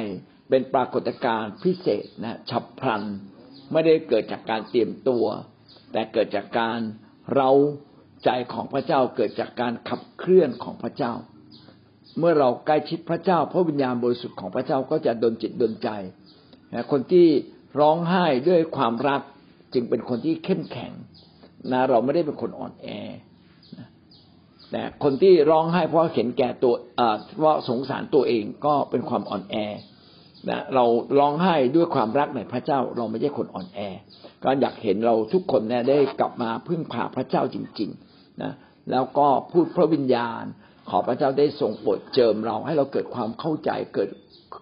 [0.49, 3.03] เป็นปรากฏการณ์พิเศษนะฉับพลัน
[3.71, 5.25] ไม่ได้เกิดจากการเตรียมตัว
[5.91, 6.79] แต่เกิดจากการ
[7.35, 7.49] เรา
[8.23, 11.13] ใจของพระเจ้าเกิดจากการขับเคลื่อนของพระเจ้า
[12.19, 15.89] เมื่อเราใกล้ชิดพระเจ้า พระวิญญาณบริสุทธิ์ของพระเจ้าก็จะดลจิตดลใจ
[16.91, 17.27] คนที่
[17.79, 19.21] ร้องไห้ด้วยความรัก
[19.73, 20.91] จึงเป็นคนที่เข้มแข็ง
[21.71, 22.87] นะเราไม่ได้เป็นคนอ่อนแอ
[24.71, 26.73] แต่คนที่ร้องไห้เพราะเห็นแก่ตัว
[27.37, 29.55] เพราะสงสารตัวเองก็เป็นความอ่อนแอ
[30.49, 30.85] นะเรา
[31.19, 33.79] ร้องไห้ด้วยความรักในพระเจ้า เราไม่ใช่คนอ่อนแอ
[34.43, 38.51] ก็อยากเห็นเราทุกคนเนี่ยได้กลับมาพึ่งพาพระเจ้าจริงๆนะ
[38.91, 40.43] แล้วก็พูดพระวิญญาณ
[40.89, 44.09] ขอพระเจ้าได้ทรงโปรดเจิมเราให้เราเกิดความเข้าใจเกิด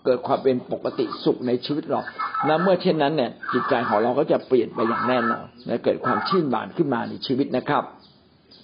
[0.06, 2.02] เกิดความเป็นปกติสุขในชีวิตเรา
[2.46, 7.84] และเมื่อเช่นนั้นเนี่ยจิตใจของเราก็จะเปลี่ยนไปอย่างแน่นอนและเกิดความชื่นบานขึ้นมาในชีวิตนะครับ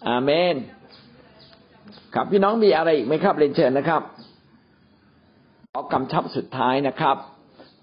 [0.08, 0.56] อาเมน
[2.16, 4.02] ครับพี่น้องมีอะไรอีกไหมครับเรียนเชิญนะครับ
[5.76, 7.18] ขอกำชับสุดท้ายนะครับ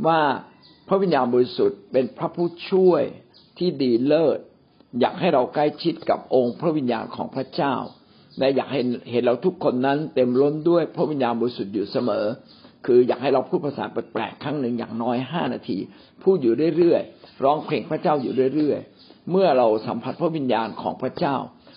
[0.06, 0.20] ว่า
[0.88, 3.02] พระวิญญาณบริสุทธิ์เป็นพระผู้ช่วย
[3.58, 4.38] ที่ดีเลิศ
[5.00, 7.74] อยากให้เราใกล้ชิดกับองค์พระวิญญาณของพระเจ้า
[8.38, 12.26] และอยากเห็นเห็นเราทุกคนนั้นเต็มล้นด้วยพระวิญญาณบริสุทธิ์อยู่เสมอ
[12.86, 15.78] คืออยากให้เราพูดภาษาแปลกๆครั้งหนึ่งอย่างน้อยห้านาที
[16.22, 21.36] พูดอยู่เรื่อยๆร้องเพลงพระเจ้าอยู่เรื่อยๆ เมื่อเราสัมผัสพระวิญญาณของพระเจ้า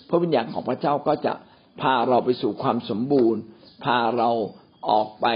[0.10, 1.34] พระวิญญาณของพระเจ้าก็จะ
[1.82, 3.42] พาเราไปสู่ความสมบูรณ์
[3.84, 4.30] พาเรา
[4.90, 5.28] ออกไป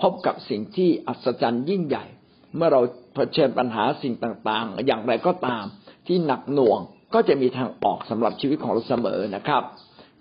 [0.00, 2.04] พบกับสิ่งที่อัศจรรย์ยิ่งใหญ่
[2.56, 2.80] เมื่อเรา
[3.14, 5.64] เผชิญปัญหาสิ่งต่างๆ อย่างไรก็ตาม
[6.06, 6.80] ที่หนักหน่วง
[7.14, 9.62] ก็จะมีทางออกสำหรับชีวิตของเราเสมอนะครับ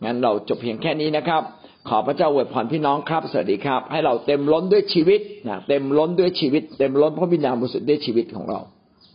[0.04, 1.42] งั้นเราจบเพียงแค่นี้นะครับ
[1.90, 8.60] ขอพระเจ้าอวยพรพี่น้องครับ สวัสดีครับ ให้เราเต็มล้นด้วยชีวิตนะเต็มล้นด้วยชีวิต เต็มล้นพระวิญญาณบริสุทธิ์ด้วยชีวิตของเรา